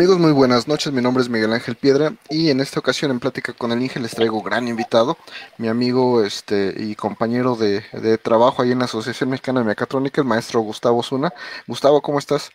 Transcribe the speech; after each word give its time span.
Amigos, 0.00 0.18
muy 0.18 0.32
buenas 0.32 0.66
noches. 0.66 0.94
Mi 0.94 1.02
nombre 1.02 1.22
es 1.22 1.28
Miguel 1.28 1.52
Ángel 1.52 1.76
Piedra 1.76 2.14
y 2.30 2.48
en 2.48 2.60
esta 2.60 2.80
ocasión 2.80 3.10
en 3.10 3.20
Plática 3.20 3.52
con 3.52 3.70
el 3.70 3.82
Inge 3.82 4.00
les 4.00 4.12
traigo 4.12 4.40
gran 4.40 4.66
invitado, 4.66 5.18
mi 5.58 5.68
amigo 5.68 6.24
este 6.24 6.72
y 6.74 6.94
compañero 6.94 7.54
de, 7.54 7.82
trabajo 8.16 8.62
ahí 8.62 8.72
en 8.72 8.78
la 8.78 8.86
Asociación 8.86 9.28
Mexicana 9.28 9.60
de 9.60 9.66
Mecatrónica, 9.66 10.22
el 10.22 10.26
maestro 10.26 10.62
Gustavo 10.62 11.02
Zuna. 11.02 11.34
Gustavo, 11.66 12.00
¿cómo 12.00 12.18
estás? 12.18 12.48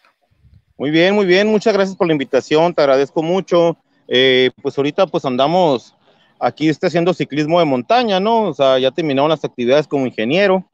Muy 0.79 0.89
bien, 0.89 1.13
muy 1.13 1.27
bien. 1.27 1.47
Muchas 1.47 1.75
gracias 1.75 1.95
por 1.95 2.07
la 2.07 2.13
invitación. 2.13 2.73
Te 2.73 2.81
agradezco 2.81 3.21
mucho. 3.21 3.77
Eh, 4.07 4.49
pues 4.63 4.75
ahorita 4.75 5.05
pues 5.05 5.23
andamos 5.23 5.93
aquí 6.39 6.67
está 6.67 6.87
haciendo 6.87 7.13
ciclismo 7.13 7.59
de 7.59 7.65
montaña, 7.65 8.19
¿no? 8.19 8.45
O 8.45 8.55
sea, 8.55 8.79
ya 8.79 8.89
terminaron 8.89 9.29
las 9.29 9.45
actividades 9.45 9.85
como 9.85 10.07
ingeniero 10.07 10.65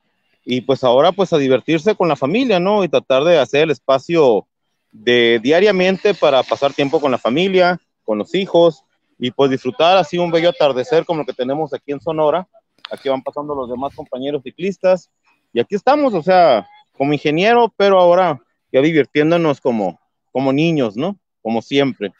y 0.45 0.61
pues 0.61 0.85
ahora 0.85 1.11
pues 1.11 1.33
a 1.33 1.37
divertirse 1.37 1.95
con 1.95 2.07
la 2.07 2.15
familia, 2.15 2.61
¿no? 2.61 2.85
Y 2.85 2.87
tratar 2.87 3.25
de 3.25 3.39
hacer 3.39 3.63
el 3.63 3.71
espacio 3.71 4.47
de 4.91 5.39
diariamente 5.41 6.13
para 6.13 6.43
pasar 6.43 6.73
tiempo 6.73 6.99
con 6.99 7.11
la 7.11 7.17
familia, 7.17 7.79
con 8.03 8.17
los 8.17 8.35
hijos 8.35 8.83
y 9.17 9.31
pues 9.31 9.51
disfrutar 9.51 9.97
así 9.97 10.17
un 10.17 10.31
bello 10.31 10.49
atardecer 10.49 11.05
como 11.05 11.21
el 11.21 11.27
que 11.27 11.33
tenemos 11.33 11.73
aquí 11.73 11.91
en 11.91 12.01
Sonora. 12.01 12.47
Aquí 12.91 13.07
van 13.07 13.21
pasando 13.21 13.55
los 13.55 13.69
demás 13.69 13.95
compañeros 13.95 14.43
ciclistas 14.43 15.09
y 15.53 15.59
aquí 15.59 15.75
estamos, 15.75 16.13
o 16.13 16.21
sea, 16.21 16.67
como 16.97 17.13
ingeniero, 17.13 17.73
pero 17.77 17.99
ahora 17.99 18.41
ya 18.71 18.81
divirtiéndonos 18.81 19.61
como, 19.61 19.99
como 20.31 20.51
niños, 20.51 20.97
¿no? 20.97 21.17
Como 21.41 21.61
siempre. 21.61 22.13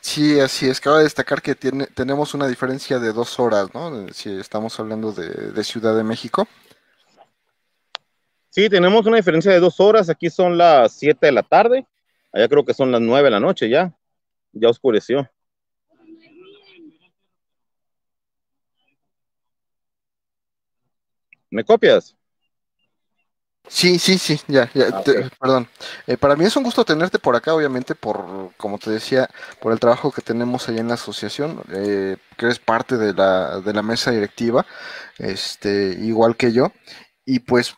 Sí, 0.00 0.38
así 0.38 0.68
es. 0.68 0.80
Cabe 0.80 1.02
destacar 1.02 1.42
que 1.42 1.54
tiene, 1.54 1.86
tenemos 1.86 2.34
una 2.34 2.46
diferencia 2.46 2.98
de 2.98 3.12
dos 3.12 3.40
horas, 3.40 3.74
¿no? 3.74 4.08
Si 4.12 4.30
estamos 4.30 4.78
hablando 4.78 5.12
de, 5.12 5.28
de 5.52 5.64
Ciudad 5.64 5.96
de 5.96 6.04
México. 6.04 6.46
Sí, 8.50 8.68
tenemos 8.68 9.06
una 9.06 9.16
diferencia 9.16 9.50
de 9.50 9.60
dos 9.60 9.80
horas. 9.80 10.08
Aquí 10.08 10.30
son 10.30 10.56
las 10.56 10.92
7 10.92 11.26
de 11.26 11.32
la 11.32 11.42
tarde 11.42 11.86
Allá 12.32 12.48
creo 12.48 12.64
que 12.64 12.74
son 12.74 12.92
las 12.92 13.00
nueve 13.00 13.26
de 13.26 13.30
la 13.32 13.40
noche 13.40 13.68
ya. 13.68 13.94
Ya 14.52 14.68
oscureció. 14.68 15.30
¿Me 21.50 21.64
copias? 21.64 22.16
Sí, 23.70 23.98
sí, 23.98 24.16
sí, 24.16 24.40
ya, 24.48 24.70
ya, 24.72 24.86
ah, 24.94 25.02
perdón. 25.38 25.68
Eh, 26.06 26.16
para 26.16 26.36
mí 26.36 26.44
es 26.46 26.56
un 26.56 26.62
gusto 26.62 26.86
tenerte 26.86 27.18
por 27.18 27.36
acá, 27.36 27.54
obviamente, 27.54 27.94
por, 27.94 28.52
como 28.56 28.78
te 28.78 28.90
decía, 28.90 29.28
por 29.60 29.72
el 29.72 29.78
trabajo 29.78 30.10
que 30.10 30.22
tenemos 30.22 30.68
allá 30.68 30.80
en 30.80 30.88
la 30.88 30.94
asociación, 30.94 31.62
eh, 31.74 32.16
que 32.38 32.46
eres 32.46 32.60
parte 32.60 32.96
de 32.96 33.12
la, 33.12 33.60
de 33.60 33.74
la 33.74 33.82
mesa 33.82 34.10
directiva, 34.10 34.64
este, 35.18 35.98
igual 36.00 36.36
que 36.36 36.52
yo. 36.52 36.72
Y 37.26 37.40
pues 37.40 37.74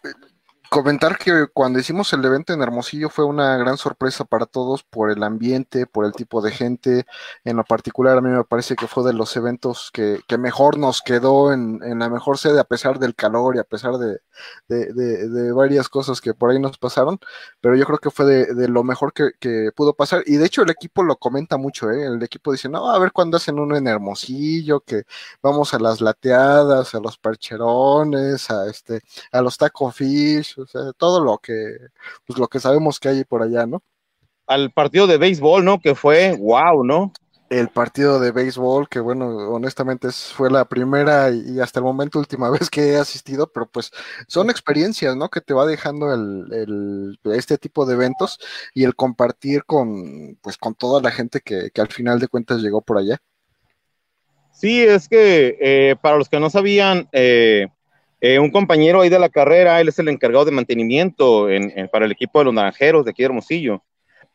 Comentar 0.70 1.18
que 1.18 1.48
cuando 1.52 1.80
hicimos 1.80 2.12
el 2.12 2.24
evento 2.24 2.52
en 2.52 2.62
Hermosillo 2.62 3.08
fue 3.10 3.24
una 3.24 3.56
gran 3.56 3.76
sorpresa 3.76 4.24
para 4.24 4.46
todos 4.46 4.84
por 4.84 5.10
el 5.10 5.24
ambiente, 5.24 5.84
por 5.84 6.04
el 6.04 6.12
tipo 6.12 6.40
de 6.40 6.52
gente. 6.52 7.06
En 7.42 7.56
lo 7.56 7.64
particular, 7.64 8.16
a 8.16 8.20
mí 8.20 8.28
me 8.28 8.44
parece 8.44 8.76
que 8.76 8.86
fue 8.86 9.02
de 9.04 9.12
los 9.12 9.36
eventos 9.36 9.90
que, 9.92 10.20
que 10.28 10.38
mejor 10.38 10.78
nos 10.78 11.02
quedó 11.02 11.52
en, 11.52 11.80
en, 11.82 11.98
la 11.98 12.08
mejor 12.08 12.38
sede, 12.38 12.60
a 12.60 12.64
pesar 12.64 13.00
del 13.00 13.16
calor 13.16 13.56
y 13.56 13.58
a 13.58 13.64
pesar 13.64 13.94
de, 13.98 14.20
de, 14.68 15.52
varias 15.52 15.88
cosas 15.88 16.20
que 16.20 16.34
por 16.34 16.50
ahí 16.50 16.60
nos 16.60 16.78
pasaron. 16.78 17.18
Pero 17.60 17.74
yo 17.74 17.84
creo 17.84 17.98
que 17.98 18.10
fue 18.10 18.26
de, 18.26 18.68
lo 18.68 18.84
mejor 18.84 19.12
que, 19.12 19.32
que, 19.40 19.72
pudo 19.74 19.94
pasar. 19.94 20.22
Y 20.26 20.36
de 20.36 20.46
hecho, 20.46 20.62
el 20.62 20.70
equipo 20.70 21.02
lo 21.02 21.16
comenta 21.16 21.56
mucho. 21.56 21.90
¿eh? 21.90 22.04
El 22.06 22.22
equipo 22.22 22.52
dice: 22.52 22.68
No, 22.68 22.90
a 22.92 22.98
ver 23.00 23.10
cuándo 23.10 23.38
hacen 23.38 23.58
uno 23.58 23.76
en 23.76 23.88
Hermosillo, 23.88 24.80
que 24.82 25.02
vamos 25.42 25.74
a 25.74 25.80
las 25.80 26.00
lateadas, 26.00 26.94
a 26.94 27.00
los 27.00 27.18
percherones, 27.18 28.48
a, 28.52 28.68
este, 28.68 29.00
a 29.32 29.42
los 29.42 29.58
taco 29.58 29.90
fish 29.90 30.59
o 30.60 30.66
sea, 30.66 30.92
todo 30.96 31.22
lo 31.22 31.38
que, 31.38 31.76
pues 32.26 32.38
lo 32.38 32.48
que 32.48 32.60
sabemos 32.60 33.00
que 33.00 33.08
hay 33.08 33.24
por 33.24 33.42
allá, 33.42 33.66
¿no? 33.66 33.82
Al 34.46 34.72
partido 34.72 35.06
de 35.06 35.18
béisbol, 35.18 35.64
¿no? 35.64 35.80
Que 35.80 35.94
fue, 35.94 36.36
wow, 36.38 36.84
¿no? 36.84 37.12
El 37.48 37.68
partido 37.68 38.20
de 38.20 38.30
béisbol, 38.32 38.88
que 38.88 39.00
bueno, 39.00 39.26
honestamente 39.50 40.10
fue 40.12 40.50
la 40.50 40.64
primera 40.66 41.30
y 41.30 41.60
hasta 41.60 41.80
el 41.80 41.84
momento 41.84 42.18
última 42.18 42.50
vez 42.68 42.70
que 42.70 42.92
he 42.92 42.96
asistido, 42.96 43.50
pero 43.52 43.66
pues 43.66 43.90
son 44.28 44.50
experiencias, 44.50 45.16
¿no? 45.16 45.28
Que 45.28 45.40
te 45.40 45.54
va 45.54 45.66
dejando 45.66 46.12
el, 46.14 47.18
este 47.24 47.58
tipo 47.58 47.86
de 47.86 47.94
eventos 47.94 48.38
y 48.74 48.84
el 48.84 48.94
compartir 48.94 49.64
con, 49.64 50.36
pues, 50.42 50.56
con 50.58 50.74
toda 50.74 51.02
la 51.02 51.10
gente 51.10 51.40
que, 51.40 51.70
que 51.70 51.80
al 51.80 51.88
final 51.88 52.20
de 52.20 52.28
cuentas 52.28 52.60
llegó 52.60 52.82
por 52.82 52.98
allá. 52.98 53.20
Sí, 54.60 54.82
es 54.82 55.08
que 55.08 55.56
eh, 55.58 55.96
para 56.02 56.18
los 56.18 56.28
que 56.28 56.38
no 56.38 56.50
sabían, 56.50 57.08
eh, 57.12 57.68
eh, 58.20 58.38
un 58.38 58.50
compañero 58.50 59.00
ahí 59.00 59.08
de 59.08 59.18
la 59.18 59.28
carrera, 59.28 59.80
él 59.80 59.88
es 59.88 59.98
el 59.98 60.08
encargado 60.08 60.44
de 60.44 60.50
mantenimiento 60.50 61.48
para 61.90 62.04
el 62.04 62.12
equipo 62.12 62.38
de 62.38 62.46
los 62.46 62.54
naranjeros 62.54 63.04
de 63.04 63.12
aquí 63.12 63.22
de 63.22 63.26
Hermosillo. 63.26 63.82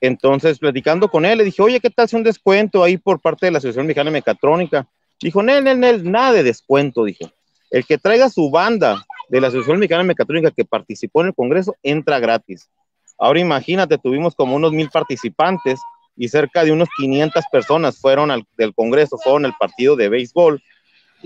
Entonces, 0.01 0.59
platicando 0.59 1.09
con 1.09 1.25
él, 1.25 1.38
le 1.38 1.44
dije, 1.44 1.62
oye, 1.62 1.79
¿qué 1.79 1.90
tal 1.90 2.09
si 2.09 2.16
un 2.16 2.24
descuento 2.24 2.84
ahí 2.84 2.97
por 2.97 3.22
parte 3.22 3.45
de 3.45 3.51
la 3.51 3.59
Asociación 3.59 3.85
Mexicana 3.85 4.09
de 4.09 4.16
Mecatrónica? 4.16 4.88
Dijo, 5.22 5.41
Nel, 5.41 5.63
Nel, 5.63 5.79
Nel, 5.79 6.12
nada 6.12 6.34
de 6.34 6.44
descuento, 6.44 7.06
dijo. 7.06 7.31
El 7.72 7.85
que 7.85 7.97
traiga 7.97 8.29
su 8.29 8.50
banda 8.50 9.06
de 9.29 9.41
la 9.41 9.47
Asociación 9.47 9.79
Mexicana 9.79 10.03
de 10.03 10.07
Mecatrónica 10.07 10.51
que 10.51 10.66
participó 10.66 11.22
en 11.22 11.28
el 11.28 11.34
Congreso, 11.34 11.75
entra 11.81 12.19
gratis. 12.19 12.69
Ahora 13.18 13.40
imagínate, 13.40 13.97
tuvimos 13.97 14.35
como 14.35 14.56
unos 14.56 14.74
mil 14.74 14.90
participantes 14.90 15.79
y 16.18 16.28
cerca 16.28 16.63
de 16.63 16.72
unos 16.72 16.90
500 16.97 17.44
personas 17.51 17.97
fueron 17.97 18.31
al, 18.31 18.45
del 18.57 18.74
Congreso, 18.74 19.18
fueron 19.18 19.45
al 19.45 19.56
partido 19.57 19.95
de 19.95 20.09
béisbol 20.09 20.62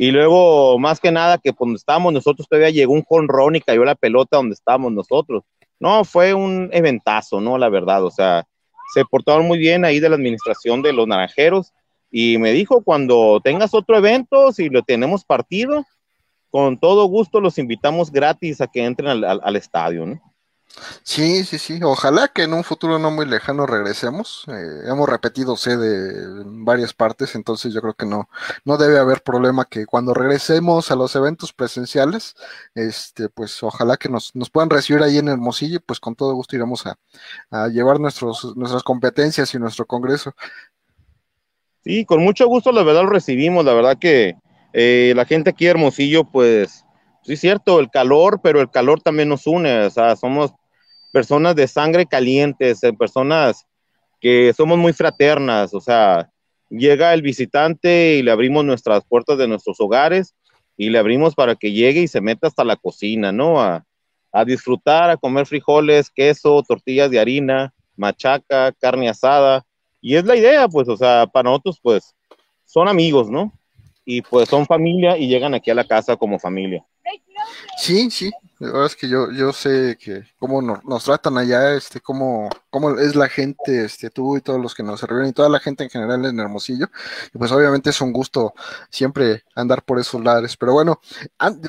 y 0.02 0.12
luego, 0.12 0.80
más 0.80 1.02
que 1.02 1.12
nada, 1.12 1.38
que 1.40 1.52
cuando 1.52 1.76
estábamos 1.76 2.14
nosotros 2.14 2.48
todavía 2.48 2.70
llegó 2.70 2.94
un 2.94 3.04
jonrón 3.04 3.58
y 3.58 3.60
cayó 3.60 3.84
la 3.84 3.96
pelota 3.96 4.38
donde 4.38 4.54
estábamos 4.54 4.94
nosotros. 4.94 5.44
No, 5.78 6.06
fue 6.06 6.34
un 6.34 6.70
eventazo, 6.72 7.42
¿no? 7.42 7.58
La 7.58 7.68
verdad, 7.68 8.06
o 8.06 8.10
sea, 8.10 8.48
se 8.94 9.04
portaron 9.04 9.46
muy 9.46 9.58
bien 9.58 9.84
ahí 9.84 10.00
de 10.00 10.08
la 10.08 10.16
administración 10.16 10.82
de 10.82 10.94
los 10.94 11.06
naranjeros 11.06 11.74
y 12.10 12.38
me 12.38 12.54
dijo, 12.54 12.82
cuando 12.82 13.42
tengas 13.44 13.74
otro 13.74 13.98
evento, 13.98 14.54
si 14.54 14.70
lo 14.70 14.84
tenemos 14.84 15.26
partido, 15.26 15.86
con 16.50 16.80
todo 16.80 17.04
gusto 17.08 17.42
los 17.42 17.58
invitamos 17.58 18.10
gratis 18.10 18.62
a 18.62 18.68
que 18.68 18.86
entren 18.86 19.10
al, 19.10 19.42
al, 19.44 19.56
estadio, 19.58 20.06
¿no? 20.06 20.29
Sí, 21.04 21.44
sí, 21.44 21.58
sí. 21.58 21.80
Ojalá 21.84 22.28
que 22.28 22.44
en 22.44 22.54
un 22.54 22.64
futuro 22.64 23.00
no 23.00 23.12
muy 23.12 23.26
lejano 23.26 23.66
regresemos. 23.66 24.46
Eh, 24.48 24.84
hemos 24.86 25.10
repetido 25.10 25.58
sede 25.58 26.24
en 26.42 26.64
varias 26.64 26.94
partes, 26.94 27.36
entonces 27.36 27.74
yo 27.74 27.82
creo 27.82 27.96
que 27.96 28.06
no, 28.06 28.30
no 28.66 28.78
debe 28.78 29.00
haber 29.00 29.22
problema 29.22 29.66
que 29.66 29.86
cuando 29.86 30.14
regresemos 30.14 30.92
a 30.92 30.96
los 30.96 31.16
eventos 31.16 31.54
presenciales, 31.54 32.36
este, 32.76 33.30
pues 33.30 33.62
ojalá 33.64 33.98
que 33.98 34.10
nos, 34.10 34.36
nos 34.36 34.50
puedan 34.50 34.70
recibir 34.70 35.02
ahí 35.04 35.18
en 35.18 35.28
Hermosillo 35.28 35.78
y 35.78 35.80
pues 35.80 36.00
con 36.00 36.16
todo 36.16 36.34
gusto 36.34 36.56
iremos 36.56 36.86
a, 36.86 36.98
a 37.50 37.68
llevar 37.68 38.00
nuestros, 38.00 38.56
nuestras 38.56 38.84
competencias 38.84 39.54
y 39.54 39.60
nuestro 39.60 39.86
congreso. 39.86 40.34
Sí, 41.84 42.06
con 42.06 42.22
mucho 42.22 42.48
gusto, 42.48 42.72
la 42.72 42.84
verdad 42.84 43.04
lo 43.04 43.10
recibimos, 43.10 43.66
la 43.66 43.74
verdad 43.74 43.98
que 43.98 44.36
eh, 44.74 45.14
la 45.16 45.26
gente 45.26 45.50
aquí 45.50 45.66
de 45.66 45.72
Hermosillo, 45.72 46.26
pues, 46.26 46.86
sí 47.30 47.38
cierto, 47.38 47.80
el 47.80 47.92
calor, 47.92 48.40
pero 48.42 48.60
el 48.60 48.72
calor 48.72 49.02
también 49.02 49.30
nos 49.30 49.46
une, 49.46 49.86
o 49.86 49.90
sea, 49.92 50.16
somos 50.16 50.52
personas 51.14 51.56
de 51.56 51.68
sangre 51.68 52.08
calientes, 52.08 52.84
eh, 52.84 52.92
personas 52.92 53.68
que 54.20 54.52
somos 54.52 54.80
muy 54.80 54.94
fraternas, 54.94 55.76
o 55.76 55.80
sea, 55.80 56.32
llega 56.72 57.14
el 57.14 57.22
visitante 57.22 58.16
y 58.16 58.24
le 58.24 58.32
abrimos 58.32 58.66
nuestras 58.66 59.06
puertas 59.06 59.38
de 59.38 59.48
nuestros 59.48 59.80
hogares 59.80 60.34
y 60.76 60.90
le 60.90 60.98
abrimos 60.98 61.36
para 61.36 61.54
que 61.54 61.72
llegue 61.72 62.02
y 62.02 62.08
se 62.08 62.20
meta 62.20 62.48
hasta 62.48 62.64
la 62.64 62.78
cocina, 62.78 63.32
¿no? 63.32 63.62
A, 63.62 63.86
a 64.32 64.44
disfrutar, 64.44 65.12
a 65.12 65.18
comer 65.18 65.46
frijoles, 65.46 66.10
queso, 66.10 66.64
tortillas 66.64 67.12
de 67.12 67.20
harina, 67.20 67.76
machaca, 67.96 68.72
carne 68.72 69.08
asada. 69.08 69.64
Y 70.02 70.16
es 70.16 70.26
la 70.26 70.36
idea, 70.36 70.68
pues, 70.68 70.90
o 70.90 70.98
sea, 70.98 71.28
para 71.28 71.52
nosotros, 71.52 71.80
pues, 71.80 72.16
son 72.66 72.88
amigos, 72.88 73.30
¿no? 73.30 73.54
Y 74.04 74.24
pues 74.24 74.50
son 74.50 74.66
familia 74.66 75.16
y 75.16 75.28
llegan 75.28 75.54
aquí 75.54 75.70
a 75.70 75.76
la 75.76 75.84
casa 75.84 76.16
como 76.16 76.40
familia. 76.40 76.84
Sí, 77.78 78.12
sí, 78.12 78.32
la 78.60 78.68
verdad 78.68 78.86
es 78.88 78.96
que 78.96 79.08
yo, 79.08 79.32
yo 79.32 79.54
sé 79.54 79.98
que 80.00 80.26
cómo 80.38 80.62
nos, 80.62 81.04
tratan 81.06 81.38
allá, 81.38 81.74
este, 81.74 82.02
cómo, 82.02 82.50
cómo 82.70 82.98
es 83.00 83.16
la 83.16 83.30
gente, 83.30 83.86
este, 83.86 84.10
tú 84.10 84.36
y 84.38 84.42
todos 84.42 84.62
los 84.62 84.76
que 84.76 84.84
nos 84.84 85.00
sirven 85.00 85.28
y 85.28 85.34
toda 85.34 85.50
la 85.50 85.60
gente 85.60 85.86
en 85.86 85.90
general 85.90 86.26
en 86.26 86.40
Hermosillo. 86.40 86.88
Y 87.34 87.38
pues 87.38 87.52
obviamente 87.52 87.90
es 87.92 88.02
un 88.02 88.12
gusto 88.12 88.54
siempre 88.90 89.44
andar 89.56 89.84
por 89.84 90.00
esos 90.00 90.22
lares. 90.24 90.58
Pero 90.58 90.74
bueno, 90.74 91.00
an 91.38 91.62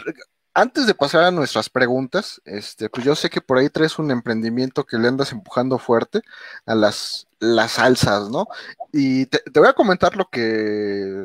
antes 0.53 0.87
de 0.87 0.95
pasar 0.95 1.25
a 1.25 1.31
nuestras 1.31 1.71
preguntas, 1.71 2.41
este, 2.45 2.91
pues 2.91 3.05
yo 3.05 3.15
sé 3.15 3.31
que 3.31 3.41
por 3.41 3.59
ahí 3.59 3.71
traes 3.71 3.99
un 3.99 4.11
emprendimiento 4.11 4.85
que 4.85 4.99
le 4.99 5.09
andas 5.09 5.33
empujando 5.33 5.79
fuerte 5.79 6.23
a 6.67 6.75
las, 6.75 7.29
las 7.39 7.73
salsas, 7.73 8.29
¿no? 8.31 8.47
Y 8.93 9.27
te, 9.27 9.39
te 9.39 9.61
voy 9.61 9.69
a 9.69 9.75
comentar 9.75 10.17
lo 10.17 10.29
que 10.29 11.25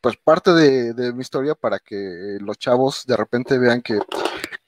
pues 0.00 0.16
parte 0.16 0.52
de, 0.52 0.94
de, 0.94 1.12
mi 1.12 1.20
historia 1.20 1.54
para 1.54 1.78
que 1.78 2.38
los 2.40 2.58
chavos 2.58 3.04
de 3.06 3.16
repente 3.16 3.58
vean 3.58 3.82
que 3.82 3.98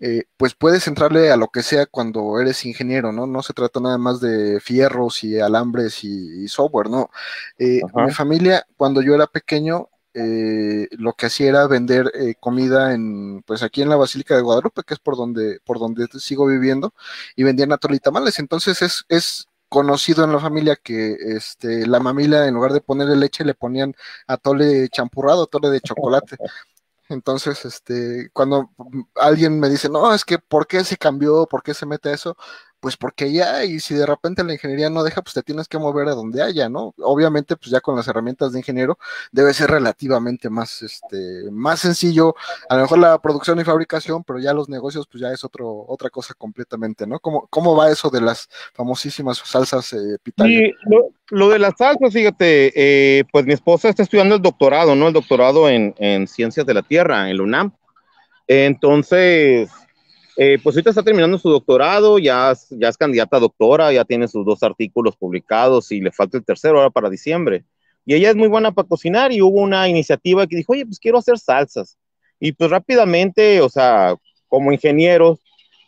eh, 0.00 0.24
pues 0.36 0.54
puedes 0.54 0.86
entrarle 0.88 1.30
a 1.30 1.36
lo 1.36 1.48
que 1.48 1.62
sea 1.62 1.86
cuando 1.86 2.40
eres 2.40 2.64
ingeniero, 2.64 3.12
¿no? 3.12 3.26
No 3.26 3.42
se 3.42 3.52
trata 3.52 3.80
nada 3.80 3.98
más 3.98 4.20
de 4.20 4.60
fierros 4.60 5.22
y 5.24 5.38
alambres 5.38 6.02
y, 6.04 6.44
y 6.44 6.48
software, 6.48 6.90
¿no? 6.90 7.10
Eh, 7.58 7.80
mi 7.94 8.10
familia, 8.12 8.66
cuando 8.76 9.00
yo 9.00 9.14
era 9.14 9.26
pequeño, 9.26 9.88
eh, 10.14 10.88
lo 10.92 11.14
que 11.14 11.26
hacía 11.26 11.48
era 11.48 11.66
vender 11.66 12.12
eh, 12.14 12.34
comida 12.38 12.92
en, 12.92 13.42
pues 13.46 13.62
aquí 13.62 13.80
en 13.80 13.88
la 13.88 13.96
Basílica 13.96 14.36
de 14.36 14.42
Guadalupe, 14.42 14.82
que 14.86 14.94
es 14.94 15.00
por 15.00 15.16
donde, 15.16 15.60
por 15.64 15.78
donde 15.78 16.06
sigo 16.18 16.46
viviendo, 16.46 16.92
y 17.36 17.44
vendían 17.44 17.72
atole 17.72 17.96
y 17.96 18.00
tamales. 18.00 18.38
Entonces 18.38 18.82
es, 18.82 19.04
es 19.08 19.48
conocido 19.72 20.22
en 20.22 20.32
la 20.32 20.38
familia 20.38 20.76
que 20.76 21.16
este, 21.18 21.86
la 21.86 21.98
mamila 21.98 22.46
en 22.46 22.52
lugar 22.52 22.74
de 22.74 22.82
ponerle 22.82 23.16
leche 23.16 23.42
le 23.42 23.54
ponían 23.54 23.94
atole 24.26 24.90
champurrado, 24.90 25.44
atole 25.44 25.70
de 25.70 25.80
chocolate. 25.80 26.36
Entonces, 27.08 27.64
este, 27.64 28.28
cuando 28.34 28.70
alguien 29.14 29.58
me 29.58 29.70
dice, 29.70 29.88
no, 29.88 30.12
es 30.12 30.26
que 30.26 30.38
¿por 30.38 30.66
qué 30.66 30.84
se 30.84 30.98
cambió? 30.98 31.46
¿Por 31.46 31.62
qué 31.62 31.72
se 31.72 31.86
mete 31.86 32.12
eso? 32.12 32.36
Pues 32.82 32.96
porque 32.96 33.32
ya, 33.32 33.64
y 33.64 33.78
si 33.78 33.94
de 33.94 34.04
repente 34.04 34.42
la 34.42 34.54
ingeniería 34.54 34.90
no 34.90 35.04
deja, 35.04 35.22
pues 35.22 35.34
te 35.34 35.42
tienes 35.44 35.68
que 35.68 35.78
mover 35.78 36.08
a 36.08 36.16
donde 36.16 36.42
haya, 36.42 36.68
¿no? 36.68 36.92
Obviamente, 36.98 37.54
pues 37.54 37.70
ya 37.70 37.80
con 37.80 37.94
las 37.94 38.08
herramientas 38.08 38.50
de 38.50 38.58
ingeniero 38.58 38.98
debe 39.30 39.54
ser 39.54 39.70
relativamente 39.70 40.50
más, 40.50 40.82
este, 40.82 41.48
más 41.52 41.78
sencillo, 41.78 42.34
a 42.68 42.74
lo 42.74 42.82
mejor 42.82 42.98
la 42.98 43.22
producción 43.22 43.60
y 43.60 43.64
fabricación, 43.64 44.24
pero 44.24 44.40
ya 44.40 44.52
los 44.52 44.68
negocios, 44.68 45.06
pues 45.06 45.22
ya 45.22 45.30
es 45.30 45.44
otro, 45.44 45.84
otra 45.86 46.10
cosa 46.10 46.34
completamente, 46.34 47.06
¿no? 47.06 47.20
¿Cómo, 47.20 47.46
cómo 47.50 47.76
va 47.76 47.88
eso 47.88 48.10
de 48.10 48.20
las 48.20 48.48
famosísimas 48.74 49.40
salsas 49.44 49.92
eh, 49.92 50.16
Sí, 50.38 50.72
lo, 51.30 51.50
de 51.50 51.60
las 51.60 51.74
salsas, 51.78 52.12
fíjate, 52.12 52.72
eh, 52.74 53.22
pues 53.30 53.46
mi 53.46 53.52
esposa 53.52 53.90
está 53.90 54.02
estudiando 54.02 54.34
el 54.34 54.42
doctorado, 54.42 54.96
¿no? 54.96 55.06
El 55.06 55.14
doctorado 55.14 55.68
en, 55.68 55.94
en 55.98 56.26
Ciencias 56.26 56.66
de 56.66 56.74
la 56.74 56.82
Tierra, 56.82 57.30
en 57.30 57.36
la 57.36 57.42
UNAM. 57.44 57.72
Entonces, 58.48 59.70
eh, 60.36 60.58
pues 60.62 60.74
ahorita 60.76 60.90
está 60.90 61.02
terminando 61.02 61.38
su 61.38 61.50
doctorado, 61.50 62.18
ya, 62.18 62.54
ya 62.70 62.88
es 62.88 62.96
candidata 62.96 63.36
a 63.36 63.40
doctora, 63.40 63.92
ya 63.92 64.04
tiene 64.04 64.28
sus 64.28 64.44
dos 64.46 64.62
artículos 64.62 65.16
publicados 65.16 65.92
y 65.92 66.00
le 66.00 66.10
falta 66.10 66.38
el 66.38 66.44
tercero 66.44 66.78
ahora 66.78 66.90
para 66.90 67.10
diciembre. 67.10 67.64
Y 68.04 68.14
ella 68.14 68.30
es 68.30 68.36
muy 68.36 68.48
buena 68.48 68.72
para 68.72 68.88
cocinar 68.88 69.32
y 69.32 69.42
hubo 69.42 69.60
una 69.60 69.88
iniciativa 69.88 70.46
que 70.46 70.56
dijo, 70.56 70.72
oye, 70.72 70.86
pues 70.86 70.98
quiero 70.98 71.18
hacer 71.18 71.38
salsas. 71.38 71.98
Y 72.40 72.52
pues 72.52 72.70
rápidamente, 72.70 73.60
o 73.60 73.68
sea, 73.68 74.16
como 74.48 74.72
ingenieros, 74.72 75.38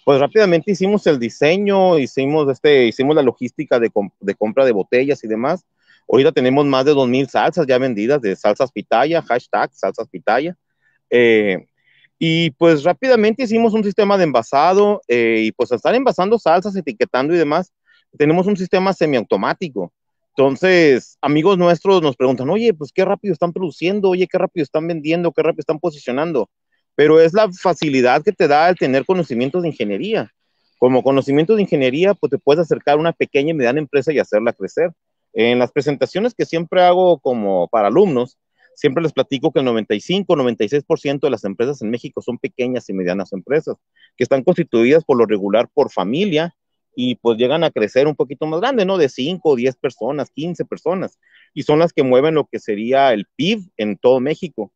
pues 0.04 0.20
rápidamente 0.20 0.72
hicimos 0.72 1.06
el 1.06 1.18
diseño, 1.18 1.98
hicimos, 1.98 2.50
este, 2.50 2.86
hicimos 2.86 3.16
la 3.16 3.22
logística 3.22 3.80
de, 3.80 3.90
de 4.20 4.34
compra 4.34 4.64
de 4.64 4.72
botellas 4.72 5.24
y 5.24 5.28
demás. 5.28 5.64
Ahorita 6.06 6.32
tenemos 6.32 6.66
más 6.66 6.84
de 6.84 6.92
2.000 6.92 7.28
salsas 7.28 7.66
ya 7.66 7.78
vendidas 7.78 8.20
de 8.20 8.36
salsas 8.36 8.70
pitaya, 8.70 9.22
hashtag 9.22 9.70
salsas 9.72 10.06
pitaya. 10.08 10.56
Eh, 11.08 11.66
y 12.18 12.50
pues 12.52 12.84
rápidamente 12.84 13.42
hicimos 13.42 13.74
un 13.74 13.84
sistema 13.84 14.16
de 14.16 14.24
envasado 14.24 15.02
eh, 15.08 15.42
y 15.44 15.52
pues 15.52 15.72
estar 15.72 15.94
envasando 15.94 16.38
salsas, 16.38 16.76
etiquetando 16.76 17.34
y 17.34 17.38
demás, 17.38 17.72
tenemos 18.16 18.46
un 18.46 18.56
sistema 18.56 18.92
semiautomático. 18.92 19.92
Entonces, 20.36 21.16
amigos 21.20 21.58
nuestros 21.58 22.02
nos 22.02 22.16
preguntan, 22.16 22.50
oye, 22.50 22.74
pues 22.74 22.90
qué 22.92 23.04
rápido 23.04 23.32
están 23.32 23.52
produciendo, 23.52 24.10
oye, 24.10 24.26
qué 24.26 24.38
rápido 24.38 24.64
están 24.64 24.86
vendiendo, 24.86 25.32
qué 25.32 25.42
rápido 25.42 25.60
están 25.60 25.78
posicionando. 25.78 26.50
Pero 26.96 27.20
es 27.20 27.32
la 27.32 27.50
facilidad 27.52 28.22
que 28.22 28.32
te 28.32 28.48
da 28.48 28.68
el 28.68 28.76
tener 28.76 29.04
conocimientos 29.04 29.62
de 29.62 29.68
ingeniería. 29.68 30.30
Como 30.78 31.02
conocimiento 31.02 31.54
de 31.54 31.62
ingeniería, 31.62 32.14
pues 32.14 32.30
te 32.30 32.38
puedes 32.38 32.62
acercar 32.62 32.94
a 32.94 33.00
una 33.00 33.12
pequeña 33.12 33.50
y 33.50 33.54
mediana 33.54 33.78
empresa 33.78 34.12
y 34.12 34.18
hacerla 34.18 34.52
crecer. 34.52 34.90
En 35.32 35.58
las 35.58 35.72
presentaciones 35.72 36.34
que 36.34 36.46
siempre 36.46 36.82
hago 36.82 37.18
como 37.18 37.68
para 37.68 37.88
alumnos, 37.88 38.38
Siempre 38.74 39.02
les 39.02 39.12
platico 39.12 39.52
que 39.52 39.60
el 39.60 39.64
95, 39.64 40.36
96% 40.36 41.20
de 41.20 41.30
las 41.30 41.44
empresas 41.44 41.80
en 41.82 41.90
México 41.90 42.20
son 42.22 42.38
pequeñas 42.38 42.88
y 42.88 42.92
medianas 42.92 43.32
empresas, 43.32 43.76
que 44.16 44.24
están 44.24 44.42
constituidas 44.42 45.04
por 45.04 45.16
lo 45.16 45.26
regular 45.26 45.68
por 45.72 45.90
familia 45.90 46.54
y 46.96 47.16
pues 47.16 47.38
llegan 47.38 47.64
a 47.64 47.70
crecer 47.70 48.06
un 48.06 48.14
poquito 48.14 48.46
más 48.46 48.60
grande, 48.60 48.84
¿no? 48.84 48.98
De 48.98 49.08
5, 49.08 49.56
10 49.56 49.76
personas, 49.76 50.30
15 50.30 50.64
personas, 50.64 51.18
y 51.52 51.62
son 51.62 51.78
las 51.78 51.92
que 51.92 52.02
mueven 52.02 52.34
lo 52.34 52.46
que 52.46 52.58
sería 52.58 53.12
el 53.12 53.26
PIB 53.36 53.70
en 53.76 53.96
todo 53.96 54.20
México. 54.20 54.72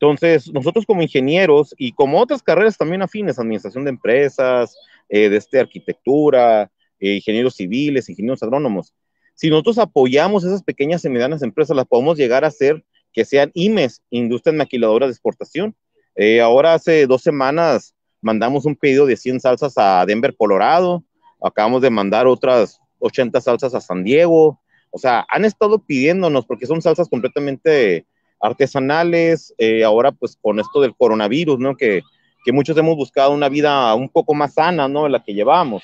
Entonces, 0.00 0.50
nosotros 0.52 0.86
como 0.86 1.02
ingenieros 1.02 1.74
y 1.76 1.92
como 1.92 2.20
otras 2.20 2.42
carreras 2.42 2.78
también 2.78 3.02
afines, 3.02 3.38
administración 3.38 3.84
de 3.84 3.90
empresas, 3.90 4.74
eh, 5.08 5.28
de 5.28 5.36
este, 5.36 5.60
arquitectura, 5.60 6.70
eh, 6.98 7.16
ingenieros 7.16 7.54
civiles, 7.54 8.08
ingenieros 8.08 8.42
agrónomos, 8.42 8.94
si 9.34 9.48
nosotros 9.48 9.78
apoyamos 9.78 10.44
esas 10.44 10.62
pequeñas 10.62 11.04
y 11.04 11.08
medianas 11.08 11.42
empresas, 11.42 11.74
las 11.74 11.86
podemos 11.86 12.18
llegar 12.18 12.44
a 12.44 12.48
hacer 12.48 12.84
que 13.12 13.24
sean 13.24 13.50
IMES, 13.54 14.02
Industrias 14.10 14.56
Maquiladoras 14.56 15.08
de 15.08 15.12
Exportación. 15.12 15.74
Eh, 16.16 16.40
ahora 16.40 16.74
hace 16.74 17.06
dos 17.06 17.22
semanas 17.22 17.94
mandamos 18.20 18.64
un 18.66 18.76
pedido 18.76 19.06
de 19.06 19.16
100 19.16 19.40
salsas 19.40 19.74
a 19.76 20.04
Denver, 20.06 20.36
Colorado. 20.36 21.04
Acabamos 21.42 21.82
de 21.82 21.90
mandar 21.90 22.26
otras 22.26 22.78
80 22.98 23.40
salsas 23.40 23.74
a 23.74 23.80
San 23.80 24.04
Diego. 24.04 24.60
O 24.90 24.98
sea, 24.98 25.24
han 25.28 25.44
estado 25.44 25.78
pidiéndonos 25.78 26.46
porque 26.46 26.66
son 26.66 26.82
salsas 26.82 27.08
completamente 27.08 28.06
artesanales. 28.40 29.54
Eh, 29.58 29.84
ahora, 29.84 30.12
pues 30.12 30.36
con 30.40 30.60
esto 30.60 30.80
del 30.80 30.94
coronavirus, 30.94 31.58
¿no? 31.58 31.76
Que, 31.76 32.02
que, 32.44 32.52
muchos 32.52 32.76
hemos 32.76 32.96
buscado 32.96 33.32
una 33.32 33.48
vida 33.48 33.94
un 33.94 34.08
poco 34.08 34.34
más 34.34 34.54
sana, 34.54 34.88
¿no? 34.88 35.08
La 35.08 35.22
que 35.22 35.34
llevamos. 35.34 35.82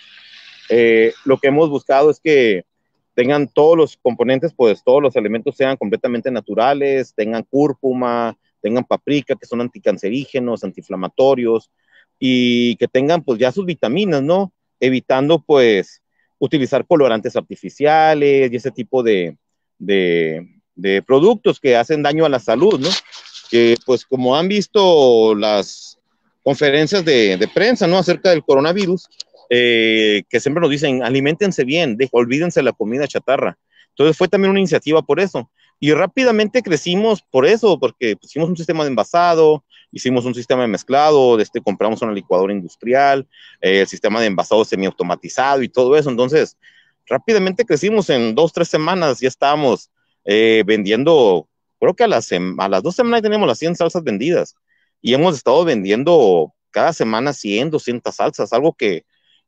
Eh, 0.68 1.12
lo 1.24 1.38
que 1.38 1.48
hemos 1.48 1.70
buscado 1.70 2.10
es 2.10 2.20
que 2.20 2.64
tengan 3.16 3.48
todos 3.48 3.78
los 3.78 3.96
componentes, 3.96 4.52
pues 4.54 4.84
todos 4.84 5.02
los 5.02 5.16
elementos 5.16 5.56
sean 5.56 5.78
completamente 5.78 6.30
naturales, 6.30 7.14
tengan 7.16 7.44
cúrcuma, 7.44 8.36
tengan 8.60 8.84
paprika, 8.84 9.34
que 9.34 9.46
son 9.46 9.62
anticancerígenos, 9.62 10.62
antiinflamatorios, 10.62 11.70
y 12.18 12.76
que 12.76 12.86
tengan 12.86 13.24
pues 13.24 13.38
ya 13.38 13.50
sus 13.52 13.64
vitaminas, 13.64 14.22
¿no? 14.22 14.52
Evitando 14.80 15.42
pues 15.42 16.02
utilizar 16.38 16.86
colorantes 16.86 17.36
artificiales 17.36 18.52
y 18.52 18.56
ese 18.56 18.70
tipo 18.70 19.02
de, 19.02 19.38
de, 19.78 21.02
productos 21.06 21.58
que 21.58 21.74
hacen 21.74 22.02
daño 22.02 22.26
a 22.26 22.28
la 22.28 22.38
salud, 22.38 22.78
¿no? 22.78 22.90
Que 23.50 23.76
pues 23.86 24.04
como 24.04 24.36
han 24.36 24.46
visto 24.46 25.34
las 25.34 25.98
conferencias 26.42 27.02
de, 27.02 27.38
de 27.38 27.48
prensa, 27.48 27.86
¿no? 27.86 27.96
Acerca 27.96 28.28
del 28.28 28.44
coronavirus, 28.44 29.08
eh, 29.50 30.24
que 30.28 30.40
siempre 30.40 30.60
nos 30.60 30.70
dicen, 30.70 31.02
alimentense 31.02 31.64
bien, 31.64 31.96
de, 31.96 32.08
olvídense 32.12 32.62
la 32.62 32.72
comida 32.72 33.06
chatarra. 33.06 33.58
Entonces 33.90 34.16
fue 34.16 34.28
también 34.28 34.50
una 34.50 34.60
iniciativa 34.60 35.02
por 35.02 35.20
eso. 35.20 35.50
Y 35.78 35.92
rápidamente 35.92 36.62
crecimos 36.62 37.22
por 37.22 37.46
eso, 37.46 37.78
porque 37.78 38.16
hicimos 38.20 38.48
un 38.48 38.56
sistema 38.56 38.84
de 38.84 38.90
envasado, 38.90 39.64
hicimos 39.92 40.24
un 40.24 40.34
sistema 40.34 40.62
de 40.62 40.68
mezclado, 40.68 41.38
este, 41.38 41.60
compramos 41.60 42.02
una 42.02 42.12
licuadora 42.12 42.52
industrial, 42.52 43.26
eh, 43.60 43.80
el 43.80 43.86
sistema 43.86 44.20
de 44.20 44.26
envasado 44.26 44.64
semiautomatizado 44.64 45.62
y 45.62 45.68
todo 45.68 45.96
eso. 45.96 46.10
Entonces, 46.10 46.56
rápidamente 47.06 47.64
crecimos 47.64 48.10
en 48.10 48.34
dos, 48.34 48.52
tres 48.52 48.68
semanas, 48.68 49.20
ya 49.20 49.28
estábamos 49.28 49.90
eh, 50.24 50.62
vendiendo, 50.66 51.48
creo 51.78 51.94
que 51.94 52.04
a 52.04 52.08
las, 52.08 52.30
a 52.32 52.68
las 52.68 52.82
dos 52.82 52.94
semanas 52.94 53.22
tenemos 53.22 53.46
las 53.46 53.58
100 53.58 53.76
salsas 53.76 54.02
vendidas 54.02 54.54
y 55.02 55.14
hemos 55.14 55.36
estado 55.36 55.64
vendiendo 55.64 56.52
cada 56.70 56.92
semana 56.92 57.32
100, 57.32 57.70
200 57.70 58.14
salsas, 58.14 58.52
algo 58.52 58.72
que 58.72 59.04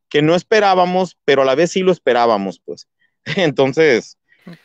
que 0.09 0.21
no 0.21 0.35
esperábamos, 0.35 1.17
pero 1.25 1.43
a 1.43 1.45
la 1.45 1.55
vez 1.55 1.71
sí 1.71 1.81
lo 1.81 1.91
esperábamos, 1.91 2.59
pues. 2.63 2.87
Entonces, 3.35 4.17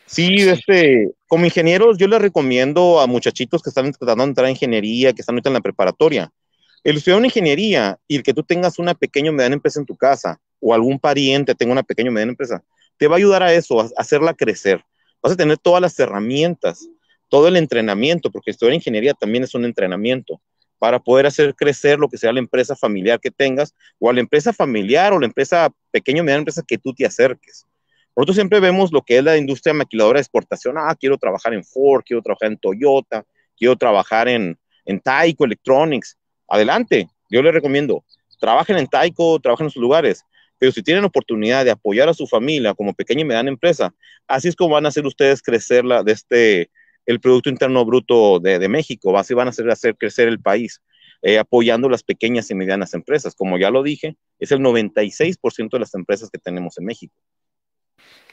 sí, 0.05 0.35
este, 0.37 1.11
como 1.27 1.45
ingenieros, 1.45 1.97
yo 1.97 2.07
les 2.07 2.21
recomiendo 2.21 2.99
a 2.99 3.07
muchachitos 3.07 3.61
que 3.61 3.69
están 3.69 3.91
tratando 3.93 4.23
de 4.23 4.29
entrar 4.29 4.47
a 4.47 4.51
ingeniería, 4.51 5.13
que 5.13 5.21
están 5.21 5.35
ahorita 5.35 5.49
en 5.49 5.53
la 5.53 5.61
preparatoria, 5.61 6.31
el 6.83 6.97
estudiar 6.97 7.17
una 7.17 7.27
ingeniería 7.27 7.97
y 8.07 8.17
el 8.17 8.23
que 8.23 8.33
tú 8.33 8.43
tengas 8.43 8.77
una 8.79 8.93
pequeña 8.93 9.31
o 9.31 9.33
mediana 9.33 9.55
empresa 9.55 9.79
en 9.79 9.85
tu 9.85 9.95
casa, 9.95 10.39
o 10.59 10.73
algún 10.73 10.99
pariente 10.99 11.55
tenga 11.55 11.71
una 11.71 11.83
pequeña 11.83 12.09
o 12.09 12.13
mediana 12.13 12.31
empresa, 12.31 12.63
te 12.97 13.07
va 13.07 13.15
a 13.15 13.17
ayudar 13.17 13.43
a 13.43 13.53
eso, 13.53 13.81
a 13.81 13.89
hacerla 13.97 14.33
crecer. 14.33 14.83
Vas 15.21 15.33
a 15.33 15.35
tener 15.35 15.57
todas 15.57 15.81
las 15.81 15.99
herramientas, 15.99 16.87
todo 17.27 17.47
el 17.47 17.55
entrenamiento, 17.57 18.31
porque 18.31 18.51
estudiar 18.51 18.75
ingeniería 18.75 19.13
también 19.13 19.43
es 19.43 19.55
un 19.55 19.65
entrenamiento 19.65 20.39
para 20.79 20.99
poder 20.99 21.25
hacer 21.25 21.55
crecer 21.55 21.99
lo 21.99 22.09
que 22.09 22.17
sea 22.17 22.33
la 22.33 22.39
empresa 22.39 22.75
familiar 22.75 23.19
que 23.19 23.31
tengas 23.31 23.73
o 23.99 24.09
a 24.09 24.13
la 24.13 24.19
empresa 24.19 24.53
familiar 24.53 25.13
o 25.13 25.19
la 25.19 25.25
empresa 25.25 25.71
pequeña 25.91 26.21
o 26.21 26.25
mediana 26.25 26.39
empresa 26.39 26.63
que 26.67 26.77
tú 26.77 26.93
te 26.93 27.05
acerques. 27.05 27.65
Nosotros 28.15 28.35
siempre 28.35 28.59
vemos 28.59 28.91
lo 28.91 29.01
que 29.01 29.17
es 29.17 29.23
la 29.23 29.37
industria 29.37 29.73
maquiladora 29.73 30.17
de 30.17 30.21
exportación. 30.21 30.75
Ah, 30.77 30.95
quiero 30.97 31.17
trabajar 31.17 31.53
en 31.53 31.63
Ford, 31.63 32.03
quiero 32.05 32.21
trabajar 32.21 32.51
en 32.51 32.57
Toyota, 32.57 33.25
quiero 33.57 33.75
trabajar 33.75 34.27
en, 34.27 34.57
en 34.85 34.99
Taiko 34.99 35.45
Electronics. 35.45 36.17
Adelante, 36.47 37.09
yo 37.29 37.41
les 37.41 37.53
recomiendo, 37.53 38.03
trabajen 38.39 38.77
en 38.77 38.87
Taiko, 38.87 39.39
trabajen 39.39 39.65
en 39.65 39.71
sus 39.71 39.81
lugares, 39.81 40.23
pero 40.57 40.71
si 40.71 40.81
tienen 40.81 41.03
oportunidad 41.03 41.65
de 41.65 41.71
apoyar 41.71 42.07
a 42.07 42.13
su 42.13 42.27
familia 42.27 42.73
como 42.73 42.93
pequeña 42.93 43.21
y 43.21 43.25
mediana 43.25 43.49
empresa, 43.49 43.93
así 44.27 44.47
es 44.47 44.55
como 44.55 44.75
van 44.75 44.85
a 44.85 44.89
hacer 44.89 45.05
ustedes 45.05 45.41
crecer 45.41 45.83
la, 45.83 46.03
de 46.03 46.11
este, 46.13 46.69
el 47.05 47.19
Producto 47.19 47.49
Interno 47.49 47.85
Bruto 47.85 48.39
de, 48.39 48.67
México, 48.67 49.17
así 49.17 49.33
van 49.33 49.47
a 49.47 49.49
hacer, 49.51 49.69
hacer 49.69 49.95
crecer 49.95 50.27
el 50.27 50.39
país, 50.39 50.81
eh, 51.21 51.37
apoyando 51.37 51.89
las 51.89 52.03
pequeñas 52.03 52.49
y 52.51 52.55
medianas 52.55 52.93
empresas. 52.93 53.35
Como 53.35 53.57
ya 53.57 53.69
lo 53.69 53.83
dije, 53.83 54.17
es 54.39 54.51
el 54.51 54.59
96% 54.59 55.69
de 55.71 55.79
las 55.79 55.93
empresas 55.93 56.29
que 56.29 56.39
tenemos 56.39 56.77
en 56.77 56.85
México. 56.85 57.15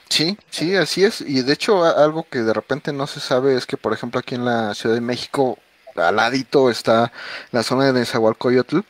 Sí, 0.08 0.36
sí, 0.50 0.74
así 0.74 1.04
es. 1.04 1.22
Y 1.22 1.42
de 1.42 1.54
hecho, 1.54 1.84
algo 1.84 2.26
que 2.28 2.40
de 2.40 2.52
repente 2.52 2.92
no 2.92 3.06
se 3.06 3.18
sabe 3.18 3.56
es 3.56 3.64
que, 3.64 3.78
por 3.78 3.94
ejemplo, 3.94 4.20
aquí 4.20 4.34
en 4.34 4.44
la 4.44 4.74
Ciudad 4.74 4.94
de 4.94 5.00
México, 5.00 5.58
al 5.96 6.16
ladito 6.16 6.70
está 6.70 7.12
la 7.50 7.62
zona 7.62 7.86
de 7.86 7.92
Nezahualcóyotl 7.92 8.80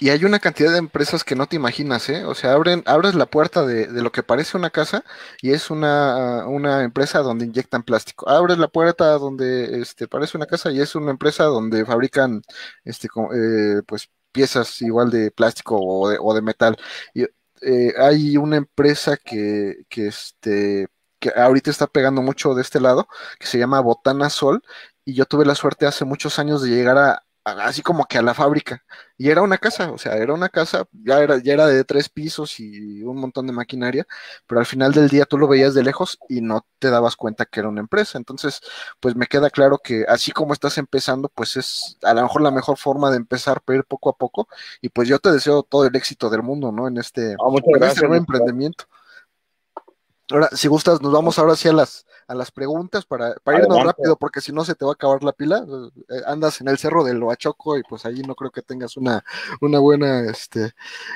y 0.00 0.10
hay 0.10 0.24
una 0.24 0.38
cantidad 0.38 0.70
de 0.70 0.78
empresas 0.78 1.24
que 1.24 1.34
no 1.34 1.46
te 1.48 1.56
imaginas, 1.56 2.08
¿eh? 2.08 2.24
O 2.24 2.34
sea, 2.34 2.52
abren, 2.52 2.82
abres 2.86 3.14
la 3.16 3.26
puerta 3.26 3.66
de, 3.66 3.86
de 3.88 4.02
lo 4.02 4.12
que 4.12 4.22
parece 4.22 4.56
una 4.56 4.70
casa 4.70 5.04
y 5.42 5.52
es 5.52 5.70
una, 5.70 6.46
una, 6.46 6.84
empresa 6.84 7.18
donde 7.20 7.46
inyectan 7.46 7.82
plástico. 7.82 8.28
Abres 8.28 8.58
la 8.58 8.68
puerta 8.68 9.18
donde 9.18 9.80
este, 9.80 10.06
parece 10.06 10.36
una 10.36 10.46
casa 10.46 10.70
y 10.70 10.80
es 10.80 10.94
una 10.94 11.10
empresa 11.10 11.44
donde 11.44 11.84
fabrican 11.84 12.42
este, 12.84 13.08
eh, 13.34 13.82
pues 13.86 14.08
piezas 14.32 14.80
igual 14.82 15.10
de 15.10 15.30
plástico 15.32 15.76
o 15.80 16.34
de, 16.34 16.42
metal. 16.42 16.76
Y 17.14 17.24
eh, 17.62 17.94
hay 17.98 18.36
una 18.36 18.56
empresa 18.56 19.16
que, 19.16 19.78
que, 19.88 20.06
este, 20.08 20.88
que 21.18 21.30
ahorita 21.34 21.70
está 21.70 21.86
pegando 21.88 22.22
mucho 22.22 22.54
de 22.54 22.62
este 22.62 22.80
lado, 22.80 23.08
que 23.40 23.46
se 23.46 23.58
llama 23.58 23.80
Botana 23.80 24.30
Sol, 24.30 24.62
y 25.08 25.14
yo 25.14 25.24
tuve 25.24 25.46
la 25.46 25.54
suerte 25.54 25.86
hace 25.86 26.04
muchos 26.04 26.38
años 26.38 26.60
de 26.60 26.68
llegar 26.68 26.98
a, 26.98 27.24
así 27.42 27.80
como 27.80 28.04
que 28.04 28.18
a 28.18 28.22
la 28.22 28.34
fábrica. 28.34 28.84
Y 29.16 29.30
era 29.30 29.40
una 29.40 29.56
casa, 29.56 29.90
o 29.90 29.96
sea, 29.96 30.16
era 30.16 30.34
una 30.34 30.50
casa, 30.50 30.86
ya 30.92 31.20
era, 31.20 31.38
ya 31.38 31.54
era 31.54 31.66
de 31.66 31.82
tres 31.82 32.10
pisos 32.10 32.60
y 32.60 33.02
un 33.02 33.16
montón 33.18 33.46
de 33.46 33.54
maquinaria, 33.54 34.06
pero 34.46 34.60
al 34.60 34.66
final 34.66 34.92
del 34.92 35.08
día 35.08 35.24
tú 35.24 35.38
lo 35.38 35.48
veías 35.48 35.72
de 35.72 35.82
lejos 35.82 36.18
y 36.28 36.42
no 36.42 36.66
te 36.78 36.90
dabas 36.90 37.16
cuenta 37.16 37.46
que 37.46 37.60
era 37.60 37.70
una 37.70 37.80
empresa. 37.80 38.18
Entonces, 38.18 38.60
pues 39.00 39.16
me 39.16 39.26
queda 39.26 39.48
claro 39.48 39.78
que 39.82 40.04
así 40.06 40.30
como 40.30 40.52
estás 40.52 40.76
empezando, 40.76 41.30
pues 41.34 41.56
es 41.56 41.96
a 42.02 42.12
lo 42.12 42.20
mejor 42.20 42.42
la 42.42 42.50
mejor 42.50 42.76
forma 42.76 43.10
de 43.10 43.16
empezar, 43.16 43.62
pero 43.64 43.78
ir 43.78 43.86
poco 43.86 44.10
a 44.10 44.16
poco. 44.18 44.46
Y 44.82 44.90
pues 44.90 45.08
yo 45.08 45.18
te 45.18 45.32
deseo 45.32 45.62
todo 45.62 45.86
el 45.86 45.96
éxito 45.96 46.28
del 46.28 46.42
mundo, 46.42 46.70
¿no? 46.70 46.86
En 46.86 46.98
este, 46.98 47.34
Ah, 47.40 47.86
este 47.86 48.02
nuevo 48.02 48.14
emprendimiento. 48.16 48.84
Ahora, 50.30 50.50
si 50.52 50.68
gustas, 50.68 51.00
nos 51.00 51.12
vamos 51.12 51.38
ahora 51.38 51.56
sí 51.56 51.66
a 51.66 51.72
las, 51.72 52.04
a 52.28 52.34
las 52.34 52.50
preguntas 52.52 53.06
para, 53.06 53.34
para 53.42 53.58
irnos 53.58 53.78
Adelante. 53.78 54.02
rápido, 54.02 54.16
porque 54.16 54.40
si 54.40 54.52
no 54.52 54.64
se 54.64 54.74
te 54.74 54.84
va 54.84 54.92
a 54.92 54.94
acabar 54.94 55.22
la 55.24 55.32
pila. 55.32 55.64
Eh, 56.10 56.20
andas 56.26 56.60
en 56.60 56.68
el 56.68 56.78
cerro 56.78 57.02
del 57.02 57.18
Loachoco 57.18 57.76
y 57.78 57.82
pues 57.82 58.04
allí 58.06 58.22
no 58.22 58.34
creo 58.34 58.50
que 58.50 58.62
tengas 58.62 58.96
una, 58.96 59.24
una 59.60 59.78
buena 59.80 60.20
este, 60.30 60.72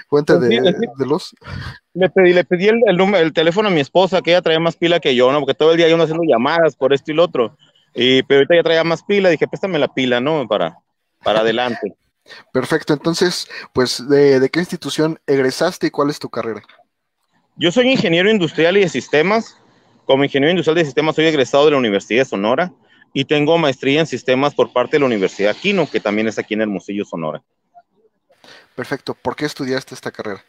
fuente 0.09 0.35
Pues 0.35 0.49
de, 0.51 0.61
sí, 0.73 0.87
de 0.99 1.07
luz. 1.07 1.35
Le 1.95 2.09
pedí, 2.09 2.33
le 2.33 2.45
pedí 2.45 2.69
el, 2.69 2.81
el, 2.87 2.97
número- 2.97 3.23
el 3.25 3.33
teléfono 3.33 3.69
a 3.69 3.71
mi 3.71 3.81
esposa, 3.81 4.23
que 4.23 4.31
ella 4.31 4.43
traía 4.43 4.61
más 4.61 4.77
pila 4.77 5.01
que 5.01 5.15
yo, 5.15 5.31
¿no? 5.31 5.41
Porque 5.41 5.55
todo 5.55 5.73
el 5.73 5.77
día 5.77 5.89
yo 5.89 5.95
ando 5.95 6.05
haciendo 6.05 6.25
llamadas 6.25 6.75
por 6.77 6.93
esto 6.93 7.11
y 7.13 7.15
lo 7.15 7.25
otro. 7.25 7.57
Y, 7.95 8.23
pero 8.23 8.39
ahorita 8.39 8.55
ya 8.57 8.63
traía 8.63 8.85
más 8.85 9.03
pila, 9.03 9.29
dije, 9.29 9.47
préstame 9.47 9.79
la 9.79 9.93
pila, 9.93 10.21
¿no? 10.21 10.49
Para, 10.49 10.79
para 11.23 11.41
adelante. 11.41 11.95
Perfecto, 12.53 12.95
entonces, 12.95 13.49
pues, 13.75 14.09
¿de, 14.09 14.41
de 14.41 14.49
qué 14.49 14.61
institución 14.61 15.19
egresaste 15.27 15.89
y 15.89 15.91
cuál 15.91 16.11
es 16.11 16.19
tu 16.19 16.31
carrera? 16.31 16.63
Yo 17.57 17.71
soy 17.71 17.91
ingeniero 17.91 18.31
industrial 18.31 18.77
y 18.77 18.81
de 18.81 18.89
sistemas. 18.89 19.57
Como 20.07 20.25
ingeniero 20.25 20.51
industrial 20.51 20.77
de 20.77 20.85
sistemas 20.85 21.15
soy 21.15 21.27
egresado 21.27 21.65
de 21.65 21.71
la 21.73 21.77
Universidad 21.77 22.23
de 22.23 22.25
Sonora 22.25 22.73
y 23.13 23.25
tengo 23.25 23.57
maestría 23.59 24.01
en 24.01 24.07
sistemas 24.07 24.55
por 24.55 24.73
parte 24.73 24.97
de 24.97 25.01
la 25.01 25.07
Universidad 25.07 25.57
Quino, 25.57 25.89
que 25.89 26.01
también 26.01 26.29
es 26.29 26.39
aquí 26.39 26.55
en 26.55 26.63
Hermosillo, 26.63 27.05
Sonora. 27.05 27.43
Perfecto, 28.75 29.15
¿por 29.15 29.37
qué 29.37 29.45
estudiaste 29.45 29.95
esta 29.95 30.11
carrera? 30.11 30.43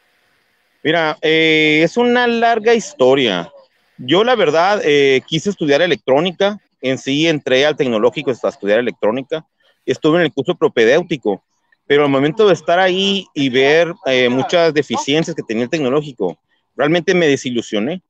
Mira, 0.81 1.17
eh, 1.21 1.81
es 1.83 1.97
una 1.97 2.25
larga 2.25 2.73
historia. 2.73 3.51
Yo 3.97 4.23
la 4.23 4.35
verdad 4.35 4.81
eh, 4.83 5.21
quise 5.27 5.49
estudiar 5.49 5.81
electrónica, 5.81 6.59
en 6.81 6.97
sí 6.97 7.27
entré 7.27 7.65
al 7.65 7.75
tecnológico 7.75 8.31
a 8.31 8.49
estudiar 8.49 8.79
electrónica, 8.79 9.45
estuve 9.85 10.17
en 10.17 10.25
el 10.25 10.33
curso 10.33 10.55
propedéutico, 10.55 11.43
pero 11.85 12.03
al 12.03 12.09
momento 12.09 12.47
de 12.47 12.53
estar 12.53 12.79
ahí 12.79 13.27
y 13.33 13.49
ver 13.49 13.93
eh, 14.05 14.29
muchas 14.29 14.73
deficiencias 14.73 15.35
que 15.35 15.43
tenía 15.43 15.63
el 15.63 15.69
tecnológico, 15.69 16.37
realmente 16.75 17.13
me 17.13 17.27
desilusioné 17.27 18.01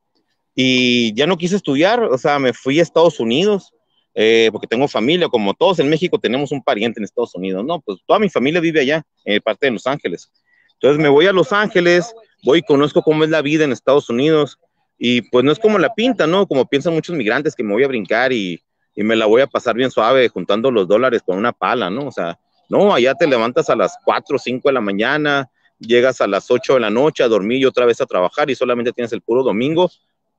y 0.56 1.14
ya 1.16 1.26
no 1.26 1.38
quise 1.38 1.56
estudiar, 1.56 2.04
o 2.04 2.18
sea, 2.18 2.40
me 2.40 2.54
fui 2.54 2.80
a 2.80 2.84
Estados 2.84 3.20
Unidos, 3.20 3.74
eh, 4.14 4.50
porque 4.52 4.68
tengo 4.68 4.88
familia, 4.88 5.28
como 5.28 5.54
todos 5.54 5.80
en 5.80 5.90
México 5.90 6.20
tenemos 6.20 6.52
un 6.52 6.62
pariente 6.62 7.00
en 7.00 7.06
Estados 7.06 7.34
Unidos, 7.34 7.66
¿no? 7.66 7.82
Pues 7.82 8.00
toda 8.06 8.20
mi 8.20 8.30
familia 8.30 8.62
vive 8.62 8.82
allá, 8.82 9.04
en 9.26 9.42
parte 9.42 9.66
de 9.66 9.72
Los 9.72 9.88
Ángeles. 9.88 10.32
Entonces 10.74 11.02
me 11.02 11.10
voy 11.10 11.26
a 11.26 11.34
Los 11.34 11.52
Ángeles, 11.52 12.14
voy 12.44 12.60
y 12.60 12.62
conozco 12.62 13.02
cómo 13.02 13.24
es 13.24 13.30
la 13.30 13.42
vida 13.42 13.64
en 13.64 13.72
Estados 13.72 14.10
Unidos 14.10 14.60
y 15.00 15.22
pues 15.22 15.44
no 15.44 15.52
es 15.52 15.58
como 15.58 15.80
la 15.80 15.94
pinta, 15.96 16.28
¿no? 16.28 16.48
Como 16.48 16.68
piensan 16.68 16.94
muchos 16.94 17.16
migrantes 17.16 17.56
que 17.56 17.64
me 17.64 17.74
voy 17.74 17.84
a 17.84 17.88
brincar 17.88 18.32
y, 18.32 18.62
y 18.94 19.04
me 19.04 19.16
la 19.16 19.26
voy 19.26 19.42
a 19.42 19.48
pasar 19.48 19.76
bien 19.76 19.90
suave 19.90 20.30
juntando 20.30 20.70
los 20.70 20.88
dólares 20.88 21.24
con 21.26 21.38
una 21.38 21.52
pala, 21.52 21.90
¿no? 21.90 22.08
O 22.08 22.12
sea, 22.12 22.40
no, 22.70 22.94
allá 22.94 23.16
te 23.16 23.26
levantas 23.26 23.70
a 23.70 23.76
las 23.76 23.98
4 24.06 24.36
o 24.36 24.40
5 24.40 24.70
de 24.70 24.74
la 24.74 24.82
mañana, 24.82 25.50
llegas 25.80 26.22
a 26.22 26.28
las 26.28 26.52
8 26.52 26.76
de 26.76 26.80
la 26.80 26.90
noche 26.92 27.24
a 27.24 27.28
dormir 27.28 27.62
y 27.62 27.66
otra 27.66 27.86
vez 27.86 28.00
a 28.02 28.06
trabajar 28.06 28.50
y 28.52 28.56
solamente 28.56 28.92
tienes 28.92 29.12
el 29.14 29.22
puro 29.22 29.44
domingo 29.44 29.90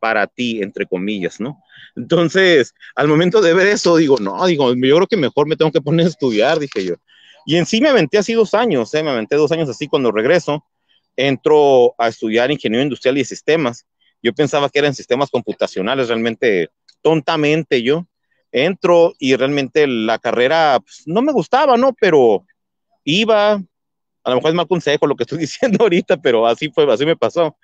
para 0.05 0.27
ti, 0.27 0.61
entre 0.61 0.85
comillas, 0.85 1.41
¿no? 1.41 1.63
Entonces, 1.97 2.75
al 2.95 3.09
momento 3.09 3.41
de 3.41 3.55
ver 3.55 3.69
eso, 3.69 3.97
digo, 3.97 4.19
no, 4.21 4.45
digo, 4.45 4.75
yo 4.75 4.97
creo 4.97 5.07
que 5.07 5.17
mejor 5.17 5.49
me 5.49 5.57
tengo 5.57 5.73
que 5.73 5.81
poner 5.81 6.05
a 6.05 6.11
estudiar, 6.11 6.59
dije 6.59 6.85
yo. 6.85 6.97
Y 7.47 7.57
en 7.57 7.65
sí 7.65 7.81
me 7.81 7.89
aventé 7.89 8.19
así 8.19 8.35
dos 8.35 8.53
años, 8.53 8.93
¿eh? 8.93 9.03
me 9.03 9.09
aventé 9.09 9.37
dos 9.37 9.51
años 9.51 9.67
así 9.71 9.89
cuando 9.89 10.13
regreso, 10.13 10.63
entro 11.17 11.95
a 11.97 12.09
estudiar 12.09 12.51
ingeniería 12.51 12.83
industrial 12.83 13.17
y 13.17 13.25
sistemas. 13.25 13.87
Yo 14.23 14.35
pensaba 14.35 14.69
que 14.69 14.79
eran 14.79 14.95
sistemas 14.95 15.31
computacionales, 15.31 16.09
realmente 16.09 16.69
tontamente 17.01 17.83
yo. 17.83 18.07
Entro 18.53 19.15
y 19.19 19.35
realmente 19.37 19.87
la 19.87 20.19
carrera 20.19 20.81
pues, 20.85 21.05
no 21.07 21.23
me 21.23 21.33
gustaba, 21.33 21.79
¿no? 21.79 21.95
Pero 21.99 22.45
iba, 23.05 23.53
a 23.53 24.31
lo 24.31 24.35
mejor 24.35 24.51
es 24.51 24.55
mal 24.55 24.69
consejo 24.69 25.07
lo 25.07 25.17
que 25.17 25.23
estoy 25.23 25.39
diciendo 25.49 25.79
ahorita, 25.81 26.19
pero 26.19 26.47
así 26.47 26.69
fue, 26.69 26.93
así 26.93 27.07
me 27.07 27.17
pasó. 27.17 27.57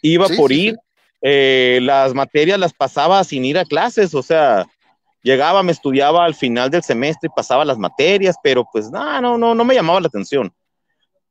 Iba 0.00 0.26
Sí, 0.28 0.36
por 0.38 0.50
sí, 0.50 0.60
ir, 0.68 0.76
eh, 1.22 1.78
las 1.82 2.14
materias 2.14 2.58
las 2.58 2.74
pasaba 2.74 3.22
sin 3.22 3.44
ir 3.44 3.56
a 3.56 3.64
clases, 3.64 4.12
o 4.14 4.22
sea, 4.22 4.66
llegaba, 5.22 5.62
me 5.62 5.70
estudiaba 5.70 6.24
al 6.24 6.34
final 6.34 6.68
del 6.68 6.82
semestre 6.82 7.28
y 7.28 7.34
pasaba 7.34 7.64
las 7.64 7.78
materias, 7.78 8.36
pero 8.42 8.66
pues 8.70 8.90
no, 8.90 9.20
no, 9.20 9.54
no, 9.54 9.64
me 9.64 9.74
llamaba 9.74 10.00
la 10.00 10.08
atención. 10.08 10.52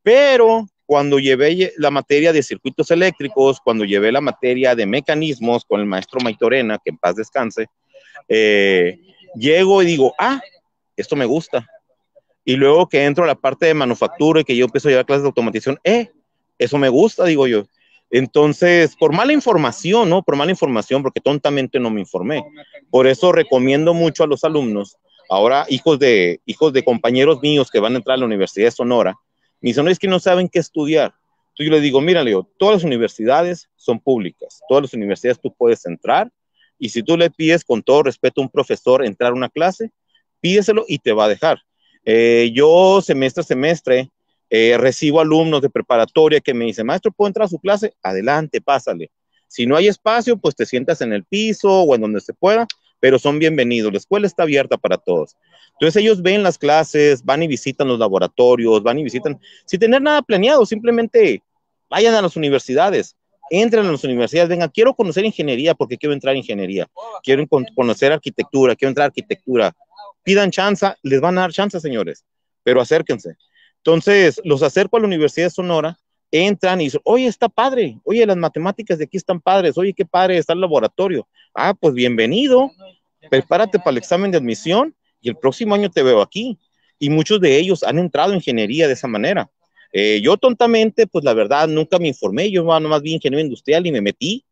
Pero 0.01 0.65
cuando 0.85 1.19
llevé 1.19 1.73
la 1.77 1.91
materia 1.91 2.31
de 2.31 2.41
circuitos 2.41 2.89
eléctricos, 2.89 3.59
cuando 3.59 3.83
llevé 3.83 4.11
la 4.11 4.21
materia 4.21 4.75
de 4.75 4.85
mecanismos 4.85 5.65
con 5.65 5.81
el 5.81 5.85
maestro 5.85 6.21
Maitorena, 6.21 6.79
que 6.83 6.91
en 6.91 6.97
paz 6.97 7.15
descanse, 7.17 7.67
eh, 8.29 8.97
llego 9.35 9.83
y 9.83 9.85
digo, 9.85 10.13
ah, 10.17 10.39
esto 10.95 11.17
me 11.17 11.25
gusta. 11.25 11.67
Y 12.45 12.55
luego 12.55 12.87
que 12.87 13.03
entro 13.03 13.25
a 13.25 13.27
la 13.27 13.35
parte 13.35 13.65
de 13.65 13.73
manufactura 13.73 14.39
y 14.41 14.43
que 14.45 14.55
yo 14.55 14.65
empiezo 14.65 14.87
a 14.87 14.91
llevar 14.91 15.05
clases 15.05 15.23
de 15.23 15.27
automatización, 15.27 15.79
eh, 15.83 16.11
eso 16.57 16.77
me 16.77 16.89
gusta, 16.89 17.25
digo 17.25 17.45
yo. 17.47 17.65
Entonces, 18.11 18.95
por 18.97 19.13
mala 19.13 19.31
información, 19.31 20.09
¿no? 20.09 20.21
Por 20.21 20.35
mala 20.35 20.51
información, 20.51 21.01
porque 21.01 21.21
tontamente 21.21 21.79
no 21.79 21.89
me 21.89 22.01
informé. 22.01 22.43
Por 22.89 23.07
eso 23.07 23.31
recomiendo 23.31 23.93
mucho 23.93 24.23
a 24.23 24.27
los 24.27 24.43
alumnos, 24.43 24.97
ahora 25.29 25.65
hijos 25.69 25.97
de, 25.97 26.41
hijos 26.45 26.73
de 26.73 26.83
compañeros 26.83 27.41
míos 27.41 27.71
que 27.71 27.79
van 27.79 27.93
a 27.93 27.97
entrar 27.97 28.15
a 28.15 28.19
la 28.19 28.25
Universidad 28.25 28.67
de 28.67 28.71
Sonora, 28.71 29.15
me 29.61 29.69
dicen, 29.69 29.87
es 29.87 29.97
que 29.97 30.07
no 30.07 30.19
saben 30.19 30.49
qué 30.49 30.59
estudiar. 30.59 31.13
Entonces 31.51 31.65
yo 31.67 31.71
les 31.71 31.81
digo, 31.81 32.01
mira, 32.01 32.23
Leo, 32.23 32.49
todas 32.57 32.75
las 32.75 32.83
universidades 32.83 33.69
son 33.75 33.99
públicas, 33.99 34.61
todas 34.67 34.83
las 34.83 34.93
universidades 34.93 35.39
tú 35.39 35.53
puedes 35.53 35.85
entrar 35.85 36.29
y 36.77 36.89
si 36.89 37.03
tú 37.03 37.15
le 37.15 37.29
pides 37.29 37.63
con 37.63 37.83
todo 37.83 38.03
respeto 38.03 38.41
a 38.41 38.43
un 38.43 38.49
profesor 38.49 39.05
entrar 39.05 39.31
a 39.31 39.35
una 39.35 39.49
clase, 39.49 39.91
pídeselo 40.41 40.83
y 40.87 40.97
te 40.97 41.13
va 41.13 41.25
a 41.25 41.29
dejar. 41.29 41.61
Eh, 42.03 42.51
yo 42.53 43.01
semestre 43.01 43.41
a 43.41 43.43
semestre 43.45 44.09
eh, 44.53 44.77
recibo 44.77 45.21
alumnos 45.21 45.61
de 45.61 45.69
preparatoria 45.69 46.41
que 46.41 46.53
me 46.53 46.65
dicen, 46.65 46.85
maestro, 46.85 47.09
¿puedo 47.13 47.29
entrar 47.29 47.45
a 47.45 47.47
su 47.47 47.57
clase? 47.57 47.93
Adelante, 48.03 48.59
pásale. 48.59 49.09
Si 49.47 49.65
no 49.65 49.77
hay 49.77 49.87
espacio, 49.87 50.35
pues 50.35 50.55
te 50.55 50.65
sientas 50.65 50.99
en 50.99 51.13
el 51.13 51.23
piso 51.23 51.71
o 51.83 51.95
en 51.95 52.01
donde 52.01 52.19
se 52.19 52.33
pueda, 52.33 52.67
pero 52.99 53.17
son 53.17 53.39
bienvenidos. 53.39 53.93
La 53.93 53.97
escuela 53.97 54.27
está 54.27 54.43
abierta 54.43 54.75
para 54.75 54.97
todos. 54.97 55.37
Entonces 55.71 56.01
ellos 56.01 56.21
ven 56.21 56.43
las 56.43 56.57
clases, 56.57 57.23
van 57.23 57.43
y 57.43 57.47
visitan 57.47 57.87
los 57.87 57.97
laboratorios, 57.97 58.83
van 58.83 58.99
y 58.99 59.03
visitan, 59.03 59.39
sin 59.65 59.79
tener 59.79 60.01
nada 60.01 60.21
planeado, 60.21 60.65
simplemente 60.65 61.41
vayan 61.89 62.13
a 62.13 62.21
las 62.21 62.35
universidades, 62.35 63.15
entren 63.49 63.85
a 63.85 63.91
las 63.91 64.03
universidades, 64.03 64.49
vengan, 64.49 64.69
quiero 64.69 64.93
conocer 64.93 65.23
ingeniería 65.23 65.75
porque 65.75 65.97
quiero 65.97 66.11
entrar 66.11 66.35
a 66.35 66.37
ingeniería, 66.37 66.89
quiero 67.23 67.47
con 67.47 67.65
conocer 67.73 68.11
arquitectura, 68.11 68.75
quiero 68.75 68.89
entrar 68.89 69.05
a 69.05 69.07
arquitectura. 69.07 69.73
Pidan 70.23 70.51
chance, 70.51 70.93
les 71.03 71.21
van 71.21 71.37
a 71.37 71.41
dar 71.41 71.53
chance, 71.53 71.79
señores, 71.79 72.25
pero 72.63 72.81
acérquense. 72.81 73.37
Entonces, 73.83 74.39
los 74.43 74.61
acerco 74.61 74.97
a 74.97 74.99
la 74.99 75.07
Universidad 75.07 75.47
de 75.47 75.51
Sonora, 75.51 75.97
entran 76.29 76.79
y 76.79 76.85
dicen, 76.85 77.01
oye, 77.03 77.25
está 77.25 77.49
padre, 77.49 77.99
oye, 78.03 78.25
las 78.25 78.37
matemáticas 78.37 78.99
de 78.99 79.05
aquí 79.05 79.17
están 79.17 79.41
padres, 79.41 79.77
oye, 79.77 79.93
qué 79.93 80.05
padre 80.05 80.37
está 80.37 80.53
el 80.53 80.61
laboratorio. 80.61 81.27
Ah, 81.53 81.73
pues 81.73 81.93
bienvenido, 81.95 82.71
prepárate 83.29 83.79
para 83.79 83.91
el 83.91 83.97
examen 83.97 84.29
de 84.31 84.37
admisión 84.37 84.95
y 85.19 85.29
el 85.29 85.35
próximo 85.35 85.73
año 85.75 85.89
te 85.89 86.03
veo 86.03 86.21
aquí. 86.21 86.59
Y 86.99 87.09
muchos 87.09 87.41
de 87.41 87.57
ellos 87.57 87.81
han 87.83 87.97
entrado 87.97 88.29
en 88.31 88.37
ingeniería 88.37 88.87
de 88.87 88.93
esa 88.93 89.07
manera. 89.07 89.49
Eh, 89.91 90.21
yo 90.23 90.37
tontamente, 90.37 91.07
pues 91.07 91.25
la 91.25 91.33
verdad, 91.33 91.67
nunca 91.67 91.97
me 91.97 92.07
informé, 92.07 92.51
yo 92.51 92.63
nomás 92.63 93.01
vi 93.01 93.13
ingeniería 93.13 93.43
industrial 93.45 93.85
y 93.87 93.91
me 93.91 93.99
metí, 94.01 94.45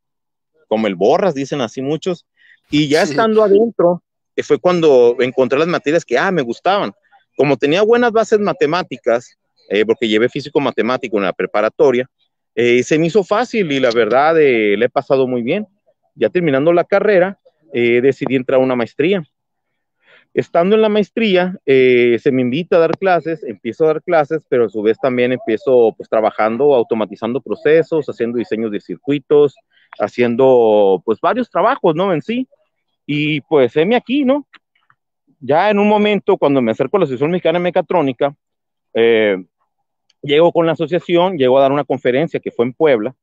como 0.68 0.88
el 0.88 0.96
borras, 0.96 1.36
dicen 1.36 1.62
así 1.62 1.82
muchos. 1.82 2.26
Y 2.72 2.88
ya 2.88 3.06
Sí. 3.06 3.12
estando 3.12 3.44
adentro, 3.44 4.04
eh, 4.36 4.44
fue 4.44 4.58
cuando 4.58 5.16
encontré 5.20 5.58
las 5.60 5.68
materias 5.68 6.04
que, 6.04 6.18
ah, 6.18 6.32
me 6.32 6.42
gustaban. 6.42 6.92
Como 7.40 7.56
tenía 7.56 7.84
buenas 7.84 8.12
bases 8.12 8.38
matemáticas, 8.38 9.38
eh, 9.70 9.86
porque 9.86 10.10
llevé 10.10 10.28
físico 10.28 10.60
matemático 10.60 11.16
en 11.16 11.24
la 11.24 11.32
preparatoria, 11.32 12.06
eh, 12.54 12.84
se 12.84 13.00
me 13.00 13.08
hizo 13.08 13.24
fácil 13.24 13.72
y 13.72 13.80
la 13.80 13.92
verdad 13.92 14.38
eh, 14.38 14.76
le 14.76 14.88
he 14.88 14.90
pasado 14.90 15.26
muy 15.26 15.42
bien. 15.42 15.66
Ya 16.16 16.28
terminando 16.28 16.74
la 16.74 16.84
carrera, 16.84 17.40
eh, 17.72 18.02
decidí 18.02 18.36
entrar 18.36 18.60
a 18.60 18.64
una 18.64 18.76
maestría. 18.76 19.24
Estando 20.34 20.76
en 20.76 20.82
la 20.82 20.90
maestría, 20.90 21.56
se 21.66 22.30
me 22.34 22.42
invita 22.42 22.76
a 22.76 22.80
dar 22.80 22.98
clases, 22.98 23.42
empiezo 23.44 23.86
a 23.86 23.88
dar 23.88 24.04
clases, 24.04 24.44
pero 24.50 24.66
a 24.66 24.70
su 24.70 24.82
vez 24.82 24.98
también 25.02 25.32
empiezo 25.32 25.94
pues 25.96 26.10
trabajando, 26.10 26.76
automatizando 26.76 27.40
procesos, 27.40 28.06
haciendo 28.08 28.38
diseños 28.38 28.70
de 28.70 28.82
circuitos, 28.82 29.56
haciendo 29.98 31.02
pues 31.06 31.22
varios 31.22 31.50
trabajos, 31.50 31.96
¿no? 31.96 32.14
En 32.14 32.22
sí. 32.22 32.50
Y 33.06 33.40
pues 33.40 33.74
heme 33.78 33.96
aquí, 33.96 34.26
¿no? 34.26 34.46
Ya 35.40 35.70
en 35.70 35.80
un 35.80 35.88
momento, 35.88 36.38
cuando 36.38 36.62
me 36.62 36.72
acerco 36.72 36.98
a 36.98 37.00
la 37.00 37.04
Asociación 37.06 37.32
Mexicana 37.32 37.60
de 37.60 37.64
Mecatrónica, 37.64 38.36
eh, 38.94 39.38
llego 40.22 40.52
con 40.52 40.66
la 40.66 40.74
asociación, 40.74 41.38
llego 41.38 41.58
a 41.58 41.62
dar 41.62 41.72
una 41.72 41.84
conferencia 41.84 42.40
que 42.40 42.52
fue 42.52 42.66
en 42.66 42.74
Puebla, 42.74 43.16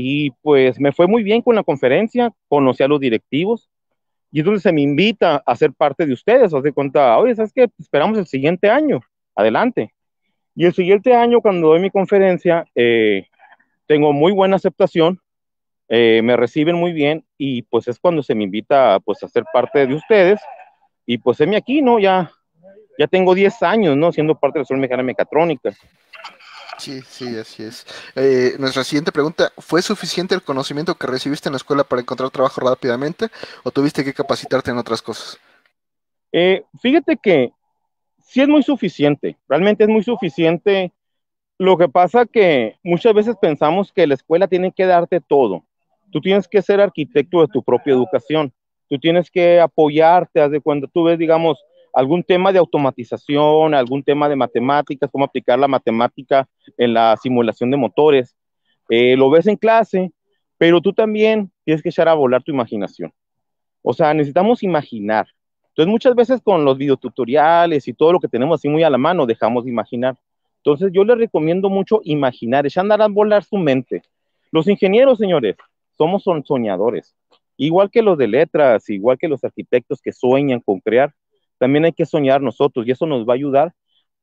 y 0.00 0.30
pues 0.42 0.78
me 0.78 0.92
fue 0.92 1.08
muy 1.08 1.24
bien 1.24 1.42
con 1.42 1.56
la 1.56 1.64
conferencia, 1.64 2.32
conocí 2.46 2.84
a 2.84 2.88
los 2.88 3.00
directivos 3.00 3.68
y 4.30 4.38
entonces 4.38 4.62
se 4.62 4.72
me 4.72 4.82
invita 4.82 5.42
a 5.44 5.56
ser 5.56 5.72
parte 5.72 6.06
de 6.06 6.12
ustedes, 6.12 6.52
os 6.52 6.62
de 6.62 6.72
cuenta, 6.72 7.18
oye, 7.18 7.34
¿sabes 7.34 7.52
qué? 7.52 7.68
Esperamos 7.78 8.16
el 8.16 8.26
siguiente 8.26 8.70
año, 8.70 9.00
adelante. 9.34 9.92
Y 10.54 10.66
el 10.66 10.72
siguiente 10.72 11.14
año, 11.14 11.40
cuando 11.40 11.68
doy 11.68 11.80
mi 11.80 11.90
conferencia, 11.90 12.64
eh, 12.76 13.26
tengo 13.86 14.12
muy 14.12 14.30
buena 14.30 14.54
aceptación, 14.54 15.20
eh, 15.88 16.20
me 16.22 16.36
reciben 16.36 16.76
muy 16.76 16.92
bien 16.92 17.24
y 17.36 17.62
pues 17.62 17.88
es 17.88 17.98
cuando 17.98 18.22
se 18.22 18.36
me 18.36 18.44
invita 18.44 19.00
pues 19.00 19.20
a 19.24 19.28
ser 19.28 19.44
parte 19.52 19.84
de 19.84 19.94
ustedes 19.94 20.38
y 21.10 21.16
pues 21.16 21.40
heme 21.40 21.56
aquí, 21.56 21.80
¿no? 21.80 21.98
Ya, 21.98 22.30
ya 22.98 23.06
tengo 23.06 23.34
10 23.34 23.62
años, 23.62 23.96
¿no? 23.96 24.12
Siendo 24.12 24.38
parte 24.38 24.58
de 24.58 24.60
la 24.60 24.62
Escuela 24.64 24.82
Mexicana 24.82 25.02
Mecatrónica. 25.02 25.74
Sí, 26.76 27.00
sí, 27.00 27.34
así 27.38 27.62
es. 27.62 27.86
Eh, 28.14 28.56
nuestra 28.58 28.84
siguiente 28.84 29.10
pregunta, 29.10 29.50
¿fue 29.56 29.80
suficiente 29.80 30.34
el 30.34 30.42
conocimiento 30.42 30.94
que 30.96 31.06
recibiste 31.06 31.48
en 31.48 31.54
la 31.54 31.56
escuela 31.56 31.82
para 31.82 32.02
encontrar 32.02 32.28
trabajo 32.28 32.60
rápidamente 32.60 33.28
o 33.64 33.70
tuviste 33.70 34.04
que 34.04 34.12
capacitarte 34.12 34.70
en 34.70 34.76
otras 34.76 35.00
cosas? 35.00 35.38
Eh, 36.30 36.62
fíjate 36.82 37.16
que 37.16 37.52
sí 38.20 38.42
es 38.42 38.48
muy 38.48 38.62
suficiente, 38.62 39.38
realmente 39.48 39.84
es 39.84 39.88
muy 39.88 40.02
suficiente. 40.02 40.92
Lo 41.56 41.78
que 41.78 41.88
pasa 41.88 42.26
que 42.26 42.76
muchas 42.82 43.14
veces 43.14 43.34
pensamos 43.40 43.94
que 43.94 44.06
la 44.06 44.12
escuela 44.12 44.46
tiene 44.46 44.72
que 44.72 44.84
darte 44.84 45.22
todo. 45.22 45.64
Tú 46.12 46.20
tienes 46.20 46.46
que 46.46 46.60
ser 46.60 46.82
arquitecto 46.82 47.40
de 47.40 47.48
tu 47.48 47.62
propia 47.62 47.94
educación. 47.94 48.52
Tú 48.88 48.98
tienes 48.98 49.30
que 49.30 49.60
apoyarte, 49.60 50.40
haz 50.40 50.50
de 50.50 50.60
cuando 50.60 50.88
tú 50.88 51.04
ves, 51.04 51.18
digamos, 51.18 51.58
algún 51.92 52.22
tema 52.22 52.52
de 52.52 52.58
automatización, 52.58 53.74
algún 53.74 54.02
tema 54.02 54.28
de 54.28 54.36
matemáticas, 54.36 55.10
cómo 55.10 55.24
aplicar 55.24 55.58
la 55.58 55.68
matemática 55.68 56.48
en 56.76 56.94
la 56.94 57.16
simulación 57.16 57.70
de 57.70 57.76
motores. 57.76 58.36
Eh, 58.88 59.16
lo 59.16 59.30
ves 59.30 59.46
en 59.46 59.56
clase, 59.56 60.12
pero 60.56 60.80
tú 60.80 60.92
también 60.92 61.50
tienes 61.64 61.82
que 61.82 61.88
echar 61.90 62.08
a 62.08 62.14
volar 62.14 62.42
tu 62.42 62.52
imaginación. 62.52 63.12
O 63.82 63.92
sea, 63.92 64.14
necesitamos 64.14 64.62
imaginar. 64.62 65.26
Entonces, 65.68 65.90
muchas 65.90 66.14
veces 66.14 66.40
con 66.42 66.64
los 66.64 66.76
videotutoriales 66.76 67.86
y 67.86 67.94
todo 67.94 68.12
lo 68.12 68.20
que 68.20 68.28
tenemos 68.28 68.60
así 68.60 68.68
muy 68.68 68.82
a 68.82 68.90
la 68.90 68.98
mano, 68.98 69.26
dejamos 69.26 69.64
de 69.64 69.70
imaginar. 69.70 70.16
Entonces, 70.56 70.90
yo 70.92 71.04
les 71.04 71.18
recomiendo 71.18 71.70
mucho 71.70 72.00
imaginar, 72.02 72.66
echar 72.66 72.90
a 72.90 73.06
volar 73.06 73.44
su 73.44 73.56
mente. 73.56 74.02
Los 74.50 74.66
ingenieros, 74.66 75.18
señores, 75.18 75.56
somos 75.96 76.24
soñadores. 76.44 77.14
Igual 77.58 77.90
que 77.90 78.02
los 78.02 78.16
de 78.16 78.28
letras, 78.28 78.88
igual 78.88 79.18
que 79.18 79.28
los 79.28 79.44
arquitectos 79.44 80.00
que 80.00 80.12
sueñan 80.12 80.60
con 80.60 80.80
crear, 80.80 81.12
también 81.58 81.84
hay 81.84 81.92
que 81.92 82.06
soñar 82.06 82.40
nosotros 82.40 82.86
y 82.86 82.92
eso 82.92 83.04
nos 83.04 83.28
va 83.28 83.34
a 83.34 83.36
ayudar 83.36 83.74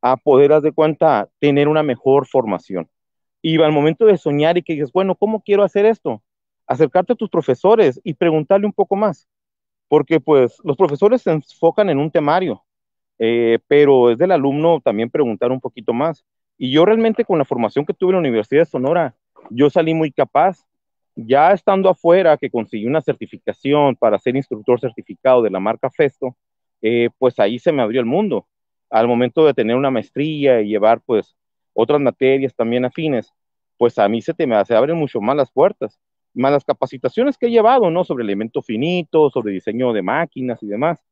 a 0.02 0.18
poder, 0.18 0.54
haz 0.54 0.64
de 0.64 0.72
cuenta, 0.72 1.30
tener 1.40 1.68
una 1.68 1.84
mejor 1.84 2.28
formación. 2.28 2.90
Y 3.42 3.62
al 3.62 3.72
momento 3.72 4.06
de 4.06 4.18
soñar 4.18 4.58
y 4.58 4.64
que 4.64 4.74
dices, 4.74 4.92
bueno, 4.92 5.16
¿cómo 5.16 5.42
quiero 5.42 5.64
hacer 5.64 5.86
esto? 5.86 6.24
Acercarte 6.68 7.14
a 7.14 7.16
tus 7.16 7.30
profesores 7.30 8.00
y 8.04 8.14
preguntarle 8.14 8.66
un 8.66 8.74
poco 8.74 8.96
más, 8.96 9.28
porque 9.88 10.20
pues 10.20 10.58
los 10.64 10.78
profesores 10.78 11.22
se 11.22 11.32
enfocan 11.32 11.90
en 11.90 12.00
un 12.00 12.10
temario, 12.10 12.64
eh, 13.20 13.60
pero 13.68 14.12
es 14.12 14.18
del 14.18 14.32
alumno 14.32 14.80
también 14.82 15.10
preguntar 15.10 15.52
un 15.52 15.60
poquito 15.60 15.94
más. 15.94 16.24
Y 16.58 16.72
yo 16.72 16.86
realmente 16.86 17.26
con 17.26 17.38
la 17.38 17.46
formación 17.46 17.86
que 17.86 17.94
tuve 17.94 18.12
en 18.12 18.16
la 18.16 18.20
Universidad 18.20 18.62
de 18.62 18.66
Sonora, 18.66 19.16
yo 19.50 19.70
salí 19.70 19.94
muy 19.94 20.12
capaz. 20.12 20.66
Ya 21.16 21.52
estando 21.54 21.90
afuera, 21.90 22.38
que 22.38 22.50
conseguí 22.50 22.86
una 22.86 23.02
certificación 23.02 23.96
para 23.96 24.20
ser 24.20 24.36
instructor 24.36 24.80
certificado 24.80 25.42
de 25.42 25.50
la 25.50 25.60
marca 25.60 25.90
Festo, 25.90 26.36
eh, 26.82 27.10
pues 27.18 27.40
ahí 27.40 27.58
se 27.60 27.72
me 27.72 27.82
abrió 27.82 28.00
el 28.02 28.06
mundo. 28.06 28.48
Al 28.90 29.08
momento 29.08 29.46
de 29.46 29.54
tener 29.54 29.76
una 29.76 29.92
maestría 29.92 30.62
y 30.62 30.68
llevar 30.68 31.02
pues 31.02 31.36
otras 31.74 32.02
materias 32.02 32.54
también 32.56 32.86
afines, 32.86 33.34
pues 33.78 33.98
a 34.00 34.08
mí 34.10 34.22
se, 34.22 34.34
te, 34.34 34.48
se 34.66 34.76
abren 34.76 34.98
mucho 34.98 35.22
más 35.22 35.36
las 35.36 35.52
puertas, 35.52 36.00
más 36.34 36.52
las 36.52 36.66
capacitaciones 36.66 37.38
que 37.38 37.48
he 37.48 37.52
llevado, 37.52 37.90
¿no? 37.90 38.04
Sobre 38.04 38.24
elemento 38.24 38.62
finito, 38.62 39.30
sobre 39.30 39.54
diseño 39.54 39.94
de 39.94 40.02
máquinas 40.02 40.62
y 40.64 40.68
demás, 40.68 41.04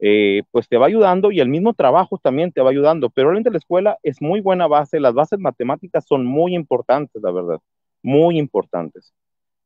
eh, 0.00 0.42
pues 0.50 0.68
te 0.68 0.76
va 0.78 0.86
ayudando 0.86 1.30
y 1.30 1.40
el 1.40 1.48
mismo 1.48 1.74
trabajo 1.74 2.18
también 2.18 2.50
te 2.52 2.60
va 2.60 2.70
ayudando, 2.70 3.08
pero 3.10 3.28
realmente 3.28 3.50
la 3.50 3.58
escuela 3.58 3.98
es 4.02 4.20
muy 4.20 4.40
buena 4.40 4.66
base, 4.66 4.98
las 4.98 5.14
bases 5.14 5.38
matemáticas 5.38 6.04
son 6.06 6.26
muy 6.26 6.54
importantes, 6.56 7.22
la 7.22 7.30
verdad, 7.30 7.60
muy 8.02 8.38
importantes, 8.38 9.14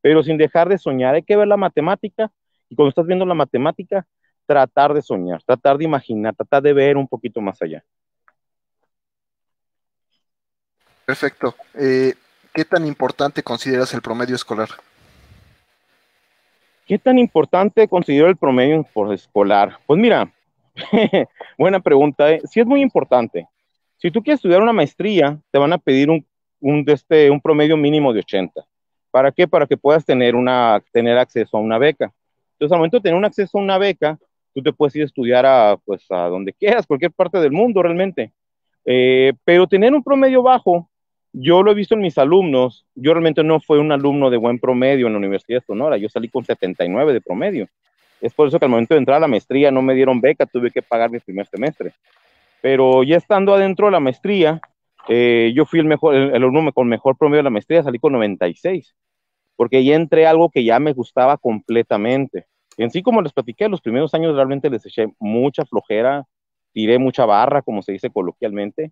pero 0.07 0.23
sin 0.23 0.37
dejar 0.37 0.69
de 0.69 0.77
soñar, 0.77 1.15
hay 1.15 1.23
que 1.23 1.35
ver 1.35 1.49
la 1.49 1.57
matemática 1.57 2.31
y 2.69 2.75
cuando 2.75 2.91
estás 2.91 3.05
viendo 3.05 3.25
la 3.25 3.33
matemática, 3.33 4.07
tratar 4.45 4.93
de 4.93 5.01
soñar, 5.01 5.43
tratar 5.43 5.77
de 5.77 5.83
imaginar, 5.83 6.33
tratar 6.33 6.63
de 6.63 6.71
ver 6.71 6.95
un 6.95 7.09
poquito 7.09 7.41
más 7.41 7.61
allá. 7.61 7.83
Perfecto. 11.05 11.55
Eh, 11.73 12.13
¿Qué 12.53 12.63
tan 12.63 12.87
importante 12.87 13.43
consideras 13.43 13.93
el 13.93 14.01
promedio 14.01 14.37
escolar? 14.37 14.69
¿Qué 16.85 16.97
tan 16.97 17.19
importante 17.19 17.89
considero 17.89 18.29
el 18.29 18.37
promedio 18.37 18.87
escolar? 19.11 19.77
Pues 19.85 19.99
mira, 19.99 20.31
buena 21.57 21.81
pregunta. 21.81 22.31
¿eh? 22.31 22.41
Sí 22.49 22.61
es 22.61 22.65
muy 22.65 22.81
importante. 22.81 23.45
Si 23.97 24.09
tú 24.09 24.23
quieres 24.23 24.37
estudiar 24.37 24.61
una 24.61 24.71
maestría, 24.71 25.37
te 25.51 25.59
van 25.59 25.73
a 25.73 25.77
pedir 25.77 26.09
un, 26.09 26.25
un, 26.61 26.85
este, 26.87 27.29
un 27.29 27.41
promedio 27.41 27.75
mínimo 27.75 28.13
de 28.13 28.21
80. 28.21 28.65
¿Para 29.11 29.31
qué? 29.31 29.47
Para 29.47 29.65
que 29.65 29.77
puedas 29.77 30.05
tener, 30.05 30.35
una, 30.35 30.81
tener 30.91 31.17
acceso 31.17 31.57
a 31.57 31.61
una 31.61 31.77
beca. 31.77 32.11
Entonces, 32.53 32.71
al 32.71 32.79
momento 32.79 32.97
de 32.97 33.03
tener 33.03 33.17
un 33.17 33.25
acceso 33.25 33.57
a 33.57 33.61
una 33.61 33.77
beca, 33.77 34.17
tú 34.53 34.61
te 34.61 34.73
puedes 34.73 34.95
ir 34.95 35.03
a 35.03 35.05
estudiar 35.05 35.45
a, 35.45 35.77
pues, 35.85 36.05
a 36.09 36.27
donde 36.27 36.53
quieras, 36.53 36.87
cualquier 36.87 37.11
parte 37.11 37.39
del 37.39 37.51
mundo 37.51 37.81
realmente. 37.83 38.31
Eh, 38.85 39.33
pero 39.43 39.67
tener 39.67 39.93
un 39.93 40.03
promedio 40.03 40.41
bajo, 40.41 40.89
yo 41.33 41.61
lo 41.61 41.71
he 41.71 41.75
visto 41.75 41.93
en 41.93 42.01
mis 42.01 42.17
alumnos, 42.17 42.85
yo 42.95 43.13
realmente 43.13 43.43
no 43.43 43.59
fui 43.59 43.77
un 43.77 43.91
alumno 43.91 44.29
de 44.29 44.37
buen 44.37 44.59
promedio 44.59 45.07
en 45.07 45.13
la 45.13 45.19
Universidad 45.19 45.59
de 45.59 45.65
Sonora, 45.65 45.97
yo 45.97 46.09
salí 46.09 46.29
con 46.29 46.43
79 46.43 47.13
de 47.13 47.21
promedio. 47.21 47.67
Es 48.21 48.33
por 48.33 48.47
eso 48.47 48.57
que 48.57 48.65
al 48.65 48.71
momento 48.71 48.95
de 48.95 48.99
entrar 48.99 49.17
a 49.17 49.21
la 49.21 49.27
maestría 49.27 49.69
no 49.69 49.81
me 49.81 49.93
dieron 49.93 50.19
beca, 50.19 50.45
tuve 50.45 50.71
que 50.71 50.81
pagar 50.81 51.11
mi 51.11 51.19
primer 51.19 51.45
semestre. 51.47 51.91
Pero 52.61 53.03
ya 53.03 53.17
estando 53.17 53.53
adentro 53.53 53.85
de 53.85 53.91
la 53.91 53.99
maestría, 53.99 54.59
eh, 55.09 55.51
yo 55.55 55.65
fui 55.65 55.79
el 55.79 55.85
mejor, 55.85 56.15
el, 56.15 56.35
alumno 56.35 56.71
con 56.73 56.87
mejor 56.87 57.17
promedio 57.17 57.39
de 57.39 57.43
la 57.43 57.49
maestría, 57.49 57.83
salí 57.83 57.99
con 57.99 58.13
96, 58.13 58.95
porque 59.55 59.83
ya 59.83 59.95
entré 59.95 60.27
algo 60.27 60.49
que 60.49 60.63
ya 60.63 60.79
me 60.79 60.93
gustaba 60.93 61.37
completamente. 61.37 62.45
En 62.77 62.91
sí, 62.91 63.01
como 63.01 63.21
les 63.21 63.33
platiqué, 63.33 63.69
los 63.69 63.81
primeros 63.81 64.13
años 64.13 64.35
realmente 64.35 64.69
les 64.69 64.85
eché 64.85 65.07
mucha 65.19 65.65
flojera, 65.65 66.25
tiré 66.73 66.99
mucha 66.99 67.25
barra, 67.25 67.61
como 67.61 67.81
se 67.81 67.93
dice 67.93 68.09
coloquialmente, 68.09 68.91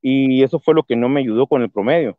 y 0.00 0.42
eso 0.42 0.58
fue 0.58 0.74
lo 0.74 0.82
que 0.82 0.96
no 0.96 1.08
me 1.08 1.20
ayudó 1.20 1.46
con 1.46 1.62
el 1.62 1.70
promedio. 1.70 2.18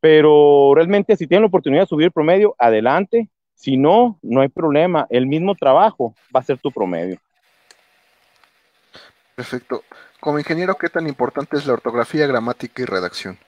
Pero 0.00 0.72
realmente 0.74 1.16
si 1.16 1.26
tienen 1.26 1.42
la 1.42 1.48
oportunidad 1.48 1.82
de 1.82 1.86
subir 1.86 2.06
el 2.06 2.12
promedio, 2.12 2.54
adelante. 2.58 3.28
Si 3.54 3.76
no, 3.76 4.20
no 4.22 4.40
hay 4.40 4.48
problema. 4.48 5.06
El 5.10 5.26
mismo 5.26 5.56
trabajo 5.56 6.14
va 6.34 6.40
a 6.40 6.44
ser 6.44 6.58
tu 6.58 6.70
promedio. 6.70 7.18
Perfecto. 9.38 9.84
Como 10.18 10.40
ingeniero, 10.40 10.74
¿qué 10.74 10.88
tan 10.88 11.06
importante 11.06 11.56
es 11.56 11.64
la 11.64 11.74
ortografía, 11.74 12.26
gramática 12.26 12.82
y 12.82 12.86
redacción? 12.86 13.38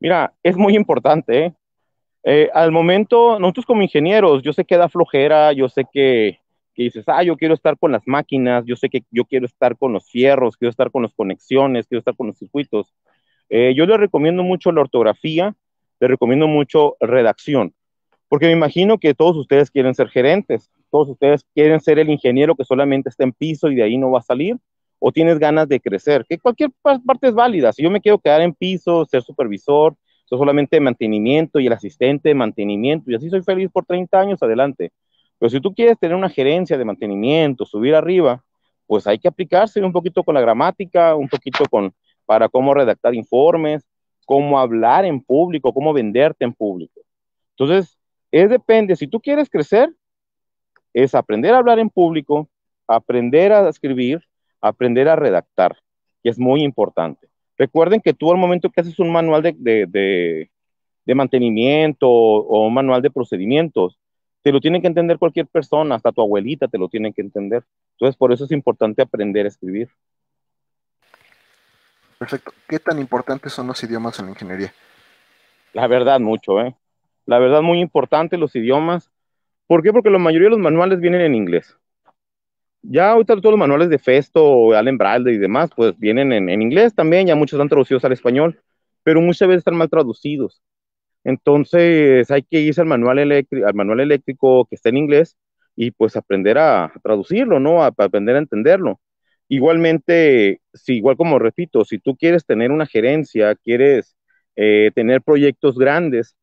Mira, 0.00 0.34
es 0.42 0.56
muy 0.56 0.74
importante. 0.74 1.44
¿eh? 1.44 1.54
Eh, 2.24 2.50
al 2.52 2.72
momento, 2.72 3.38
nosotros 3.38 3.66
como 3.66 3.82
ingenieros, 3.82 4.42
yo 4.42 4.52
sé 4.52 4.64
que 4.64 4.76
da 4.76 4.88
flojera, 4.88 5.52
yo 5.52 5.68
sé 5.68 5.84
que, 5.92 6.40
que, 6.74 6.82
dices, 6.82 7.04
ah, 7.06 7.22
yo 7.22 7.36
quiero 7.36 7.54
estar 7.54 7.78
con 7.78 7.92
las 7.92 8.02
máquinas, 8.04 8.64
yo 8.66 8.74
sé 8.74 8.88
que 8.88 9.04
yo 9.12 9.24
quiero 9.26 9.46
estar 9.46 9.78
con 9.78 9.92
los 9.92 10.10
fierros, 10.10 10.56
quiero 10.56 10.70
estar 10.70 10.90
con 10.90 11.04
las 11.04 11.14
conexiones, 11.14 11.86
quiero 11.86 12.00
estar 12.00 12.16
con 12.16 12.26
los 12.26 12.36
circuitos. 12.36 12.92
Eh, 13.48 13.74
yo 13.76 13.86
le 13.86 13.96
recomiendo 13.96 14.42
mucho 14.42 14.72
la 14.72 14.80
ortografía, 14.80 15.54
le 16.00 16.08
recomiendo 16.08 16.48
mucho 16.48 16.96
redacción, 16.98 17.74
porque 18.28 18.46
me 18.46 18.52
imagino 18.54 18.98
que 18.98 19.14
todos 19.14 19.36
ustedes 19.36 19.70
quieren 19.70 19.94
ser 19.94 20.08
gerentes, 20.08 20.68
todos 20.90 21.10
ustedes 21.10 21.46
quieren 21.54 21.78
ser 21.78 22.00
el 22.00 22.10
ingeniero 22.10 22.56
que 22.56 22.64
solamente 22.64 23.08
está 23.08 23.22
en 23.22 23.32
piso 23.32 23.70
y 23.70 23.76
de 23.76 23.84
ahí 23.84 23.96
no 23.96 24.10
va 24.10 24.18
a 24.18 24.22
salir, 24.22 24.56
o 25.00 25.10
tienes 25.10 25.38
ganas 25.38 25.66
de 25.66 25.80
crecer, 25.80 26.24
que 26.28 26.38
cualquier 26.38 26.70
parte 26.82 27.28
es 27.28 27.34
válida. 27.34 27.72
Si 27.72 27.82
yo 27.82 27.90
me 27.90 28.00
quiero 28.00 28.18
quedar 28.18 28.42
en 28.42 28.54
piso, 28.54 29.04
ser 29.06 29.22
supervisor, 29.22 29.96
soy 30.26 30.38
solamente 30.38 30.78
mantenimiento 30.78 31.58
y 31.58 31.66
el 31.66 31.72
asistente 31.72 32.28
de 32.28 32.34
mantenimiento, 32.36 33.10
y 33.10 33.16
así 33.16 33.28
soy 33.28 33.42
feliz 33.42 33.70
por 33.72 33.84
30 33.84 34.20
años, 34.20 34.42
adelante. 34.42 34.92
Pero 35.38 35.50
si 35.50 35.60
tú 35.60 35.74
quieres 35.74 35.98
tener 35.98 36.14
una 36.14 36.28
gerencia 36.28 36.76
de 36.76 36.84
mantenimiento, 36.84 37.64
subir 37.64 37.94
arriba, 37.94 38.44
pues 38.86 39.06
hay 39.06 39.18
que 39.18 39.26
aplicarse 39.26 39.80
un 39.82 39.92
poquito 39.92 40.22
con 40.22 40.34
la 40.34 40.40
gramática, 40.40 41.14
un 41.16 41.28
poquito 41.28 41.64
con 41.70 41.92
para 42.26 42.48
cómo 42.48 42.74
redactar 42.74 43.14
informes, 43.14 43.84
cómo 44.26 44.60
hablar 44.60 45.04
en 45.04 45.20
público, 45.20 45.72
cómo 45.72 45.92
venderte 45.92 46.44
en 46.44 46.52
público. 46.52 47.00
Entonces, 47.56 47.98
es 48.30 48.50
depende, 48.50 48.94
si 48.94 49.08
tú 49.08 49.18
quieres 49.18 49.48
crecer, 49.50 49.92
es 50.92 51.14
aprender 51.14 51.54
a 51.54 51.58
hablar 51.58 51.78
en 51.78 51.90
público, 51.90 52.48
aprender 52.86 53.52
a 53.52 53.68
escribir, 53.68 54.22
aprender 54.60 55.08
a 55.08 55.16
redactar, 55.16 55.76
que 56.22 56.30
es 56.30 56.38
muy 56.38 56.62
importante. 56.62 57.28
Recuerden 57.56 58.00
que 58.00 58.14
tú 58.14 58.30
al 58.30 58.38
momento 58.38 58.70
que 58.70 58.80
haces 58.80 58.98
un 58.98 59.12
manual 59.12 59.42
de, 59.42 59.54
de, 59.58 60.50
de, 61.04 61.14
mantenimiento 61.14 62.08
o 62.08 62.66
un 62.66 62.72
manual 62.72 63.02
de 63.02 63.10
procedimientos, 63.10 63.98
te 64.42 64.52
lo 64.52 64.60
tiene 64.60 64.80
que 64.80 64.86
entender 64.86 65.18
cualquier 65.18 65.46
persona, 65.46 65.96
hasta 65.96 66.12
tu 66.12 66.22
abuelita 66.22 66.68
te 66.68 66.78
lo 66.78 66.88
tiene 66.88 67.12
que 67.12 67.20
entender. 67.20 67.62
Entonces, 67.92 68.16
por 68.16 68.32
eso 68.32 68.44
es 68.44 68.52
importante 68.52 69.02
aprender 69.02 69.44
a 69.44 69.48
escribir. 69.48 69.90
Perfecto. 72.18 72.52
¿Qué 72.68 72.78
tan 72.78 72.98
importantes 72.98 73.52
son 73.52 73.66
los 73.66 73.82
idiomas 73.82 74.18
en 74.18 74.26
la 74.26 74.30
ingeniería? 74.32 74.72
La 75.72 75.86
verdad, 75.86 76.20
mucho, 76.20 76.60
¿eh? 76.60 76.76
La 77.26 77.38
verdad, 77.38 77.62
muy 77.62 77.80
importante 77.80 78.36
los 78.36 78.54
idiomas. 78.56 79.10
¿Por 79.66 79.82
qué? 79.82 79.92
Porque 79.92 80.10
la 80.10 80.18
mayoría 80.18 80.46
de 80.46 80.50
los 80.50 80.58
manuales 80.58 81.00
vienen 81.00 81.20
en 81.22 81.34
inglés. 81.34 81.76
Ya 82.82 83.10
ahorita 83.10 83.36
todos 83.36 83.52
los 83.52 83.58
manuales 83.58 83.90
de 83.90 83.98
Festo, 83.98 84.72
Allen 84.72 84.98
Bradley 84.98 85.34
y 85.34 85.38
demás, 85.38 85.70
pues 85.76 85.98
vienen 85.98 86.32
en, 86.32 86.48
en 86.48 86.62
inglés 86.62 86.94
también, 86.94 87.26
ya 87.26 87.36
muchos 87.36 87.58
están 87.58 87.68
traducidos 87.68 88.04
al 88.04 88.12
español, 88.12 88.60
pero 89.02 89.20
muchas 89.20 89.48
veces 89.48 89.60
están 89.60 89.76
mal 89.76 89.90
traducidos. 89.90 90.62
Entonces 91.24 92.30
hay 92.30 92.42
que 92.42 92.60
irse 92.60 92.80
al 92.80 92.86
manual, 92.86 93.18
al 93.20 93.74
manual 93.74 94.00
eléctrico 94.00 94.66
que 94.66 94.76
está 94.76 94.88
en 94.88 94.96
inglés 94.96 95.36
y 95.76 95.90
pues 95.92 96.16
aprender 96.16 96.58
a, 96.58 96.92
traducirlo, 97.02 97.60
¿no? 97.60 97.82
A, 97.82 97.88
aprender 97.88 98.36
a 98.36 98.38
entenderlo. 98.38 99.00
Igualmente, 99.48 100.60
si 100.72 100.96
igual 100.96 101.16
como 101.16 101.38
repito, 101.38 101.84
si 101.84 101.98
tú 101.98 102.16
quieres 102.16 102.46
tener 102.46 102.70
una 102.70 102.86
gerencia, 102.86 103.54
quieres 103.56 104.16
eh, 104.56 104.90
tener 104.94 105.22
proyectos 105.22 105.78
grandes, 105.78 106.36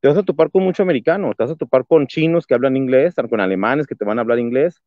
te 0.00 0.08
vas 0.08 0.16
a 0.18 0.22
topar 0.22 0.50
con 0.50 0.64
mucho 0.64 0.82
americano, 0.82 1.34
te 1.34 1.44
vas 1.44 1.52
a 1.52 1.56
topar 1.56 1.86
con 1.86 2.06
chinos 2.06 2.46
que 2.46 2.54
hablan 2.54 2.76
inglés, 2.76 3.14
con 3.28 3.40
alemanes 3.40 3.86
que 3.86 3.94
te 3.94 4.04
van 4.04 4.18
a 4.18 4.22
hablar 4.22 4.38
inglés. 4.38 4.82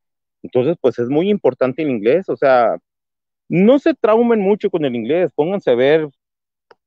Entonces, 0.46 0.78
pues 0.80 1.00
es 1.00 1.10
muy 1.10 1.30
importante 1.30 1.82
el 1.82 1.90
inglés, 1.90 2.30
o 2.30 2.38
sea, 2.38 2.78
no 3.50 3.80
se 3.80 3.96
traumen 3.96 4.40
mucho 4.42 4.70
con 4.70 4.86
el 4.86 4.96
inglés, 4.96 5.32
pónganse 5.36 5.72
a 5.72 5.76
ver 5.76 6.10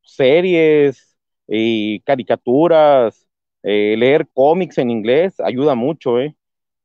series 0.03 1.17
y 1.49 2.01
caricaturas, 2.01 3.29
eh, 3.65 3.97
leer 3.99 4.29
cómics 4.33 4.79
en 4.79 4.91
inglés, 4.91 5.41
ayuda 5.41 5.75
mucho, 5.75 6.21
¿eh? 6.21 6.37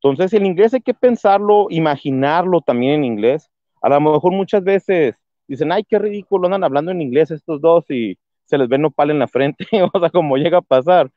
Entonces, 0.02 0.32
el 0.34 0.46
inglés 0.46 0.74
hay 0.74 0.80
que 0.82 0.94
pensarlo, 0.94 1.68
imaginarlo 1.70 2.60
también 2.60 2.94
en 2.94 3.04
inglés. 3.04 3.50
A 3.82 3.88
lo 3.88 4.00
mejor 4.00 4.32
muchas 4.32 4.64
veces 4.64 5.14
dicen, 5.46 5.72
ay, 5.72 5.84
qué 5.84 5.98
ridículo, 5.98 6.46
andan 6.46 6.64
hablando 6.64 6.90
en 6.90 7.00
inglés 7.02 7.30
estos 7.30 7.60
dos 7.60 7.88
y 7.90 8.18
se 8.46 8.58
les 8.58 8.68
ve 8.68 8.78
nopal 8.78 9.10
en 9.10 9.20
la 9.20 9.28
frente, 9.28 9.66
o 9.94 10.00
sea, 10.00 10.10
como 10.10 10.36
llega 10.36 10.58
a 10.58 10.62
pasar. 10.62 11.10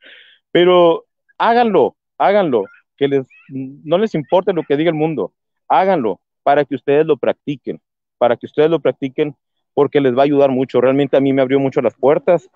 Pero 0.52 1.06
háganlo, 1.38 1.98
háganlo, 2.18 2.66
que 2.98 3.08
les, 3.08 3.28
no 3.50 3.98
les 3.98 4.16
importe 4.16 4.54
lo 4.54 4.64
que 4.64 4.78
diga 4.78 4.90
el 4.90 4.96
mundo, 4.96 5.34
háganlo 5.68 6.20
para 6.44 6.66
que 6.66 6.76
ustedes 6.76 7.06
lo 7.06 7.18
practiquen, 7.18 7.82
para 8.18 8.38
que 8.38 8.46
ustedes 8.46 8.70
lo 8.70 8.80
practiquen 8.80 9.36
porque 9.74 10.02
les 10.02 10.16
va 10.16 10.22
a 10.22 10.26
ayudar 10.26 10.50
mucho. 10.50 10.82
Realmente 10.82 11.18
a 11.18 11.20
mí 11.20 11.34
me 11.34 11.42
abrió 11.42 11.60
mucho 11.60 11.82
las 11.82 11.96
puertas. 11.96 12.50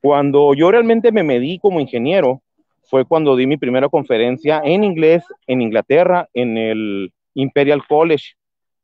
Cuando 0.00 0.52
yo 0.54 0.70
realmente 0.70 1.10
me 1.10 1.22
medí 1.22 1.58
como 1.58 1.80
ingeniero, 1.80 2.42
fue 2.82 3.04
cuando 3.04 3.34
di 3.34 3.46
mi 3.46 3.56
primera 3.56 3.88
conferencia 3.88 4.60
en 4.64 4.84
inglés 4.84 5.24
en 5.46 5.62
Inglaterra, 5.62 6.28
en 6.34 6.56
el 6.56 7.12
Imperial 7.34 7.86
College. 7.86 8.34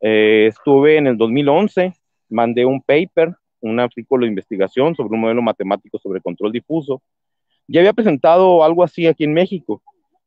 Eh, 0.01 0.47
estuve 0.49 0.97
en 0.97 1.07
el 1.07 1.17
2011, 1.17 1.93
mandé 2.29 2.65
un 2.65 2.81
paper, 2.81 3.35
un 3.61 3.79
artículo 3.79 4.25
de 4.25 4.31
investigación 4.31 4.95
sobre 4.97 5.15
un 5.15 5.21
modelo 5.21 5.43
matemático 5.43 5.99
sobre 5.99 6.21
control 6.21 6.51
difuso. 6.51 7.03
Ya 7.69 7.81
había 7.81 7.93
presentado 7.93 8.65
algo 8.65 8.83
así 8.83 9.07
aquí 9.07 9.25
en 9.25 9.35
México, 9.35 9.83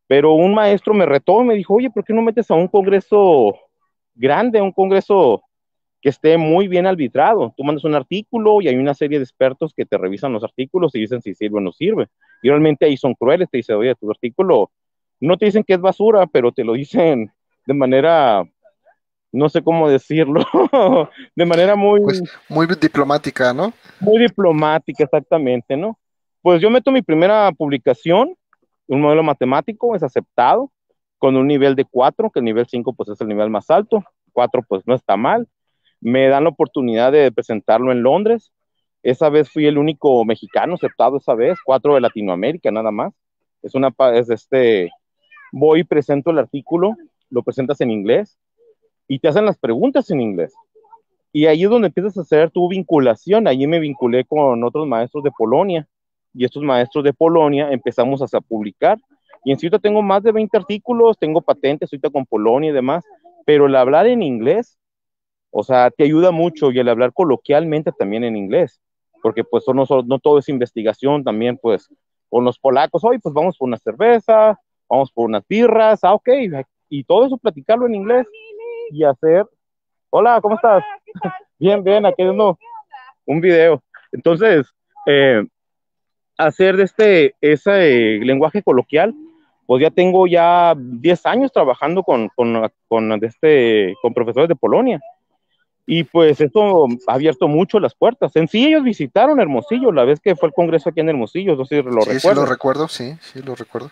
pero 0.07 0.33
un 0.33 0.53
maestro 0.53 0.93
me 0.93 1.05
retó 1.05 1.41
y 1.41 1.45
me 1.45 1.55
dijo, 1.55 1.73
oye, 1.75 1.89
¿por 1.89 2.03
qué 2.03 2.13
no 2.13 2.21
metes 2.21 2.49
a 2.51 2.55
un 2.55 2.67
congreso 2.67 3.55
grande, 4.13 4.61
un 4.61 4.71
congreso 4.71 5.43
que 6.01 6.09
esté 6.09 6.37
muy 6.37 6.67
bien 6.67 6.85
arbitrado? 6.85 7.53
Tú 7.57 7.63
mandas 7.63 7.83
un 7.85 7.95
artículo 7.95 8.61
y 8.61 8.67
hay 8.67 8.75
una 8.75 8.93
serie 8.93 9.17
de 9.17 9.23
expertos 9.23 9.73
que 9.75 9.85
te 9.85 9.97
revisan 9.97 10.33
los 10.33 10.43
artículos 10.43 10.93
y 10.95 10.99
dicen 10.99 11.21
si 11.21 11.33
sirve 11.33 11.57
o 11.57 11.61
no 11.61 11.71
sirve. 11.71 12.07
Y 12.43 12.49
realmente 12.49 12.85
ahí 12.85 12.97
son 12.97 13.15
crueles, 13.15 13.49
te 13.49 13.57
dicen, 13.57 13.77
oye, 13.77 13.95
tu 13.95 14.09
artículo, 14.09 14.69
no 15.19 15.37
te 15.37 15.45
dicen 15.45 15.63
que 15.63 15.73
es 15.73 15.81
basura, 15.81 16.27
pero 16.27 16.51
te 16.51 16.63
lo 16.63 16.73
dicen 16.73 17.31
de 17.65 17.73
manera, 17.73 18.43
no 19.31 19.49
sé 19.49 19.63
cómo 19.63 19.89
decirlo, 19.89 20.45
de 21.35 21.45
manera 21.45 21.75
muy... 21.75 22.01
Pues 22.01 22.21
muy 22.47 22.67
diplomática, 22.79 23.53
¿no? 23.53 23.73
Muy 23.99 24.19
diplomática, 24.19 25.03
exactamente, 25.03 25.75
¿no? 25.75 25.97
Pues 26.43 26.61
yo 26.61 26.69
meto 26.69 26.91
mi 26.91 27.01
primera 27.01 27.51
publicación 27.51 28.35
un 28.87 29.01
modelo 29.01 29.23
matemático 29.23 29.95
es 29.95 30.03
aceptado 30.03 30.71
con 31.17 31.35
un 31.37 31.47
nivel 31.47 31.75
de 31.75 31.85
4, 31.85 32.29
que 32.29 32.39
el 32.39 32.45
nivel 32.45 32.67
5 32.67 32.93
pues 32.93 33.09
es 33.09 33.21
el 33.21 33.27
nivel 33.27 33.49
más 33.49 33.69
alto, 33.69 34.03
4 34.33 34.63
pues 34.67 34.83
no 34.85 34.95
está 34.95 35.17
mal. 35.17 35.47
Me 36.01 36.27
dan 36.27 36.43
la 36.43 36.49
oportunidad 36.49 37.11
de 37.11 37.31
presentarlo 37.31 37.91
en 37.91 38.03
Londres. 38.03 38.51
Esa 39.01 39.29
vez 39.29 39.49
fui 39.49 39.65
el 39.65 39.77
único 39.77 40.23
mexicano 40.25 40.75
aceptado 40.75 41.17
esa 41.17 41.33
vez, 41.33 41.57
4 41.63 41.95
de 41.95 42.01
Latinoamérica 42.01 42.71
nada 42.71 42.91
más. 42.91 43.13
Es 43.61 43.75
una 43.75 43.93
es 44.13 44.29
este 44.29 44.91
voy 45.51 45.83
presento 45.83 46.31
el 46.31 46.39
artículo, 46.39 46.95
lo 47.29 47.41
presentas 47.41 47.79
en 47.81 47.89
inglés 47.89 48.37
y 49.07 49.19
te 49.19 49.27
hacen 49.27 49.45
las 49.45 49.57
preguntas 49.57 50.09
en 50.11 50.21
inglés. 50.21 50.53
Y 51.31 51.47
ahí 51.47 51.63
es 51.63 51.69
donde 51.69 51.87
empiezas 51.87 52.17
a 52.17 52.21
hacer 52.21 52.51
tu 52.51 52.67
vinculación. 52.69 53.47
Allí 53.47 53.67
me 53.67 53.79
vinculé 53.79 54.25
con 54.25 54.63
otros 54.63 54.87
maestros 54.87 55.23
de 55.23 55.31
Polonia 55.37 55.87
y 56.35 56.45
estos 56.45 56.63
maestros 56.63 57.03
de 57.03 57.13
Polonia 57.13 57.71
empezamos 57.71 58.21
a 58.21 58.41
publicar. 58.41 58.97
Y 59.43 59.51
en 59.51 59.59
cierto 59.59 59.79
tengo 59.79 60.01
más 60.01 60.23
de 60.23 60.31
20 60.31 60.57
artículos, 60.57 61.17
tengo 61.17 61.41
patentes 61.41 61.91
ahorita 61.91 62.09
con 62.09 62.25
Polonia 62.25 62.71
y 62.71 62.73
demás, 62.73 63.03
pero 63.45 63.67
el 63.67 63.75
hablar 63.75 64.07
en 64.07 64.23
inglés, 64.23 64.77
o 65.51 65.63
sea, 65.63 65.91
te 65.91 66.03
ayuda 66.03 66.31
mucho 66.31 66.71
y 66.71 66.79
el 66.79 66.89
hablar 66.89 67.13
coloquialmente 67.13 67.91
también 67.91 68.23
en 68.23 68.35
inglés, 68.35 68.81
porque 69.21 69.43
pues 69.43 69.63
no, 69.67 69.85
no 70.05 70.19
todo 70.19 70.39
es 70.39 70.49
investigación, 70.49 71.23
también 71.23 71.57
pues 71.57 71.87
con 72.29 72.43
los 72.43 72.59
polacos, 72.59 73.03
hoy 73.03 73.19
pues 73.19 73.33
vamos 73.33 73.57
por 73.57 73.67
una 73.67 73.77
cerveza, 73.77 74.59
vamos 74.89 75.11
por 75.11 75.25
unas 75.27 75.47
birras, 75.47 76.03
ah, 76.03 76.15
ok, 76.15 76.29
y 76.89 77.03
todo 77.03 77.25
eso 77.25 77.37
platicarlo 77.37 77.85
en 77.85 77.95
inglés 77.95 78.27
y 78.91 79.03
hacer, 79.03 79.45
hola, 80.09 80.41
¿cómo 80.41 80.55
estás? 80.55 80.83
bien, 81.59 81.83
bien, 81.83 82.05
aquí 82.05 82.23
viendo 82.23 82.57
un 83.25 83.41
video. 83.41 83.81
Entonces, 84.11 84.67
eh, 85.07 85.45
hacer 86.37 86.79
este, 86.79 87.35
ese 87.41 88.19
lenguaje 88.21 88.61
coloquial, 88.63 89.13
pues 89.65 89.81
ya 89.81 89.89
tengo 89.89 90.27
ya 90.27 90.75
10 90.77 91.25
años 91.25 91.51
trabajando 91.51 92.03
con, 92.03 92.29
con, 92.35 92.69
con, 92.87 93.23
este, 93.23 93.95
con 94.01 94.13
profesores 94.13 94.49
de 94.49 94.55
Polonia. 94.55 94.99
Y 95.87 96.03
pues 96.03 96.41
esto 96.41 96.87
ha 97.07 97.13
abierto 97.13 97.47
mucho 97.47 97.79
las 97.79 97.93
puertas. 97.93 98.35
En 98.35 98.47
sí 98.47 98.65
ellos 98.65 98.83
visitaron 98.83 99.39
Hermosillo 99.39 99.91
la 99.91 100.03
vez 100.03 100.19
que 100.19 100.35
fue 100.35 100.47
el 100.49 100.53
congreso 100.53 100.89
aquí 100.89 100.99
en 100.99 101.09
Hermosillo, 101.09 101.55
no 101.55 101.65
sé 101.65 101.83
lo 101.83 102.01
sí, 102.01 102.19
Sí, 102.19 102.27
lo 102.33 102.45
recuerdo, 102.45 102.87
sí, 102.87 103.15
sí, 103.21 103.41
lo 103.41 103.55
recuerdo. 103.55 103.91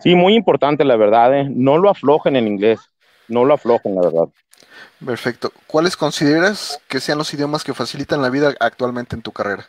Sí, 0.00 0.14
muy 0.14 0.34
importante 0.34 0.84
la 0.84 0.96
verdad, 0.96 1.38
¿eh? 1.38 1.48
no 1.50 1.76
lo 1.76 1.90
aflojen 1.90 2.36
en 2.36 2.46
inglés, 2.46 2.80
no 3.28 3.44
lo 3.44 3.54
aflojen 3.54 3.94
la 3.94 4.00
verdad. 4.00 4.28
Perfecto. 5.04 5.52
¿Cuáles 5.66 5.96
consideras 5.96 6.80
que 6.88 7.00
sean 7.00 7.18
los 7.18 7.32
idiomas 7.32 7.64
que 7.64 7.74
facilitan 7.74 8.22
la 8.22 8.30
vida 8.30 8.54
actualmente 8.60 9.16
en 9.16 9.22
tu 9.22 9.32
carrera? 9.32 9.66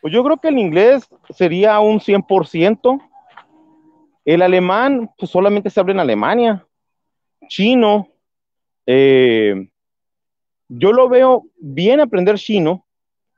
Pues 0.00 0.12
yo 0.12 0.24
creo 0.24 0.38
que 0.38 0.48
el 0.48 0.58
inglés 0.58 1.08
sería 1.36 1.78
un 1.80 2.00
100%. 2.00 3.00
El 4.24 4.42
alemán, 4.42 5.10
pues 5.18 5.30
solamente 5.30 5.70
se 5.70 5.80
habla 5.80 5.92
en 5.92 6.00
Alemania. 6.00 6.66
Chino, 7.48 8.08
eh, 8.86 9.68
yo 10.68 10.92
lo 10.92 11.08
veo 11.08 11.44
bien 11.58 12.00
aprender 12.00 12.36
chino, 12.36 12.86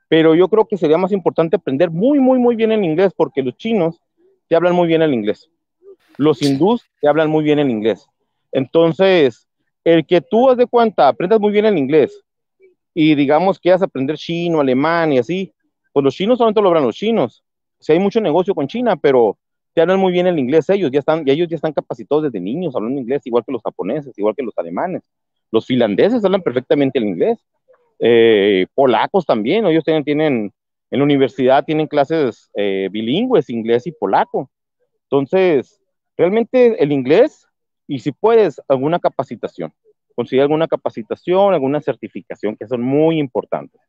pero 0.09 0.35
yo 0.35 0.49
creo 0.49 0.67
que 0.67 0.77
sería 0.77 0.99
más 0.99 1.13
importante 1.13 1.57
aprender 1.57 1.91
muy, 1.91 2.21
muy, 2.21 2.39
muy 2.39 2.57
bien 2.57 2.73
el 2.73 2.85
inglés, 2.85 3.13
porque 3.17 3.43
los 3.43 3.57
chinos 3.57 4.01
te 4.49 4.55
hablan 4.55 4.75
muy 4.75 4.87
bien 4.87 5.03
el 5.03 5.15
inglés. 5.15 5.49
Los 6.19 6.43
hindús 6.43 6.85
te 7.01 7.09
hablan 7.09 7.31
muy 7.31 7.43
bien 7.43 7.59
el 7.59 7.71
inglés. 7.71 8.07
Entonces, 8.53 9.49
el 9.85 10.07
que 10.07 10.21
tú 10.21 10.51
haz 10.51 10.57
de 10.57 10.67
cuenta, 10.67 11.09
aprendas 11.09 11.41
muy 11.41 11.53
bien 11.53 11.67
el 11.67 11.79
inglés 11.79 12.23
y 12.95 13.15
digamos 13.15 13.59
que 13.59 13.63
quieras 13.63 13.83
aprender 13.83 14.17
chino, 14.17 14.61
alemán 14.61 15.13
y 15.13 15.19
así, 15.19 15.53
pues 15.93 16.05
los 16.05 16.15
chinos 16.15 16.39
solamente 16.39 16.61
lo 16.61 16.69
hablan 16.69 16.85
los 16.85 16.97
chinos. 16.97 17.43
Si 17.79 17.93
hay 17.93 17.99
mucho 17.99 18.21
negocio 18.21 18.55
con 18.55 18.69
China, 18.69 18.97
pero 18.97 19.39
te 19.75 19.81
hablan 19.81 19.99
muy 19.99 20.13
bien 20.13 20.27
el 20.27 20.39
inglés 20.39 20.69
ellos, 20.71 20.91
ya 20.91 21.01
están, 21.01 21.27
ellos 21.27 21.49
ya 21.49 21.57
están 21.57 21.73
capacitados 21.73 22.25
desde 22.25 22.41
niños 22.41 22.77
hablando 22.77 23.01
inglés, 23.01 23.23
igual 23.25 23.45
que 23.45 23.53
los 23.53 23.63
japoneses, 23.63 24.17
igual 24.19 24.35
que 24.37 24.43
los 24.43 24.57
alemanes. 24.59 25.03
Los 25.51 25.67
finlandeses 25.67 26.25
hablan 26.25 26.43
perfectamente 26.43 26.99
el 26.99 27.07
inglés. 27.07 27.39
Eh, 27.99 28.67
polacos 28.75 29.25
también, 29.25 29.67
ellos 29.67 29.85
tienen, 29.85 30.05
tienen, 30.05 30.53
en 30.91 30.99
la 30.99 31.05
universidad 31.05 31.65
tienen 31.65 31.87
clases 31.87 32.51
eh, 32.55 32.89
bilingües, 32.91 33.49
inglés 33.51 33.87
y 33.87 33.93
polaco. 33.93 34.51
Entonces, 35.05 35.81
realmente 36.17 36.83
el 36.83 36.93
inglés 36.93 37.47
y 37.87 37.99
si 37.99 38.13
puedes, 38.13 38.61
alguna 38.69 38.99
capacitación. 38.99 39.73
Consigue 40.15 40.43
alguna 40.43 40.69
capacitación, 40.69 41.55
alguna 41.55 41.81
certificación, 41.81 42.57
que 42.57 42.67
son 42.67 42.83
muy 42.83 43.19
importantes. 43.19 43.81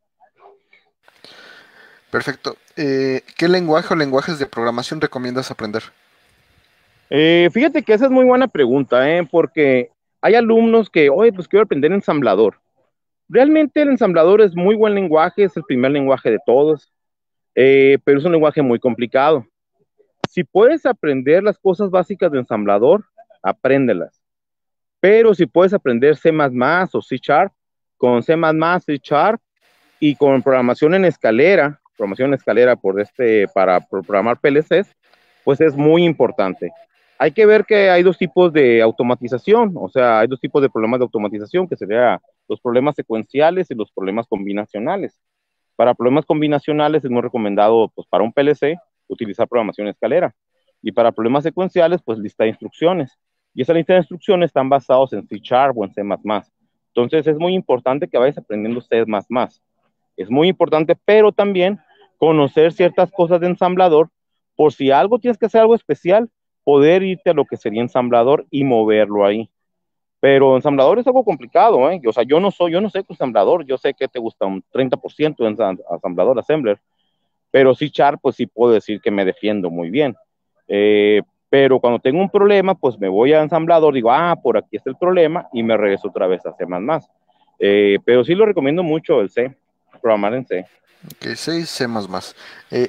Perfecto. 2.10 2.56
Eh, 2.76 3.22
¿Qué 3.36 3.48
lenguaje 3.48 3.92
o 3.92 3.96
lenguajes 3.96 4.38
de 4.38 4.46
programación 4.46 5.00
recomiendas 5.00 5.50
aprender? 5.50 5.82
Eh, 7.10 7.48
fíjate 7.52 7.82
que 7.82 7.92
esa 7.92 8.04
es 8.04 8.10
muy 8.10 8.24
buena 8.24 8.48
pregunta, 8.48 9.10
¿eh? 9.10 9.26
porque 9.28 9.90
hay 10.20 10.34
alumnos 10.34 10.88
que, 10.88 11.10
oye, 11.10 11.32
pues 11.32 11.48
quiero 11.48 11.64
aprender 11.64 11.92
ensamblador. 11.92 12.60
Realmente 13.28 13.82
el 13.82 13.88
ensamblador 13.88 14.40
es 14.42 14.54
muy 14.54 14.76
buen 14.76 14.94
lenguaje, 14.94 15.44
es 15.44 15.56
el 15.56 15.64
primer 15.64 15.90
lenguaje 15.90 16.30
de 16.30 16.38
todos, 16.46 16.92
pero 17.52 18.18
es 18.18 18.24
un 18.24 18.32
lenguaje 18.32 18.62
muy 18.62 18.78
complicado. 18.78 19.46
Si 20.30 20.44
puedes 20.44 20.86
aprender 20.86 21.42
las 21.42 21.58
cosas 21.58 21.90
básicas 21.90 22.30
de 22.30 22.38
ensamblador, 22.38 23.04
apréndelas. 23.44 24.20
Pero 25.00 25.34
si 25.34 25.46
puedes 25.46 25.74
aprender 25.74 26.16
C 26.16 26.32
o 26.32 27.02
C 27.02 27.18
Sharp, 27.22 27.52
con 27.96 28.22
C, 28.22 28.34
C 28.84 29.00
Sharp 29.02 29.40
y 30.00 30.16
con 30.16 30.42
programación 30.42 30.94
en 30.94 31.04
escalera, 31.04 31.80
programación 31.96 32.30
en 32.30 32.34
escalera 32.34 32.74
por 32.74 33.00
este, 33.00 33.46
para 33.48 33.80
programar 33.80 34.40
PLCs, 34.40 34.92
pues 35.44 35.60
es 35.60 35.76
muy 35.76 36.04
importante. 36.04 36.72
Hay 37.18 37.32
que 37.32 37.46
ver 37.46 37.64
que 37.64 37.90
hay 37.90 38.02
dos 38.02 38.18
tipos 38.18 38.52
de 38.52 38.82
automatización, 38.82 39.74
o 39.76 39.88
sea, 39.88 40.20
hay 40.20 40.26
dos 40.26 40.40
tipos 40.40 40.60
de 40.62 40.70
problemas 40.70 40.98
de 40.98 41.04
automatización, 41.04 41.68
que 41.68 41.76
serían 41.76 42.18
los 42.48 42.60
problemas 42.60 42.96
secuenciales 42.96 43.70
y 43.70 43.74
los 43.74 43.92
problemas 43.92 44.26
combinacionales. 44.26 45.20
Para 45.76 45.94
problemas 45.94 46.24
combinacionales 46.24 47.04
es 47.04 47.10
muy 47.10 47.22
recomendado, 47.22 47.90
pues 47.94 48.06
para 48.08 48.24
un 48.24 48.32
PLC, 48.32 48.76
utilizar 49.06 49.48
programación 49.48 49.88
escalera. 49.88 50.34
Y 50.82 50.92
para 50.92 51.12
problemas 51.12 51.44
secuenciales, 51.44 52.02
pues 52.04 52.18
lista 52.18 52.44
de 52.44 52.50
instrucciones. 52.50 53.18
Y 53.54 53.62
esa 53.62 53.72
lista 53.72 53.92
de 53.92 54.00
instrucciones 54.00 54.48
están 54.48 54.68
basados 54.68 55.12
en 55.12 55.26
C 55.26 55.38
Sharp 55.40 55.78
o 55.78 55.84
en 55.84 55.92
C++. 55.92 56.02
Entonces 56.02 57.26
es 57.26 57.38
muy 57.38 57.54
importante 57.54 58.08
que 58.08 58.18
vayas 58.18 58.38
aprendiendo 58.38 58.80
C++. 58.80 59.04
Es 60.16 60.30
muy 60.30 60.48
importante, 60.48 60.96
pero 61.04 61.32
también 61.32 61.78
conocer 62.18 62.72
ciertas 62.72 63.10
cosas 63.10 63.40
de 63.40 63.48
ensamblador 63.48 64.10
por 64.56 64.72
si 64.72 64.90
algo 64.90 65.18
tienes 65.18 65.38
que 65.38 65.46
hacer 65.46 65.60
algo 65.60 65.74
especial, 65.74 66.30
poder 66.62 67.02
irte 67.02 67.30
a 67.30 67.34
lo 67.34 67.44
que 67.44 67.56
sería 67.56 67.82
ensamblador 67.82 68.46
y 68.50 68.64
moverlo 68.64 69.24
ahí. 69.24 69.50
Pero 70.20 70.56
ensamblador 70.56 70.98
es 70.98 71.06
algo 71.06 71.24
complicado, 71.24 71.90
¿eh? 71.90 72.00
O 72.06 72.12
sea, 72.12 72.22
yo 72.22 72.40
no 72.40 72.50
soy, 72.50 72.72
yo 72.72 72.80
no 72.80 72.88
sé 72.88 73.04
ensamblador, 73.06 73.66
yo 73.66 73.76
sé 73.76 73.92
que 73.92 74.08
te 74.08 74.18
gusta 74.18 74.46
un 74.46 74.64
30% 74.72 75.36
de 75.36 75.48
ensamblador, 75.90 76.38
assembler, 76.38 76.80
pero 77.50 77.74
sí 77.74 77.90
Char, 77.90 78.18
pues 78.18 78.36
sí 78.36 78.46
puedo 78.46 78.72
decir 78.72 79.00
que 79.00 79.10
me 79.10 79.24
defiendo 79.24 79.70
muy 79.70 79.90
bien. 79.90 80.16
Eh, 80.66 81.20
pero 81.54 81.78
cuando 81.78 82.00
tengo 82.00 82.20
un 82.20 82.28
problema, 82.28 82.74
pues 82.74 82.98
me 82.98 83.08
voy 83.08 83.32
a 83.32 83.40
ensamblador, 83.40 83.94
digo, 83.94 84.10
ah, 84.10 84.34
por 84.34 84.58
aquí 84.58 84.76
está 84.76 84.90
el 84.90 84.96
problema, 84.96 85.46
y 85.52 85.62
me 85.62 85.76
regreso 85.76 86.08
otra 86.08 86.26
vez 86.26 86.44
a 86.44 86.52
C++. 86.52 86.66
Eh, 87.60 88.00
pero 88.04 88.24
sí 88.24 88.34
lo 88.34 88.44
recomiendo 88.44 88.82
mucho 88.82 89.20
el 89.20 89.30
C, 89.30 89.56
programar 90.02 90.34
en 90.34 90.44
C. 90.44 90.66
Ok, 91.06 91.36
C 91.36 91.60
y 91.60 91.62
C++. 91.62 91.86
Eh, 92.72 92.88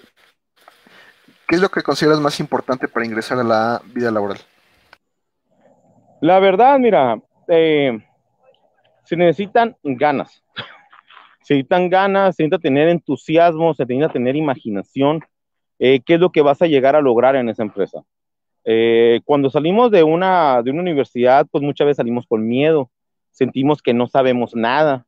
¿Qué 1.47 1.56
es 1.56 1.62
lo 1.62 1.69
que 1.69 1.84
consideras 1.84 2.19
más 2.19 2.39
importante 2.39 2.88
para 2.88 3.06
ingresar 3.06 3.38
a 3.38 3.43
la 3.43 3.82
vida 3.93 4.10
laboral? 4.10 4.39
La 6.21 6.39
verdad, 6.39 6.80
mira, 6.80 7.21
eh, 7.47 7.99
se 9.04 9.15
necesitan 9.15 9.78
ganas. 9.84 10.43
Se 11.43 11.54
necesitan 11.54 11.89
ganas, 11.91 12.36
se 12.36 12.41
necesita 12.41 12.58
tener 12.58 12.88
entusiasmo, 12.88 13.75
se 13.75 13.86
necesita 13.86 14.12
tener 14.12 14.36
imaginación. 14.36 15.23
Eh, 15.78 16.01
¿Qué 16.04 16.15
es 16.15 16.19
lo 16.19 16.32
que 16.32 16.41
vas 16.41 16.63
a 16.63 16.65
llegar 16.65 16.95
a 16.95 17.01
lograr 17.01 17.36
en 17.36 17.49
esa 17.49 17.62
empresa? 17.62 18.01
Eh, 18.65 19.21
cuando 19.25 19.49
salimos 19.49 19.91
de 19.91 20.04
una, 20.04 20.62
de 20.63 20.71
una 20.71 20.82
universidad, 20.82 21.47
pues 21.51 21.63
muchas 21.63 21.86
veces 21.86 21.97
salimos 21.97 22.25
con 22.28 22.47
miedo, 22.47 22.89
sentimos 23.32 23.82
que 23.82 23.93
no 23.93 24.08
sabemos 24.08 24.56
nada. 24.56 25.06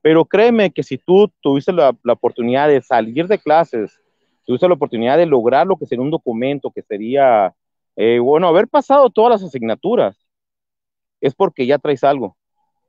Pero 0.00 0.24
créeme 0.24 0.70
que 0.70 0.82
si 0.82 0.96
tú 0.96 1.30
tuviste 1.40 1.72
la, 1.72 1.94
la 2.04 2.12
oportunidad 2.14 2.68
de 2.68 2.80
salir 2.80 3.26
de 3.26 3.38
clases, 3.38 4.00
tuviste 4.46 4.66
la 4.66 4.74
oportunidad 4.74 5.18
de 5.18 5.26
lograr 5.26 5.66
lo 5.66 5.76
que 5.76 5.86
sería 5.86 6.02
un 6.02 6.10
documento, 6.10 6.70
que 6.70 6.82
sería, 6.82 7.54
eh, 7.96 8.18
bueno, 8.18 8.48
haber 8.48 8.68
pasado 8.68 9.10
todas 9.10 9.30
las 9.40 9.48
asignaturas, 9.48 10.26
es 11.20 11.34
porque 11.34 11.66
ya 11.66 11.78
traes 11.78 12.02
algo. 12.04 12.36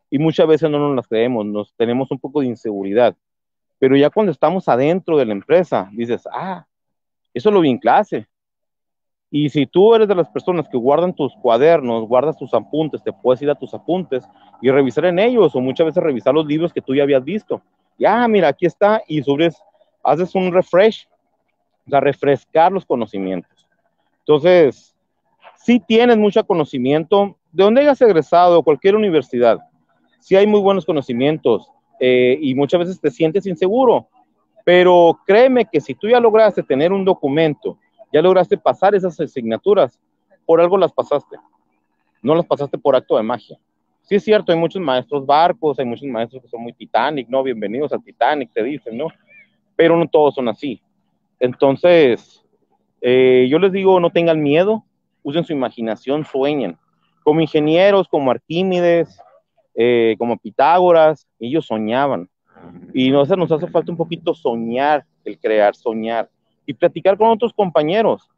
Y 0.10 0.18
muchas 0.20 0.48
veces 0.48 0.70
no 0.70 0.80
nos 0.80 0.96
las 0.96 1.08
creemos, 1.08 1.46
nos 1.46 1.74
tenemos 1.76 2.12
un 2.12 2.20
poco 2.20 2.42
de 2.42 2.48
inseguridad. 2.48 3.16
Pero 3.80 3.96
ya 3.96 4.10
cuando 4.10 4.32
estamos 4.32 4.68
adentro 4.68 5.18
de 5.18 5.26
la 5.26 5.34
empresa, 5.34 5.90
dices, 5.94 6.28
ah, 6.32 6.66
eso 7.34 7.52
lo 7.52 7.62
vi 7.62 7.70
en 7.70 7.78
clase. 7.78 8.28
Y 9.34 9.50
si 9.50 9.66
tú 9.66 9.96
eres 9.96 10.10
de 10.10 10.16
las 10.16 10.30
personas 10.30 10.68
que 10.68 10.78
guardan 10.78 11.16
tus 11.16 11.34
cuadernos, 11.36 12.06
guardas 12.06 12.38
tus 12.38 12.54
apuntes, 12.54 13.02
te 13.02 13.14
puedes 13.14 13.42
ir 13.42 13.50
a 13.50 13.56
tus 13.56 13.74
apuntes 13.74 14.28
y 14.62 14.70
revisar 14.70 15.06
en 15.06 15.20
ellos, 15.20 15.56
o 15.56 15.62
muchas 15.62 15.86
veces 15.86 16.04
revisar 16.04 16.34
los 16.34 16.46
libros 16.46 16.74
que 16.74 16.82
tú 16.82 16.94
ya 16.94 17.04
habías 17.04 17.24
visto. 17.24 17.62
Ya, 17.98 18.28
mira, 18.28 18.50
aquí 18.50 18.66
está, 18.66 19.02
y 19.08 19.24
subes, 19.24 19.56
haces 20.04 20.36
un 20.36 20.52
refresh 20.52 21.08
o 21.88 21.90
sea, 21.90 22.02
refrescar 22.02 22.72
los 22.72 22.86
conocimientos. 22.86 23.68
Entonces, 24.20 24.96
si 25.56 25.80
tienes 25.80 26.18
mucho 26.18 26.46
conocimiento, 26.46 27.38
de 27.52 27.64
donde 27.64 27.82
hayas 27.82 28.02
egresado, 28.02 28.64
cualquier 28.64 28.96
universidad, 28.96 29.60
si 30.20 30.36
hay 30.36 30.46
muy 30.46 30.60
buenos 30.60 30.86
conocimientos 30.86 31.70
eh, 32.00 32.38
y 32.42 32.54
muchas 32.54 32.82
veces 32.82 33.02
te 33.02 33.10
sientes 33.10 33.46
inseguro, 33.46 34.08
pero 34.64 35.20
créeme 35.26 35.66
que 35.66 35.82
si 35.82 35.96
tú 35.96 36.08
ya 36.08 36.20
lograste 36.20 36.62
tener 36.64 36.92
un 36.94 37.04
documento, 37.04 37.78
ya 38.12 38.22
lograste 38.22 38.58
pasar 38.58 38.96
esas 38.96 39.20
asignaturas, 39.20 40.00
por 40.46 40.62
algo 40.62 40.78
las 40.78 40.92
pasaste. 40.92 41.38
No 42.22 42.36
las 42.36 42.46
pasaste 42.46 42.78
por 42.78 42.96
acto 42.96 43.18
de 43.18 43.24
magia. 43.24 43.58
Sí 44.02 44.16
es 44.16 44.24
cierto, 44.24 44.52
hay 44.52 44.58
muchos 44.58 44.82
maestros 44.82 45.26
barcos, 45.26 45.80
hay 45.80 45.86
muchos 45.86 46.08
maestros 46.08 46.42
que 46.42 46.50
son 46.50 46.62
muy 46.62 46.74
Titanic, 46.74 47.28
¿no? 47.30 47.44
Bienvenidos 47.44 47.94
al 47.94 48.04
Titanic, 48.04 48.52
te 48.52 48.64
dicen, 48.64 48.98
¿no? 48.98 49.08
Pero 49.76 49.96
no 49.96 50.08
todos 50.08 50.36
son 50.36 50.50
así. 50.50 50.82
Entonces, 51.40 52.44
eh, 53.02 53.48
yo 53.50 53.58
les 53.60 53.72
digo, 53.72 54.00
no 54.00 54.10
tengan 54.10 54.42
miedo, 54.42 54.84
usen 55.24 55.44
su 55.44 55.54
imaginación, 55.54 56.26
sueñen. 56.26 56.78
Como 57.24 57.42
ingenieros, 57.42 58.08
como 58.08 58.32
Arquímedes, 58.32 59.20
eh, 59.76 60.16
como 60.18 60.38
Pitágoras, 60.38 61.28
ellos 61.40 61.66
soñaban. 61.66 62.30
Y 62.94 63.10
no, 63.10 63.24
nos 63.24 63.52
hace 63.52 63.68
falta 63.68 63.92
un 63.92 63.98
poquito 63.98 64.34
soñar, 64.34 65.06
el 65.24 65.40
crear, 65.40 65.76
soñar. 65.76 66.30
Y 66.66 66.74
platicar 66.74 67.18
con 67.18 67.30
otros 67.30 67.54
compañeros. 67.54 68.30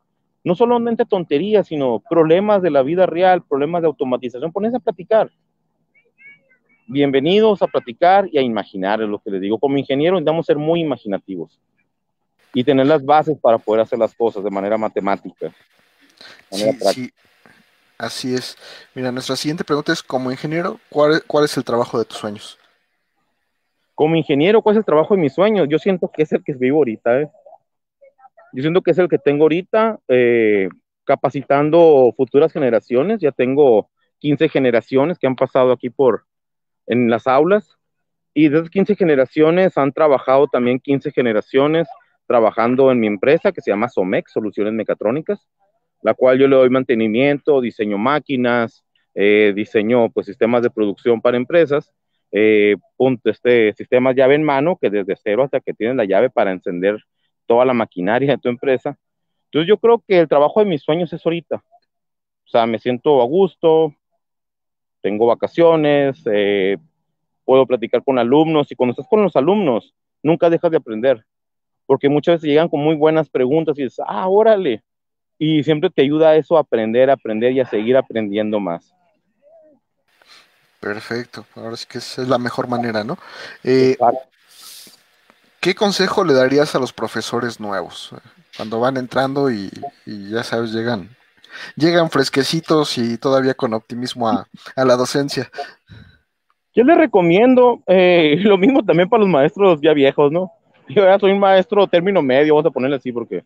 No 0.43 0.55
solamente 0.55 1.05
tonterías, 1.05 1.67
sino 1.67 2.01
problemas 2.09 2.61
de 2.61 2.71
la 2.71 2.81
vida 2.81 3.05
real, 3.05 3.43
problemas 3.43 3.81
de 3.81 3.87
automatización. 3.87 4.51
Ponerse 4.51 4.77
a 4.77 4.81
platicar. 4.81 5.31
Bienvenidos 6.85 7.61
a 7.61 7.67
platicar 7.67 8.27
y 8.31 8.37
a 8.37 8.41
imaginar, 8.41 9.01
es 9.01 9.07
lo 9.07 9.19
que 9.19 9.31
les 9.31 9.41
digo. 9.41 9.57
Como 9.57 9.77
ingeniero, 9.77 10.15
necesitamos 10.15 10.45
ser 10.45 10.57
muy 10.57 10.81
imaginativos 10.81 11.59
y 12.53 12.63
tener 12.63 12.85
las 12.85 13.03
bases 13.03 13.37
para 13.39 13.57
poder 13.57 13.81
hacer 13.81 13.97
las 13.97 14.13
cosas 14.13 14.43
de 14.43 14.51
manera 14.51 14.77
matemática. 14.77 15.51
sí, 16.51 16.71
sí, 16.93 17.13
así 17.97 18.35
es. 18.35 18.57
Mira, 18.93 19.11
nuestra 19.11 19.35
siguiente 19.35 19.63
pregunta 19.63 19.91
es, 19.91 20.03
como 20.03 20.31
ingeniero, 20.31 20.79
¿cuál, 20.89 21.45
es 21.45 21.57
el 21.57 21.63
trabajo 21.63 21.97
de 21.97 22.05
tus 22.05 22.17
sueños? 22.17 22.59
Como 23.95 24.15
ingeniero, 24.15 24.61
¿cuál 24.61 24.75
es 24.75 24.79
el 24.79 24.85
trabajo 24.85 25.15
de 25.15 25.21
mis 25.21 25.33
sueños? 25.33 25.67
Yo 25.69 25.79
siento 25.79 26.11
que 26.11 26.23
es 26.23 26.31
el 26.31 26.43
que 26.43 26.53
vivo 26.53 26.79
ahorita. 26.79 27.21
¿eh? 27.21 27.29
Yo 28.53 28.61
siento 28.61 28.81
que 28.83 28.91
es 28.91 28.97
el 28.99 29.09
que 29.09 29.17
tengo 29.17 29.45
ahorita, 29.45 29.99
eh, 30.07 30.69
capacitando 31.05 32.13
futuras 32.15 32.53
generaciones. 32.53 33.19
Ya 33.19 33.31
tengo 33.31 33.89
15 34.19 34.47
generaciones 34.47 35.17
que 35.17 35.25
han 35.25 35.35
pasado 35.35 35.71
aquí 35.71 35.89
por 35.89 36.25
en 36.85 37.09
las 37.09 37.25
aulas. 37.25 37.77
Y 38.33 38.49
de 38.49 38.57
esas 38.57 38.69
15 38.69 38.95
generaciones 38.95 39.77
han 39.77 39.91
trabajado 39.91 40.47
también 40.47 40.79
15 40.79 41.11
generaciones 41.11 41.87
trabajando 42.27 42.91
en 42.91 42.99
mi 42.99 43.07
empresa 43.07 43.51
que 43.51 43.61
se 43.61 43.71
llama 43.71 43.89
Somex, 43.89 44.31
Soluciones 44.31 44.73
Mecatrónicas, 44.73 45.47
la 46.03 46.13
cual 46.13 46.37
yo 46.37 46.47
le 46.47 46.55
doy 46.55 46.69
mantenimiento, 46.69 47.59
diseño 47.59 47.97
máquinas, 47.97 48.83
eh, 49.15 49.51
diseño 49.55 50.09
pues, 50.09 50.27
sistemas 50.27 50.61
de 50.61 50.69
producción 50.69 51.21
para 51.21 51.37
empresas, 51.37 51.91
eh, 52.31 52.75
punto, 52.97 53.29
este, 53.29 53.73
sistemas 53.73 54.15
llave 54.15 54.35
en 54.35 54.43
mano, 54.43 54.77
que 54.79 54.89
desde 54.89 55.15
cero 55.15 55.43
hasta 55.43 55.59
que 55.59 55.73
tienes 55.73 55.95
la 55.95 56.05
llave 56.05 56.29
para 56.29 56.51
encender 56.51 57.03
toda 57.45 57.65
la 57.65 57.73
maquinaria 57.73 58.31
de 58.31 58.37
tu 58.37 58.49
empresa. 58.49 58.97
Entonces 59.45 59.67
yo 59.67 59.77
creo 59.77 60.03
que 60.07 60.19
el 60.19 60.27
trabajo 60.27 60.59
de 60.59 60.65
mis 60.65 60.81
sueños 60.81 61.11
es 61.13 61.25
ahorita. 61.25 61.57
O 62.45 62.49
sea, 62.49 62.65
me 62.65 62.79
siento 62.79 63.21
a 63.21 63.25
gusto, 63.25 63.93
tengo 65.01 65.27
vacaciones, 65.27 66.21
eh, 66.31 66.77
puedo 67.45 67.65
platicar 67.65 68.03
con 68.03 68.19
alumnos 68.19 68.71
y 68.71 68.75
cuando 68.75 68.91
estás 68.91 69.07
con 69.07 69.23
los 69.23 69.35
alumnos, 69.35 69.93
nunca 70.21 70.49
dejas 70.49 70.71
de 70.71 70.77
aprender 70.77 71.25
porque 71.85 72.09
muchas 72.09 72.35
veces 72.35 72.49
llegan 72.49 72.69
con 72.69 72.79
muy 72.79 72.95
buenas 72.95 73.29
preguntas 73.29 73.77
y 73.77 73.83
dices, 73.83 74.03
ah, 74.07 74.27
órale, 74.27 74.83
y 75.37 75.63
siempre 75.63 75.89
te 75.89 76.01
ayuda 76.01 76.35
eso 76.35 76.57
a 76.57 76.61
aprender, 76.61 77.09
a 77.09 77.13
aprender 77.13 77.51
y 77.51 77.59
a 77.59 77.65
seguir 77.65 77.97
aprendiendo 77.97 78.59
más. 78.59 78.93
Perfecto, 80.79 81.45
ahora 81.55 81.77
sí 81.77 81.85
que 81.87 81.99
esa 81.99 82.21
es 82.21 82.27
la 82.27 82.37
mejor 82.37 82.67
manera, 82.67 83.03
¿no? 83.03 83.17
Eh, 83.63 83.95
¿Qué 85.63 85.75
consejo 85.75 86.25
le 86.25 86.33
darías 86.33 86.75
a 86.75 86.79
los 86.79 86.91
profesores 86.91 87.57
nuevos 87.57 88.13
cuando 88.57 88.81
van 88.81 88.97
entrando 88.97 89.49
y, 89.49 89.71
ya 90.05 90.43
sabes, 90.43 90.73
llegan, 90.73 91.15
llegan 91.77 92.09
fresquecitos 92.09 92.97
y 92.97 93.17
todavía 93.17 93.53
con 93.53 93.73
optimismo 93.73 94.27
a, 94.27 94.45
la 94.75 94.97
docencia? 94.97 95.49
Yo 96.75 96.83
les 96.83 96.97
recomiendo 96.97 97.81
eh, 97.87 98.35
lo 98.43 98.57
mismo 98.57 98.83
también 98.83 99.07
para 99.07 99.21
los 99.21 99.29
maestros 99.29 99.79
ya 99.81 99.93
viejos, 99.93 100.33
¿no? 100.33 100.51
yo 100.89 101.05
ya 101.05 101.17
soy 101.17 101.31
un 101.31 101.39
maestro 101.39 101.87
término 101.87 102.21
medio, 102.21 102.55
vamos 102.55 102.69
a 102.69 102.73
ponerle 102.73 102.97
así, 102.97 103.13
porque, 103.13 103.45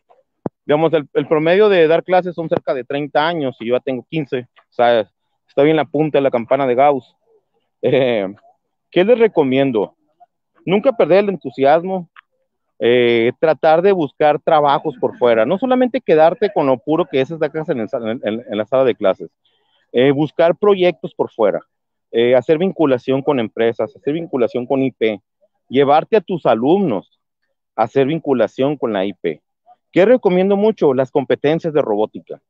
digamos, 0.66 0.92
el, 0.94 1.28
promedio 1.28 1.70
de 1.70 1.88
dar 1.88 2.04
clases 2.04 2.34
son 2.34 2.50
cerca 2.50 2.74
de 2.74 2.84
30 2.84 3.28
años 3.28 3.56
y 3.60 3.68
yo 3.68 3.76
ya 3.76 3.80
tengo 3.80 4.04
15, 4.10 4.40
o 4.40 4.74
sea, 4.74 5.08
estoy 5.48 5.70
en 5.70 5.76
la 5.76 5.86
punta 5.86 6.18
de 6.18 6.24
la 6.24 6.32
campana 6.32 6.66
de 6.66 6.74
Gauss. 6.74 7.16
Eh, 7.84 8.28
¿Qué 8.90 9.04
les 9.04 9.20
recomiendo? 9.20 9.94
Nunca 10.68 10.92
perder 10.92 11.24
el 11.24 11.30
entusiasmo, 11.30 12.10
eh, 12.78 13.32
tratar 13.40 13.82
de 13.82 13.94
buscar 13.94 14.38
trabajos 14.38 14.98
por 15.00 15.18
fuera, 15.18 15.46
no 15.46 15.58
solamente 15.58 16.02
quedarte 16.02 16.52
con 16.54 16.68
lo 16.68 16.78
puro 16.78 17.06
que 17.06 17.22
es 17.22 17.32
esta 17.32 17.50
casa 17.50 17.72
en, 17.72 17.88
la 18.50 18.66
sala 18.66 18.84
de 18.84 18.94
clases, 18.94 19.30
eh, 19.94 20.12
buscar 20.12 20.58
proyectos 20.58 21.16
por 21.16 21.32
fuera, 21.32 21.62
hacer 22.36 22.58
vinculación 22.58 23.22
con 23.22 23.40
empresas, 23.40 23.96
hacer 23.96 24.14
vinculación 24.14 24.66
con 24.66 24.84
IP, 24.84 25.22
llevarte 25.70 26.18
a 26.18 26.22
tus 26.22 26.46
alumnos, 26.46 27.18
hacer 27.74 28.08
vinculación 28.08 28.76
con 28.76 28.92
la 28.92 29.06
IP. 29.06 29.42
¿Qué 29.94 30.04
recomiendo 30.06 30.58
mucho? 30.58 30.94
Las 30.94 31.12
competencias 31.12 31.74
de 31.74 31.82
robótica. 31.82 32.42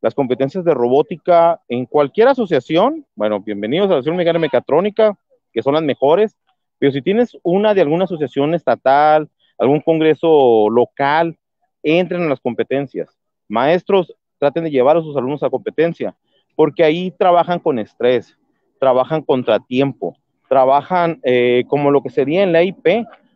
Las 0.00 0.14
competencias 0.14 0.64
de 0.64 0.72
robótica 0.72 1.60
en 1.68 1.84
cualquier 1.84 2.28
asociación, 2.28 3.04
bueno, 3.14 3.40
bienvenidos 3.40 3.88
a 3.88 3.88
la 3.88 3.94
Asociación 3.96 4.16
Mexicana 4.16 4.38
Mecatrónica, 4.38 5.18
que 5.52 5.62
son 5.62 5.74
las 5.74 5.82
mejores, 5.82 6.36
pero 6.78 6.92
si 6.92 7.02
tienes 7.02 7.36
una 7.42 7.74
de 7.74 7.80
alguna 7.80 8.04
asociación 8.04 8.54
estatal, 8.54 9.28
algún 9.58 9.80
congreso 9.80 10.68
local, 10.70 11.36
entren 11.82 12.22
en 12.22 12.28
las 12.28 12.40
competencias. 12.40 13.16
Maestros, 13.48 14.14
traten 14.38 14.64
de 14.64 14.70
llevar 14.70 14.96
a 14.96 15.02
sus 15.02 15.16
alumnos 15.16 15.42
a 15.42 15.50
competencia, 15.50 16.14
porque 16.54 16.84
ahí 16.84 17.10
trabajan 17.10 17.58
con 17.58 17.78
estrés, 17.78 18.36
trabajan 18.78 19.22
contratiempo, 19.22 20.16
trabajan 20.48 21.20
eh, 21.22 21.64
como 21.68 21.90
lo 21.90 22.02
que 22.02 22.10
sería 22.10 22.42
en 22.42 22.52
la 22.52 22.62
IP. 22.62 22.86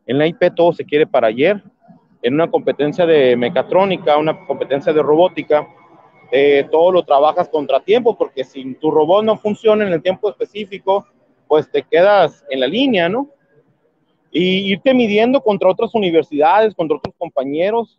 En 0.07 0.19
la 0.19 0.27
IP 0.27 0.55
todo 0.55 0.73
se 0.73 0.85
quiere 0.85 1.07
para 1.07 1.29
ayer. 1.29 1.63
En 2.23 2.35
una 2.35 2.51
competencia 2.51 3.07
de 3.07 3.37
mecatrónica, 3.37 4.19
una 4.19 4.47
competencia 4.47 4.93
de 4.93 5.03
robótica, 5.03 5.67
eh, 6.33 6.67
todo 6.71 6.93
lo 6.93 7.03
trabajas 7.03 7.49
contratiempo, 7.49 8.17
porque 8.17 8.45
si 8.45 8.75
tu 8.75 8.91
robot 8.91 9.25
no 9.25 9.37
funciona 9.37 9.87
en 9.87 9.93
el 9.93 10.03
tiempo 10.03 10.29
específico, 10.29 11.07
pues 11.51 11.69
te 11.69 11.83
quedas 11.83 12.45
en 12.49 12.61
la 12.61 12.69
línea, 12.69 13.09
¿no? 13.09 13.29
Y 14.31 14.71
irte 14.71 14.95
midiendo 14.95 15.43
contra 15.43 15.69
otras 15.69 15.93
universidades, 15.97 16.77
contra 16.77 16.97
otros 16.97 17.13
compañeros 17.19 17.99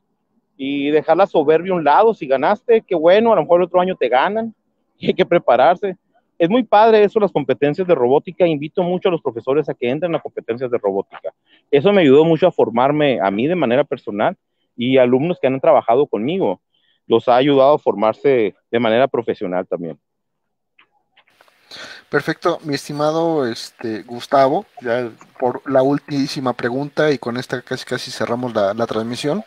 y 0.55 0.89
dejar 0.89 1.17
la 1.17 1.27
soberbia 1.27 1.73
a 1.73 1.75
un 1.75 1.83
lado. 1.83 2.13
Si 2.13 2.25
ganaste, 2.27 2.81
qué 2.81 2.95
bueno, 2.95 3.33
a 3.33 3.35
lo 3.35 3.41
mejor 3.41 3.59
el 3.59 3.65
otro 3.65 3.81
año 3.81 3.97
te 3.97 4.07
ganan 4.07 4.55
y 4.97 5.07
hay 5.07 5.13
que 5.13 5.25
prepararse. 5.25 5.97
Es 6.39 6.49
muy 6.49 6.63
padre 6.63 7.03
eso, 7.03 7.19
las 7.19 7.33
competencias 7.33 7.85
de 7.85 7.93
robótica. 7.93 8.47
Invito 8.47 8.83
mucho 8.83 9.09
a 9.09 9.11
los 9.11 9.21
profesores 9.21 9.67
a 9.67 9.73
que 9.73 9.89
entren 9.89 10.15
a 10.15 10.21
competencias 10.21 10.71
de 10.71 10.77
robótica. 10.77 11.33
Eso 11.69 11.91
me 11.91 12.03
ayudó 12.03 12.23
mucho 12.23 12.47
a 12.47 12.53
formarme 12.53 13.19
a 13.21 13.29
mí 13.31 13.47
de 13.47 13.55
manera 13.55 13.83
personal 13.83 14.37
y 14.77 14.95
alumnos 14.95 15.39
que 15.41 15.47
han 15.47 15.59
trabajado 15.59 16.07
conmigo. 16.07 16.61
Los 17.05 17.27
ha 17.27 17.35
ayudado 17.35 17.73
a 17.73 17.79
formarse 17.79 18.55
de 18.71 18.79
manera 18.79 19.09
profesional 19.09 19.67
también. 19.67 19.99
Perfecto, 22.11 22.59
mi 22.65 22.75
estimado 22.75 23.47
este, 23.47 24.03
Gustavo, 24.03 24.65
ya 24.81 25.09
por 25.39 25.61
la 25.71 25.81
última 25.81 26.51
pregunta 26.51 27.09
y 27.09 27.17
con 27.17 27.37
esta 27.37 27.61
casi 27.61 27.85
casi 27.85 28.11
cerramos 28.11 28.53
la, 28.53 28.85
transmisión. 28.85 29.45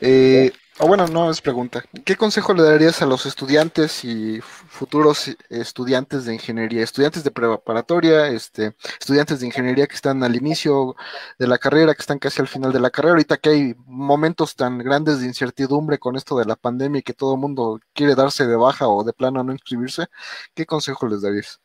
Eh, 0.00 0.50
o 0.78 0.86
bueno, 0.88 1.06
no 1.06 1.30
es 1.30 1.42
pregunta. 1.42 1.84
¿Qué 2.06 2.16
consejo 2.16 2.54
le 2.54 2.62
darías 2.62 3.02
a 3.02 3.06
los 3.06 3.26
estudiantes 3.26 4.06
y 4.06 4.40
futuros 4.40 5.36
estudiantes 5.50 6.24
de 6.24 6.32
ingeniería, 6.32 6.82
estudiantes 6.82 7.24
de 7.24 7.30
preparatoria, 7.30 8.28
este, 8.28 8.74
estudiantes 8.98 9.40
de 9.40 9.46
ingeniería 9.46 9.86
que 9.86 9.96
están 9.96 10.24
al 10.24 10.34
inicio 10.34 10.96
de 11.38 11.46
la 11.46 11.58
carrera, 11.58 11.94
que 11.94 12.00
están 12.00 12.18
casi 12.18 12.40
al 12.40 12.48
final 12.48 12.72
de 12.72 12.80
la 12.80 12.88
carrera, 12.90 13.12
ahorita 13.12 13.36
que 13.36 13.50
hay 13.50 13.74
momentos 13.84 14.56
tan 14.56 14.78
grandes 14.78 15.20
de 15.20 15.26
incertidumbre 15.26 15.98
con 15.98 16.16
esto 16.16 16.38
de 16.38 16.46
la 16.46 16.56
pandemia 16.56 17.00
y 17.00 17.02
que 17.02 17.12
todo 17.12 17.34
el 17.34 17.40
mundo 17.40 17.80
quiere 17.92 18.14
darse 18.14 18.46
de 18.46 18.56
baja 18.56 18.88
o 18.88 19.04
de 19.04 19.12
plano 19.12 19.44
no 19.44 19.52
inscribirse, 19.52 20.06
¿qué 20.54 20.64
consejo 20.64 21.06
les 21.06 21.20
darías? 21.20 21.60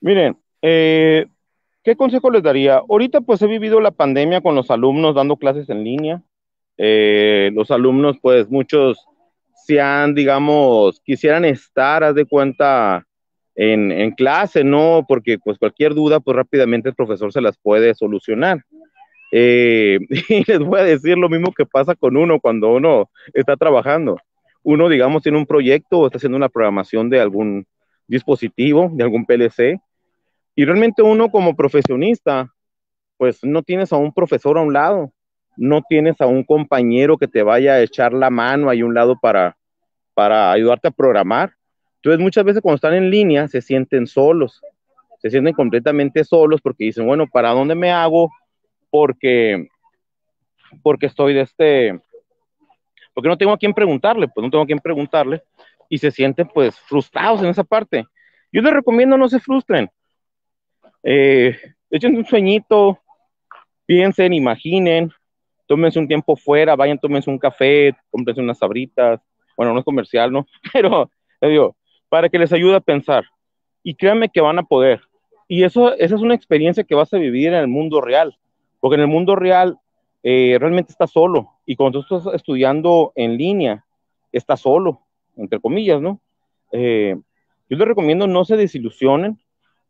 Miren, 0.00 0.36
eh, 0.62 1.26
¿qué 1.84 1.96
consejo 1.96 2.30
les 2.30 2.42
daría? 2.42 2.76
Ahorita 2.88 3.20
pues 3.20 3.42
he 3.42 3.46
vivido 3.46 3.80
la 3.80 3.90
pandemia 3.90 4.40
con 4.40 4.54
los 4.54 4.70
alumnos 4.70 5.14
dando 5.14 5.36
clases 5.36 5.68
en 5.68 5.84
línea. 5.84 6.22
Eh, 6.78 7.50
los 7.54 7.70
alumnos 7.70 8.16
pues 8.20 8.48
muchos 8.50 9.04
se 9.66 9.80
han, 9.80 10.14
digamos, 10.14 11.00
quisieran 11.00 11.44
estar, 11.44 12.02
haz 12.02 12.14
de 12.14 12.24
cuenta, 12.24 13.06
en, 13.54 14.12
clase, 14.12 14.64
¿no? 14.64 15.04
Porque 15.06 15.38
pues 15.38 15.58
cualquier 15.58 15.94
duda 15.94 16.20
pues 16.20 16.36
rápidamente 16.36 16.88
el 16.88 16.94
profesor 16.94 17.32
se 17.32 17.40
las 17.40 17.58
puede 17.58 17.94
solucionar. 17.94 18.64
Eh, 19.32 19.98
y 20.28 20.44
les 20.50 20.58
voy 20.60 20.80
a 20.80 20.84
decir 20.84 21.18
lo 21.18 21.28
mismo 21.28 21.52
que 21.52 21.66
pasa 21.66 21.94
con 21.94 22.16
uno 22.16 22.40
cuando 22.40 22.72
uno 22.72 23.10
está 23.34 23.56
trabajando. 23.56 24.18
Uno, 24.62 24.88
digamos, 24.88 25.22
tiene 25.22 25.38
un 25.38 25.46
proyecto 25.46 25.98
o 25.98 26.06
está 26.06 26.18
haciendo 26.18 26.36
una 26.36 26.48
programación 26.48 27.10
de 27.10 27.20
algún 27.20 27.66
dispositivo, 28.06 28.90
de 28.92 29.04
algún 29.04 29.24
PLC, 29.24 29.80
y 30.60 30.64
realmente 30.66 31.00
uno 31.00 31.30
como 31.30 31.56
profesionista, 31.56 32.52
pues 33.16 33.42
no 33.42 33.62
tienes 33.62 33.94
a 33.94 33.96
un 33.96 34.12
profesor 34.12 34.58
a 34.58 34.60
un 34.60 34.74
lado, 34.74 35.10
no 35.56 35.80
tienes 35.88 36.20
a 36.20 36.26
un 36.26 36.44
compañero 36.44 37.16
que 37.16 37.26
te 37.26 37.42
vaya 37.42 37.72
a 37.72 37.80
echar 37.80 38.12
la 38.12 38.28
mano 38.28 38.68
ahí 38.68 38.80
a 38.82 38.84
un 38.84 38.92
lado 38.92 39.18
para, 39.18 39.56
para 40.12 40.52
ayudarte 40.52 40.88
a 40.88 40.90
programar. 40.90 41.54
Entonces 41.96 42.20
muchas 42.20 42.44
veces 42.44 42.60
cuando 42.60 42.74
están 42.74 42.92
en 42.92 43.10
línea 43.10 43.48
se 43.48 43.62
sienten 43.62 44.06
solos, 44.06 44.60
se 45.20 45.30
sienten 45.30 45.54
completamente 45.54 46.24
solos 46.24 46.60
porque 46.60 46.84
dicen, 46.84 47.06
bueno, 47.06 47.26
¿para 47.26 47.52
dónde 47.52 47.74
me 47.74 47.90
hago? 47.90 48.30
Porque, 48.90 49.66
porque 50.82 51.06
estoy 51.06 51.32
de 51.32 51.40
este, 51.40 51.98
porque 53.14 53.30
no 53.30 53.38
tengo 53.38 53.52
a 53.52 53.58
quién 53.58 53.72
preguntarle, 53.72 54.28
pues 54.28 54.44
no 54.44 54.50
tengo 54.50 54.64
a 54.64 54.66
quién 54.66 54.80
preguntarle 54.80 55.42
y 55.88 55.96
se 55.96 56.10
sienten 56.10 56.48
pues 56.48 56.78
frustrados 56.80 57.42
en 57.42 57.48
esa 57.48 57.64
parte. 57.64 58.04
Yo 58.52 58.60
les 58.60 58.74
recomiendo 58.74 59.16
no 59.16 59.26
se 59.26 59.40
frustren, 59.40 59.90
eh, 61.02 61.56
echen 61.90 62.16
un 62.16 62.24
sueñito, 62.24 62.98
piensen, 63.86 64.32
imaginen, 64.32 65.10
tómense 65.66 65.98
un 65.98 66.08
tiempo 66.08 66.36
fuera, 66.36 66.76
vayan, 66.76 66.98
tómense 66.98 67.30
un 67.30 67.38
café, 67.38 67.94
cómprense 68.10 68.40
unas 68.40 68.58
sabritas, 68.58 69.20
bueno, 69.56 69.72
no 69.72 69.80
es 69.80 69.84
comercial, 69.84 70.32
¿no? 70.32 70.46
Pero, 70.72 71.10
digo, 71.40 71.76
para 72.08 72.28
que 72.28 72.38
les 72.38 72.52
ayude 72.52 72.76
a 72.76 72.80
pensar. 72.80 73.24
Y 73.82 73.94
créanme 73.94 74.28
que 74.28 74.40
van 74.40 74.58
a 74.58 74.62
poder. 74.62 75.00
Y 75.48 75.64
eso, 75.64 75.94
esa 75.96 76.14
es 76.14 76.20
una 76.20 76.34
experiencia 76.34 76.84
que 76.84 76.94
vas 76.94 77.12
a 77.12 77.18
vivir 77.18 77.48
en 77.48 77.54
el 77.54 77.68
mundo 77.68 78.00
real, 78.00 78.38
porque 78.78 78.96
en 78.96 79.02
el 79.02 79.06
mundo 79.08 79.36
real 79.36 79.78
eh, 80.22 80.56
realmente 80.60 80.92
estás 80.92 81.10
solo. 81.10 81.50
Y 81.66 81.76
cuando 81.76 82.02
tú 82.02 82.16
estás 82.16 82.34
estudiando 82.34 83.12
en 83.16 83.36
línea, 83.36 83.84
estás 84.32 84.60
solo, 84.60 85.00
entre 85.36 85.60
comillas, 85.60 86.00
¿no? 86.00 86.20
Eh, 86.72 87.16
yo 87.68 87.76
les 87.76 87.88
recomiendo 87.88 88.26
no 88.26 88.44
se 88.44 88.56
desilusionen, 88.56 89.38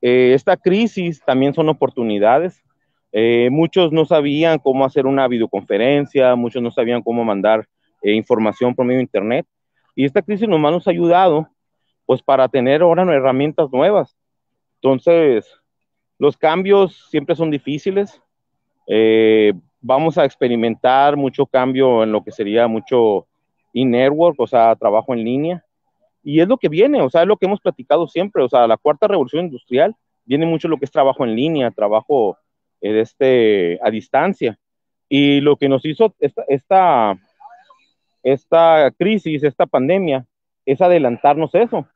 eh, 0.03 0.33
esta 0.35 0.57
crisis 0.57 1.23
también 1.25 1.55
son 1.55 1.69
oportunidades. 1.69 2.63
Eh, 3.13 3.49
muchos 3.51 3.93
no 3.93 4.05
sabían 4.05 4.59
cómo 4.59 4.85
hacer 4.85 5.07
una 5.07 5.27
videoconferencia, 5.29 6.35
muchos 6.37 6.63
no 6.63 6.71
sabían 6.71 7.03
cómo 7.03 7.25
mandar 7.25 7.67
eh, 8.03 8.15
información 8.15 8.75
por 8.75 8.87
medio 8.87 8.99
de 8.99 9.05
Internet. 9.05 9.47
Y 9.95 10.05
esta 10.05 10.23
crisis 10.23 10.49
nos 10.49 10.87
ha 10.87 10.91
ayudado 10.91 11.49
pues 12.07 12.23
para 12.23 12.49
tener 12.49 12.83
ahora 12.83 13.03
herramientas 13.03 13.71
nuevas. 13.73 14.17
Entonces, 14.77 15.47
los 16.19 16.37
cambios 16.37 17.09
siempre 17.11 17.37
son 17.37 17.51
difíciles. 17.51 18.21
vamos 19.81 20.19
a 20.19 20.25
experimentar 20.25 21.17
mucho 21.17 21.47
cambio 21.47 22.03
en 22.03 22.13
lo 22.13 22.23
que 22.23 22.33
sería 22.33 22.67
mucho 22.67 23.27
e-network, 23.73 24.39
o 24.41 24.47
sea, 24.47 24.75
trabajo 24.77 25.15
en 25.15 25.25
línea. 25.25 25.65
Y 26.23 26.41
es 26.41 26.49
lo 26.49 26.59
que 26.59 26.69
viene, 26.69 27.01
o 27.01 27.11
sea, 27.11 27.23
es 27.23 27.29
lo 27.29 27.37
que 27.37 27.47
hemos 27.47 27.61
platicado 27.61 28.07
siempre, 28.07 28.43
o 28.43 28.49
sea, 28.49 28.67
la 28.67 28.77
cuarta 28.77 29.09
revolución 29.09 29.47
industrial 29.47 29.97
viene 30.25 30.47
mucho 30.47 30.69
lo 30.69 30.79
que 30.79 30.85
es 30.85 30.91
trabajo 30.91 31.25
en 31.25 31.35
línea, 31.35 31.71
trabajo 31.71 32.37
eh, 32.81 33.01
este, 33.01 33.79
a 33.83 33.91
distancia. 33.91 34.59
Y 35.09 35.41
lo 35.41 35.57
que 35.57 35.69
nos 35.69 35.85
hizo 35.85 36.15
esta, 36.21 36.45
esta, 36.47 37.19
esta 38.23 38.93
crisis, 38.97 39.43
esta 39.43 39.67
pandemia, 39.67 40.27
es 40.65 40.81
adelantarnos 40.81 41.55
eso, 41.55 41.89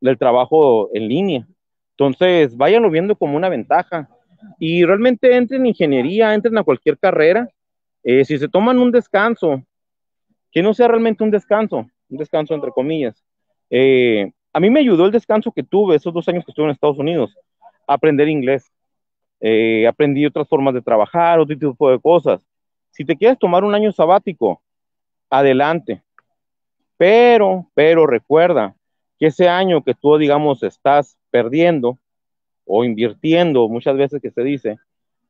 del 0.00 0.16
trabajo 0.16 0.88
en 0.94 1.08
línea. 1.08 1.46
Entonces, 1.90 2.56
váyanlo 2.56 2.90
viendo 2.90 3.16
como 3.16 3.36
una 3.36 3.48
ventaja. 3.48 4.08
Y 4.58 4.84
realmente 4.84 5.36
entren 5.36 5.62
en 5.62 5.66
ingeniería, 5.66 6.32
entren 6.32 6.56
a 6.56 6.64
cualquier 6.64 6.96
carrera. 6.96 7.48
Eh, 8.02 8.24
si 8.24 8.38
se 8.38 8.48
toman 8.48 8.78
un 8.78 8.92
descanso, 8.92 9.62
que 10.50 10.62
no 10.62 10.72
sea 10.72 10.88
realmente 10.88 11.24
un 11.24 11.30
descanso, 11.30 11.86
un 12.08 12.16
descanso 12.16 12.54
entre 12.54 12.70
comillas, 12.70 13.22
eh, 13.70 14.30
a 14.52 14.60
mí 14.60 14.70
me 14.70 14.80
ayudó 14.80 15.06
el 15.06 15.12
descanso 15.12 15.52
que 15.52 15.62
tuve 15.62 15.96
esos 15.96 16.12
dos 16.12 16.28
años 16.28 16.44
que 16.44 16.50
estuve 16.50 16.66
en 16.66 16.72
Estados 16.72 16.98
Unidos, 16.98 17.36
aprender 17.86 18.28
inglés. 18.28 18.70
Eh, 19.40 19.86
aprendí 19.86 20.26
otras 20.26 20.48
formas 20.48 20.74
de 20.74 20.82
trabajar, 20.82 21.38
otro 21.38 21.56
tipo 21.56 21.90
de 21.90 22.00
cosas. 22.00 22.44
Si 22.90 23.04
te 23.04 23.16
quieres 23.16 23.38
tomar 23.38 23.64
un 23.64 23.74
año 23.74 23.92
sabático, 23.92 24.60
adelante. 25.30 26.02
Pero, 26.96 27.66
pero 27.74 28.06
recuerda 28.06 28.74
que 29.18 29.26
ese 29.26 29.48
año 29.48 29.82
que 29.84 29.94
tú, 29.94 30.16
digamos, 30.18 30.62
estás 30.62 31.16
perdiendo 31.30 31.98
o 32.64 32.84
invirtiendo, 32.84 33.68
muchas 33.68 33.96
veces 33.96 34.20
que 34.20 34.30
se 34.30 34.42
dice, 34.42 34.78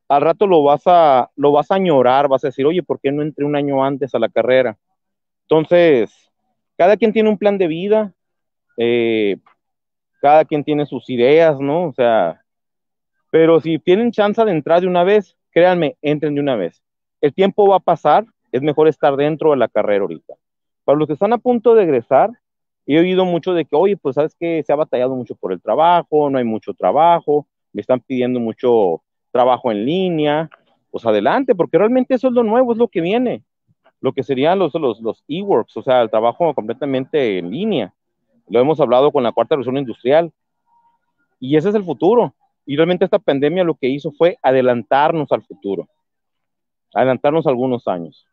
al 0.09 0.23
rato 0.23 0.47
lo 0.47 0.63
vas 0.63 0.83
a, 0.87 1.31
lo 1.37 1.53
vas 1.53 1.71
a 1.71 1.75
añorar, 1.75 2.29
vas 2.29 2.45
a 2.45 2.49
decir, 2.49 2.65
oye, 2.65 2.83
¿por 2.83 3.01
qué 3.01 3.13
no 3.13 3.23
entré 3.23 3.45
un 3.45 3.57
año 3.57 3.85
antes 3.85 4.15
a 4.15 4.19
la 4.19 4.29
carrera? 4.29 4.79
Entonces, 5.43 6.11
cada 6.77 6.97
quien 6.97 7.13
tiene 7.13 7.29
un 7.29 7.39
plan 7.39 7.59
de 7.59 7.67
vida, 7.67 8.15
eh, 8.79 9.37
cada 10.21 10.45
quien 10.45 10.65
tiene 10.65 10.87
sus 10.87 11.11
ideas, 11.11 11.59
¿no? 11.61 11.89
O 11.89 11.93
sea, 11.93 12.41
pero 13.31 13.61
si 13.61 13.79
tienen 13.79 14.13
chance 14.13 14.43
de 14.45 14.53
entrar 14.53 14.81
de 14.81 14.87
una 14.87 15.05
vez, 15.05 15.37
créanme, 15.51 15.97
entren 16.01 16.35
de 16.35 16.41
una 16.41 16.57
vez. 16.57 16.83
El 17.21 17.35
tiempo 17.35 17.69
va 17.69 17.77
a 17.77 17.81
pasar, 17.81 18.25
es 18.53 18.63
mejor 18.63 18.89
estar 18.89 19.17
dentro 19.17 19.51
de 19.51 19.57
la 19.57 19.69
carrera 19.69 20.03
ahorita. 20.03 20.35
Para 20.85 20.97
los 20.97 21.09
que 21.09 21.15
están 21.15 21.33
a 21.33 21.39
punto 21.39 21.75
de 21.75 21.83
egresar, 21.83 22.31
he 22.87 22.99
oído 22.99 23.25
mucho 23.25 23.53
de 23.53 23.65
que, 23.65 23.77
oye, 23.77 23.97
pues 23.97 24.15
sabes 24.15 24.35
que 24.39 24.63
se 24.63 24.73
ha 24.73 24.77
batallado 24.77 25.15
mucho 25.15 25.35
por 25.35 25.53
el 25.53 25.61
trabajo, 25.61 26.31
no 26.31 26.39
hay 26.39 26.45
mucho 26.45 26.73
trabajo, 26.73 27.47
me 27.73 27.81
están 27.81 28.01
pidiendo 28.01 28.41
mucho 28.41 29.03
trabajo 29.33 29.71
en 29.73 29.85
línea. 29.85 30.49
pues 30.91 31.05
adelante, 31.05 31.55
porque 31.55 31.79
realmente 31.79 32.15
eso 32.15 32.29
es 32.29 32.35
lo 32.35 32.43
nuevo, 32.45 32.73
es 32.73 32.79
lo 32.79 32.89
que 32.89 33.03
viene, 33.03 33.43
lo 34.01 34.13
que 34.13 34.23
serían 34.23 34.59
los, 34.59 34.73
los, 34.75 35.01
los 35.01 35.23
e-works, 35.29 35.77
o 35.77 35.83
sea, 35.83 36.01
el 36.01 36.11
trabajo 36.11 36.55
completamente 36.55 37.39
en 37.39 37.51
línea. 37.51 37.93
Lo 38.49 38.61
hemos 38.61 38.81
hablado 38.81 39.11
con 39.13 39.23
la 39.23 39.33
cuarta 39.33 39.55
revolución 39.55 39.79
industrial. 39.79 40.33
Y 41.41 41.57
ese 41.57 41.69
es 41.69 41.75
el 41.75 41.85
futuro. 41.85 42.35
Y 42.67 42.77
realmente 42.77 43.05
esta 43.05 43.19
pandemia 43.19 43.65
lo 43.65 43.75
que 43.75 43.89
hizo 43.89 44.13
fue 44.13 44.39
adelantarnos 44.43 45.33
al 45.33 45.43
futuro, 45.43 45.89
adelantarnos 46.93 47.47
algunos 47.47 47.89
años. 47.89 48.27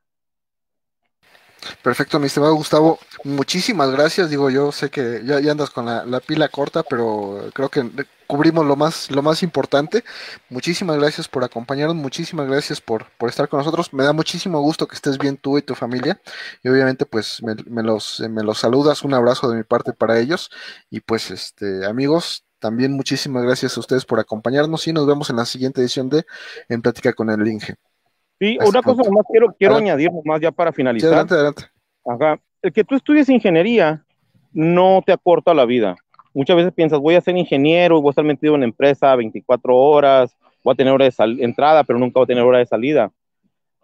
Perfecto, 1.82 2.20
mi 2.20 2.28
estimado 2.28 2.53
Gustavo. 2.55 2.99
Muchísimas 3.24 3.91
gracias. 3.91 4.30
Digo, 4.30 4.49
yo 4.49 4.72
sé 4.72 4.89
que 4.89 5.22
ya, 5.24 5.38
andas 5.49 5.70
con 5.70 5.86
la, 5.86 6.20
pila 6.20 6.49
corta, 6.49 6.84
pero 6.84 7.49
creo 7.53 7.70
que 7.70 7.89
cubrimos 8.28 8.66
lo 8.66 8.76
más, 8.76 9.10
lo 9.12 9.22
más 9.22 9.44
importante. 9.44 10.04
Muchísimas 10.50 10.98
gracias 10.98 11.28
por 11.28 11.44
acompañarnos, 11.44 11.96
muchísimas 11.96 12.48
gracias 12.48 12.82
por, 12.82 13.06
por 13.18 13.30
estar 13.30 13.48
con 13.48 13.60
nosotros. 13.60 13.94
Me 13.94 14.04
da 14.04 14.14
muchísimo 14.14 14.60
gusto 14.62 14.88
que 14.88 14.96
estés 14.96 15.18
bien 15.18 15.38
tú 15.38 15.58
y 15.58 15.62
tu 15.62 15.76
familia. 15.76 16.20
Y 16.64 16.70
obviamente, 16.70 17.06
pues 17.06 17.42
me, 17.44 17.84
los, 17.84 18.20
me 18.30 18.44
los 18.44 18.60
saludas. 18.60 19.04
Un 19.04 19.14
abrazo 19.14 19.50
de 19.50 19.58
mi 19.58 19.64
parte 19.64 19.94
para 19.94 20.20
ellos. 20.20 20.50
Y 20.90 21.00
pues, 21.02 21.32
este, 21.32 21.86
amigos, 21.86 22.46
también 22.60 22.94
muchísimas 22.94 23.44
gracias 23.44 23.78
a 23.78 23.80
ustedes 23.80 24.06
por 24.06 24.20
acompañarnos 24.20 24.88
y 24.88 24.94
nos 24.94 25.06
vemos 25.06 25.30
en 25.30 25.36
la 25.36 25.46
siguiente 25.46 25.82
edición 25.82 26.10
de 26.10 26.26
En 26.70 26.82
Plática 26.82 27.14
con 27.14 27.30
el 27.30 27.48
Inge. 27.48 27.76
Sí, 28.40 28.58
una 28.66 28.82
cosa 28.82 29.10
más 29.12 29.24
quiero, 29.30 29.56
quiero 29.58 29.78
añadir 29.78 30.10
más 30.24 30.42
ya 30.42 30.52
para 30.52 30.74
finalizar. 30.74 31.10
adelante, 31.10 31.34
adelante. 31.36 31.64
Ajá. 32.06 32.40
El 32.62 32.74
que 32.74 32.84
tú 32.84 32.96
estudies 32.96 33.30
ingeniería 33.30 34.04
no 34.52 35.04
te 35.06 35.12
acorta 35.12 35.54
la 35.54 35.66
vida. 35.66 35.96
Muchas 36.36 36.58
veces 36.58 36.74
piensas, 36.74 37.00
voy 37.00 37.16
a 37.16 37.22
ser 37.22 37.38
ingeniero, 37.38 38.02
voy 38.02 38.10
a 38.10 38.12
estar 38.12 38.26
metido 38.26 38.56
en 38.56 38.60
la 38.60 38.66
empresa 38.66 39.16
24 39.16 39.74
horas, 39.74 40.36
voy 40.66 40.74
a 40.74 40.76
tener 40.76 40.92
hora 40.92 41.06
de 41.06 41.44
entrada, 41.44 41.86
pero 41.86 41.98
nunca 41.98 42.20
voy 42.20 42.26
a 42.26 42.28
tener 42.28 42.44
hora 42.44 42.58
de 42.58 42.66
salida. 42.66 43.10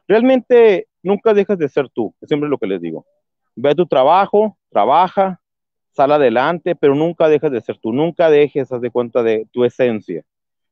Realmente 0.06 0.89
nunca 1.02 1.34
dejas 1.34 1.58
de 1.58 1.70
ser 1.70 1.88
tú, 1.88 2.14
es 2.20 2.28
siempre 2.28 2.49
lo 2.49 2.58
que 2.58 2.68
les 2.68 2.82
digo. 2.82 3.06
Ve 3.56 3.70
a 3.70 3.76
tu 3.76 3.86
trabajo, 3.86 4.58
trabaja, 4.70 5.39
sal 5.91 6.12
adelante, 6.12 6.76
pero 6.76 6.93
nunca 6.93 7.30
dejas 7.30 7.54
de 7.54 7.62
ser 7.62 7.78
tú, 7.78 7.93
nunca 7.93 8.30
dejes, 8.30 8.70
haz 8.70 8.82
de 8.82 8.91
cuenta 8.91 9.24
de 9.24 9.47
tu 9.54 9.64
esencia. 9.64 10.24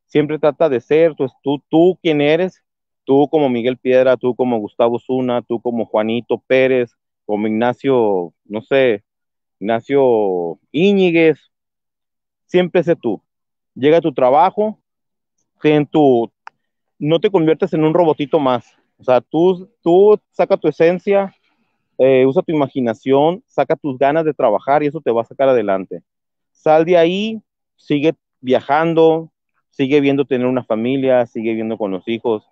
Siempre 0.04 0.38
trata 0.38 0.68
de 0.68 0.82
ser 0.82 1.14
tú, 1.14 1.28
tú, 1.42 1.62
tú 1.70 1.98
quien 2.02 2.20
eres 2.20 2.62
tú 3.04 3.26
como 3.30 3.48
Miguel 3.48 3.78
Piedra, 3.78 4.18
tú 4.18 4.34
como 4.34 4.58
Gustavo 4.58 4.98
Zuna, 4.98 5.40
tú 5.40 5.62
como 5.62 5.86
Juanito 5.86 6.36
Pérez, 6.46 6.94
como 7.24 7.46
Ignacio, 7.46 8.34
no 8.44 8.60
sé, 8.60 9.02
Ignacio 9.58 10.58
Íñiguez, 10.72 11.49
siempre 12.50 12.82
sé 12.82 12.96
tú. 12.96 13.22
Llega 13.74 13.98
a 13.98 14.00
tu 14.00 14.12
trabajo, 14.12 14.78
en 15.62 15.86
tu, 15.86 16.30
no 16.98 17.20
te 17.20 17.30
conviertes 17.30 17.72
en 17.72 17.84
un 17.84 17.94
robotito 17.94 18.40
más. 18.40 18.66
O 18.98 19.04
sea, 19.04 19.20
tú, 19.20 19.70
tú 19.82 20.18
saca 20.32 20.56
tu 20.56 20.68
esencia, 20.68 21.34
eh, 21.96 22.26
usa 22.26 22.42
tu 22.42 22.52
imaginación, 22.52 23.42
saca 23.46 23.76
tus 23.76 23.96
ganas 23.96 24.24
de 24.24 24.34
trabajar 24.34 24.82
y 24.82 24.86
eso 24.86 25.00
te 25.00 25.12
va 25.12 25.22
a 25.22 25.26
sacar 25.26 25.48
adelante. 25.48 26.02
Sal 26.50 26.84
de 26.84 26.96
ahí, 26.96 27.40
sigue 27.76 28.14
viajando, 28.40 29.30
sigue 29.70 30.00
viendo 30.00 30.24
tener 30.24 30.46
una 30.46 30.64
familia, 30.64 31.26
sigue 31.26 31.54
viendo 31.54 31.78
con 31.78 31.92
los 31.92 32.06
hijos, 32.08 32.50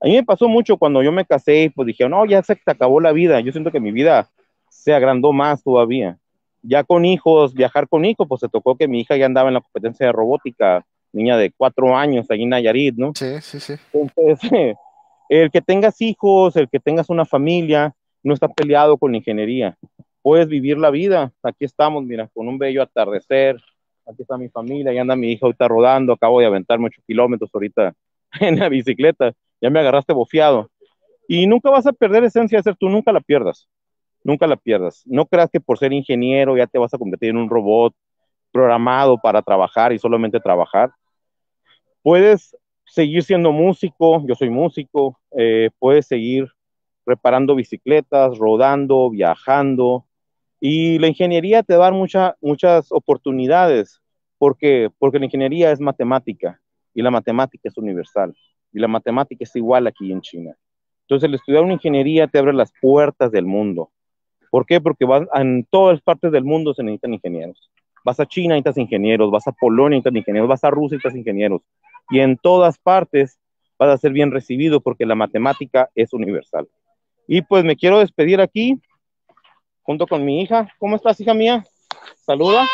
a 0.00 0.06
mí 0.06 0.14
me 0.14 0.24
pasó 0.24 0.48
mucho 0.48 0.76
cuando 0.76 1.02
yo 1.02 1.10
me 1.10 1.24
casé 1.24 1.72
pues 1.74 1.86
dije, 1.86 2.08
no, 2.08 2.26
ya 2.26 2.42
se 2.42 2.54
te 2.54 2.70
acabó 2.70 3.00
la 3.00 3.12
vida. 3.12 3.40
Yo 3.40 3.52
siento 3.52 3.72
que 3.72 3.80
mi 3.80 3.92
vida 3.92 4.28
se 4.68 4.92
agrandó 4.92 5.32
más 5.32 5.62
todavía. 5.62 6.18
Ya 6.66 6.84
con 6.84 7.04
hijos, 7.04 7.54
viajar 7.54 7.88
con 7.88 8.04
hijos, 8.04 8.26
pues 8.28 8.40
se 8.40 8.48
tocó 8.48 8.76
que 8.76 8.88
mi 8.88 9.00
hija 9.00 9.16
ya 9.16 9.26
andaba 9.26 9.48
en 9.48 9.54
la 9.54 9.60
competencia 9.60 10.06
de 10.06 10.12
robótica, 10.12 10.84
niña 11.12 11.36
de 11.36 11.52
cuatro 11.56 11.96
años, 11.96 12.26
allí 12.30 12.42
en 12.42 12.50
Nayarit, 12.50 12.96
¿no? 12.96 13.12
Sí, 13.14 13.40
sí, 13.40 13.60
sí. 13.60 13.74
Entonces, 13.92 14.38
el 15.28 15.50
que 15.50 15.60
tengas 15.60 16.00
hijos, 16.00 16.56
el 16.56 16.68
que 16.68 16.80
tengas 16.80 17.08
una 17.08 17.24
familia, 17.24 17.94
no 18.22 18.34
está 18.34 18.48
peleado 18.48 18.98
con 18.98 19.12
la 19.12 19.18
ingeniería. 19.18 19.76
Puedes 20.22 20.48
vivir 20.48 20.78
la 20.78 20.90
vida. 20.90 21.32
Aquí 21.42 21.64
estamos, 21.64 22.02
mira, 22.04 22.28
con 22.34 22.48
un 22.48 22.58
bello 22.58 22.82
atardecer. 22.82 23.56
Aquí 24.06 24.22
está 24.22 24.36
mi 24.36 24.48
familia, 24.48 24.92
y 24.92 24.98
anda 24.98 25.16
mi 25.16 25.32
hija 25.32 25.46
ahorita 25.46 25.68
rodando. 25.68 26.12
Acabo 26.12 26.40
de 26.40 26.46
aventar 26.46 26.78
muchos 26.78 27.04
kilómetros 27.06 27.50
ahorita 27.52 27.94
en 28.40 28.58
la 28.58 28.68
bicicleta 28.68 29.32
ya 29.60 29.70
me 29.70 29.80
agarraste 29.80 30.12
bofiado. 30.12 30.70
Y 31.28 31.46
nunca 31.46 31.70
vas 31.70 31.86
a 31.86 31.92
perder 31.92 32.24
esencia 32.24 32.58
de 32.58 32.62
ser 32.62 32.76
tú, 32.76 32.88
nunca 32.88 33.12
la 33.12 33.20
pierdas, 33.20 33.68
nunca 34.26 34.46
la 34.46 34.56
pierdas. 34.56 35.02
No 35.06 35.24
creas 35.26 35.50
que 35.50 35.60
por 35.60 35.78
ser 35.78 35.92
ingeniero 35.92 36.56
ya 36.56 36.66
te 36.66 36.78
vas 36.78 36.92
a 36.92 36.98
convertir 36.98 37.30
en 37.30 37.36
un 37.36 37.48
robot 37.48 37.94
programado 38.52 39.18
para 39.22 39.40
trabajar 39.40 39.92
y 39.92 39.98
solamente 39.98 40.40
trabajar. 40.40 40.90
Puedes 42.02 42.56
seguir 42.84 43.22
siendo 43.22 43.52
músico, 43.52 44.26
yo 44.26 44.34
soy 44.34 44.50
músico, 44.50 45.18
eh, 45.36 45.70
puedes 45.78 46.06
seguir 46.06 46.48
reparando 47.04 47.54
bicicletas, 47.54 48.36
rodando, 48.36 49.10
viajando. 49.10 50.06
Y 50.60 50.98
la 50.98 51.06
ingeniería 51.06 51.62
te 51.62 51.76
da 51.76 51.90
mucha, 51.92 52.36
muchas 52.40 52.90
oportunidades. 52.90 54.00
porque 54.38 54.90
Porque 54.98 55.18
la 55.20 55.26
ingeniería 55.26 55.70
es 55.70 55.80
matemática 55.80 56.60
y 56.94 57.02
la 57.02 57.10
matemática 57.10 57.68
es 57.68 57.76
universal 57.76 58.34
y 58.72 58.80
la 58.80 58.88
matemática 58.88 59.44
es 59.44 59.54
igual 59.54 59.86
aquí 59.86 60.10
en 60.10 60.20
China. 60.20 60.56
Entonces, 61.02 61.28
el 61.28 61.34
estudiar 61.36 61.62
una 61.62 61.74
ingeniería 61.74 62.26
te 62.26 62.38
abre 62.38 62.52
las 62.52 62.72
puertas 62.80 63.30
del 63.30 63.46
mundo. 63.46 63.90
¿Por 64.56 64.64
qué? 64.64 64.80
Porque 64.80 65.04
vas, 65.04 65.28
en 65.34 65.66
todas 65.68 66.00
partes 66.00 66.32
del 66.32 66.42
mundo 66.42 66.72
se 66.72 66.82
necesitan 66.82 67.12
ingenieros. 67.12 67.70
Vas 68.02 68.18
a 68.20 68.24
China, 68.24 68.54
necesitas 68.54 68.78
ingenieros, 68.78 69.30
vas 69.30 69.46
a 69.46 69.52
Polonia, 69.52 69.98
necesitas 69.98 70.16
ingenieros, 70.16 70.48
vas 70.48 70.64
a 70.64 70.70
Rusia, 70.70 70.96
necesitas 70.96 71.14
ingenieros. 71.14 71.60
Y 72.08 72.20
en 72.20 72.38
todas 72.38 72.78
partes 72.78 73.38
vas 73.78 73.90
a 73.90 73.98
ser 73.98 74.12
bien 74.12 74.30
recibido 74.30 74.80
porque 74.80 75.04
la 75.04 75.14
matemática 75.14 75.90
es 75.94 76.14
universal. 76.14 76.66
Y 77.28 77.42
pues 77.42 77.64
me 77.64 77.76
quiero 77.76 77.98
despedir 77.98 78.40
aquí 78.40 78.80
junto 79.82 80.06
con 80.06 80.24
mi 80.24 80.40
hija. 80.40 80.72
¿Cómo 80.78 80.96
estás, 80.96 81.20
hija 81.20 81.34
mía? 81.34 81.62
Saluda. 82.24 82.66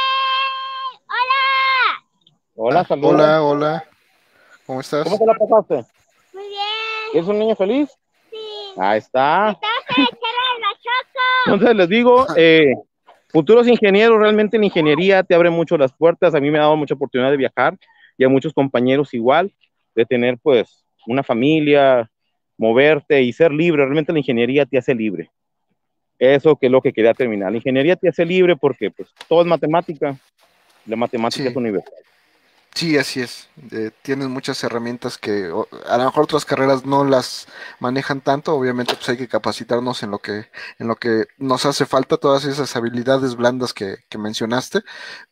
Hola. 1.08 2.04
Hola, 2.54 2.84
saluda. 2.84 3.10
Hola, 3.10 3.42
hola. 3.42 3.84
¿Cómo 4.68 4.82
estás? 4.82 5.02
¿Cómo 5.02 5.18
te 5.18 5.26
la 5.26 5.34
pasaste? 5.34 5.84
Muy 6.32 6.46
bien. 6.46 6.62
¿Es 7.14 7.26
un 7.26 7.40
niño 7.40 7.56
feliz? 7.56 7.90
Sí. 8.30 8.36
Ahí 8.76 8.98
está. 8.98 9.58
la 9.60 9.71
Entonces 11.46 11.76
les 11.76 11.88
digo, 11.88 12.26
eh, 12.36 12.74
futuros 13.28 13.66
ingenieros, 13.66 14.18
realmente 14.18 14.56
en 14.56 14.64
ingeniería 14.64 15.22
te 15.22 15.34
abre 15.34 15.50
mucho 15.50 15.76
las 15.76 15.92
puertas. 15.92 16.34
A 16.34 16.40
mí 16.40 16.50
me 16.50 16.58
ha 16.58 16.62
dado 16.62 16.76
mucha 16.76 16.94
oportunidad 16.94 17.30
de 17.30 17.36
viajar 17.36 17.76
y 18.16 18.24
a 18.24 18.28
muchos 18.28 18.52
compañeros 18.52 19.14
igual, 19.14 19.52
de 19.94 20.04
tener 20.04 20.38
pues 20.38 20.84
una 21.06 21.22
familia, 21.22 22.10
moverte 22.56 23.22
y 23.22 23.32
ser 23.32 23.52
libre. 23.52 23.82
Realmente 23.82 24.12
la 24.12 24.18
ingeniería 24.18 24.66
te 24.66 24.78
hace 24.78 24.94
libre. 24.94 25.30
Eso 26.18 26.54
que 26.54 26.66
es 26.66 26.72
lo 26.72 26.80
que 26.80 26.92
quería 26.92 27.14
terminar. 27.14 27.50
La 27.50 27.56
ingeniería 27.56 27.96
te 27.96 28.08
hace 28.08 28.24
libre 28.24 28.56
porque 28.56 28.90
pues 28.90 29.08
todo 29.28 29.40
es 29.40 29.46
matemática. 29.46 30.16
La 30.86 30.96
matemática 30.96 31.48
es 31.48 31.56
universal. 31.56 31.92
Sí, 32.74 32.96
así 32.96 33.20
es. 33.20 33.48
Eh, 33.70 33.90
tienes 34.00 34.28
muchas 34.28 34.62
herramientas 34.64 35.18
que 35.18 35.52
a 35.86 35.98
lo 35.98 36.04
mejor 36.04 36.24
otras 36.24 36.46
carreras 36.46 36.86
no 36.86 37.04
las 37.04 37.46
manejan 37.80 38.22
tanto. 38.22 38.54
Obviamente, 38.54 38.94
pues 38.94 39.08
hay 39.10 39.18
que 39.18 39.28
capacitarnos 39.28 40.02
en 40.02 40.10
lo 40.10 40.20
que, 40.20 40.46
en 40.78 40.88
lo 40.88 40.96
que 40.96 41.26
nos 41.36 41.66
hace 41.66 41.84
falta, 41.84 42.16
todas 42.16 42.44
esas 42.46 42.74
habilidades 42.74 43.36
blandas 43.36 43.74
que, 43.74 43.98
que 44.08 44.16
mencionaste. 44.16 44.80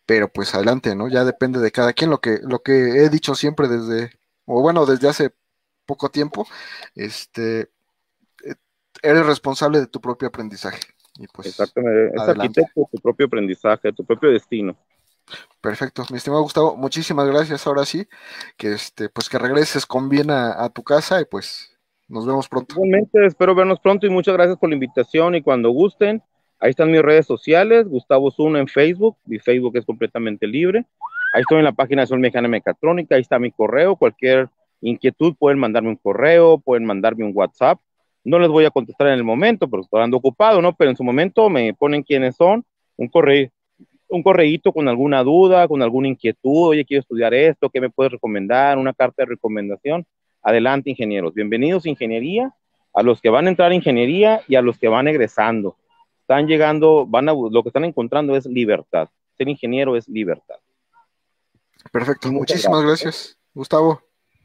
Pero 0.04 0.28
pues 0.28 0.54
adelante, 0.54 0.94
¿no? 0.94 1.08
Ya 1.08 1.24
depende 1.24 1.60
de 1.60 1.72
cada 1.72 1.94
quien. 1.94 2.10
Lo 2.10 2.20
que, 2.20 2.40
lo 2.42 2.62
que 2.62 3.04
he 3.04 3.08
dicho 3.08 3.34
siempre 3.34 3.68
desde, 3.68 4.12
o 4.44 4.60
bueno, 4.60 4.84
desde 4.84 5.08
hace 5.08 5.34
poco 5.86 6.10
tiempo, 6.10 6.46
este, 6.94 7.70
eh, 8.44 8.54
eres 9.02 9.24
responsable 9.24 9.80
de 9.80 9.86
tu 9.86 10.00
propio 10.00 10.28
aprendizaje. 10.28 10.80
Y 11.16 11.26
pues, 11.26 11.48
Exactamente, 11.48 12.14
es 12.14 12.22
arquitecto 12.22 12.80
de 12.80 12.86
tu 12.92 12.98
propio 13.02 13.26
aprendizaje, 13.26 13.88
de 13.88 13.94
tu 13.94 14.04
propio 14.04 14.30
destino. 14.30 14.76
Perfecto, 15.60 16.04
mi 16.10 16.16
estimado 16.16 16.42
Gustavo, 16.42 16.76
muchísimas 16.76 17.26
gracias. 17.26 17.66
Ahora 17.66 17.84
sí, 17.84 18.06
que 18.56 18.72
este, 18.72 19.10
pues 19.10 19.28
que 19.28 19.38
regreses 19.38 19.84
con 19.84 20.08
bien 20.08 20.30
a, 20.30 20.68
tu 20.70 20.82
casa 20.82 21.20
y 21.20 21.26
pues 21.26 21.76
nos 22.08 22.26
vemos 22.26 22.48
pronto. 22.48 22.74
Igualmente, 22.76 23.26
espero 23.26 23.54
vernos 23.54 23.78
pronto 23.78 24.06
y 24.06 24.10
muchas 24.10 24.34
gracias 24.34 24.56
por 24.56 24.70
la 24.70 24.74
invitación 24.74 25.34
y 25.34 25.42
cuando 25.42 25.70
gusten, 25.70 26.22
ahí 26.60 26.70
están 26.70 26.90
mis 26.90 27.02
redes 27.02 27.26
sociales, 27.26 27.86
Gustavo 27.86 28.30
Zuna 28.30 28.58
en 28.58 28.68
Facebook, 28.68 29.18
mi 29.26 29.38
Facebook 29.38 29.76
es 29.76 29.84
completamente 29.84 30.46
libre. 30.46 30.86
Ahí 31.34 31.42
estoy 31.42 31.58
en 31.58 31.64
la 31.64 31.72
página 31.72 32.02
de 32.02 32.06
Sol 32.06 32.20
Mexicana 32.20 32.48
Mecatrónica, 32.48 33.14
ahí 33.14 33.20
está 33.20 33.38
mi 33.38 33.52
correo, 33.52 33.96
cualquier 33.96 34.48
inquietud 34.80 35.34
pueden 35.38 35.58
mandarme 35.58 35.90
un 35.90 35.96
correo, 35.96 36.58
pueden 36.58 36.86
mandarme 36.86 37.24
un 37.24 37.32
WhatsApp. 37.34 37.78
No 38.24 38.38
les 38.38 38.48
voy 38.48 38.64
a 38.64 38.70
contestar 38.70 39.08
en 39.08 39.14
el 39.14 39.24
momento 39.24 39.68
porque 39.68 39.84
estoy 39.84 40.02
ando 40.02 40.16
ocupado, 40.16 40.62
¿no? 40.62 40.74
Pero 40.74 40.90
en 40.90 40.96
su 40.96 41.04
momento 41.04 41.50
me 41.50 41.74
ponen 41.74 42.02
quiénes 42.02 42.36
son, 42.36 42.64
un 42.96 43.08
correo, 43.08 43.50
un 44.10 44.22
correíto 44.22 44.72
con 44.72 44.88
alguna 44.88 45.22
duda, 45.22 45.68
con 45.68 45.82
alguna 45.82 46.08
inquietud, 46.08 46.68
oye, 46.68 46.84
quiero 46.84 47.00
estudiar 47.00 47.32
esto, 47.32 47.70
¿qué 47.70 47.80
me 47.80 47.90
puedes 47.90 48.12
recomendar? 48.12 48.76
Una 48.76 48.92
carta 48.92 49.22
de 49.22 49.26
recomendación. 49.26 50.06
Adelante, 50.42 50.90
ingenieros. 50.90 51.32
Bienvenidos, 51.32 51.86
a 51.86 51.88
ingeniería, 51.88 52.52
a 52.92 53.02
los 53.02 53.20
que 53.20 53.30
van 53.30 53.46
a 53.46 53.50
entrar 53.50 53.70
a 53.70 53.74
ingeniería 53.74 54.42
y 54.48 54.56
a 54.56 54.62
los 54.62 54.78
que 54.78 54.88
van 54.88 55.06
egresando. 55.06 55.76
Están 56.22 56.46
llegando, 56.46 57.06
van 57.06 57.28
a, 57.28 57.32
lo 57.32 57.62
que 57.62 57.68
están 57.68 57.84
encontrando 57.84 58.36
es 58.36 58.46
libertad. 58.46 59.08
Ser 59.38 59.48
ingeniero 59.48 59.96
es 59.96 60.08
libertad. 60.08 60.56
Perfecto, 61.92 62.30
muchísimas 62.32 62.82
gracias. 62.82 63.36
Gustavo. 63.54 64.02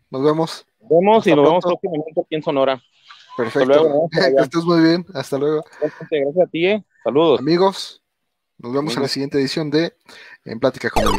Nos 0.10 0.24
vemos. 0.24 0.66
Nos 0.80 0.90
vemos 0.90 1.28
y 1.28 1.30
nos 1.32 1.40
pronto. 1.40 1.50
vemos 1.50 1.64
próximamente 1.64 2.22
aquí 2.22 2.36
en 2.36 2.44
Sonora. 2.44 2.82
Perfecto. 3.36 3.72
Hasta 3.72 3.84
luego, 3.84 4.10
que 4.12 4.44
estés 4.44 4.64
muy 4.64 4.82
bien. 4.82 5.06
Hasta 5.14 5.38
luego. 5.38 5.64
Gracias, 5.82 6.10
gracias 6.10 6.48
a 6.48 6.50
ti. 6.50 6.68
Eh. 6.68 6.84
Saludos. 7.04 7.40
Amigos. 7.40 8.05
Nos 8.58 8.74
vemos 8.74 8.96
en 8.96 9.02
la 9.02 9.08
siguiente 9.08 9.38
edición 9.38 9.70
de 9.70 9.96
En 10.46 10.60
Pláticas 10.60 10.92
con 10.92 11.04
el 11.04 11.10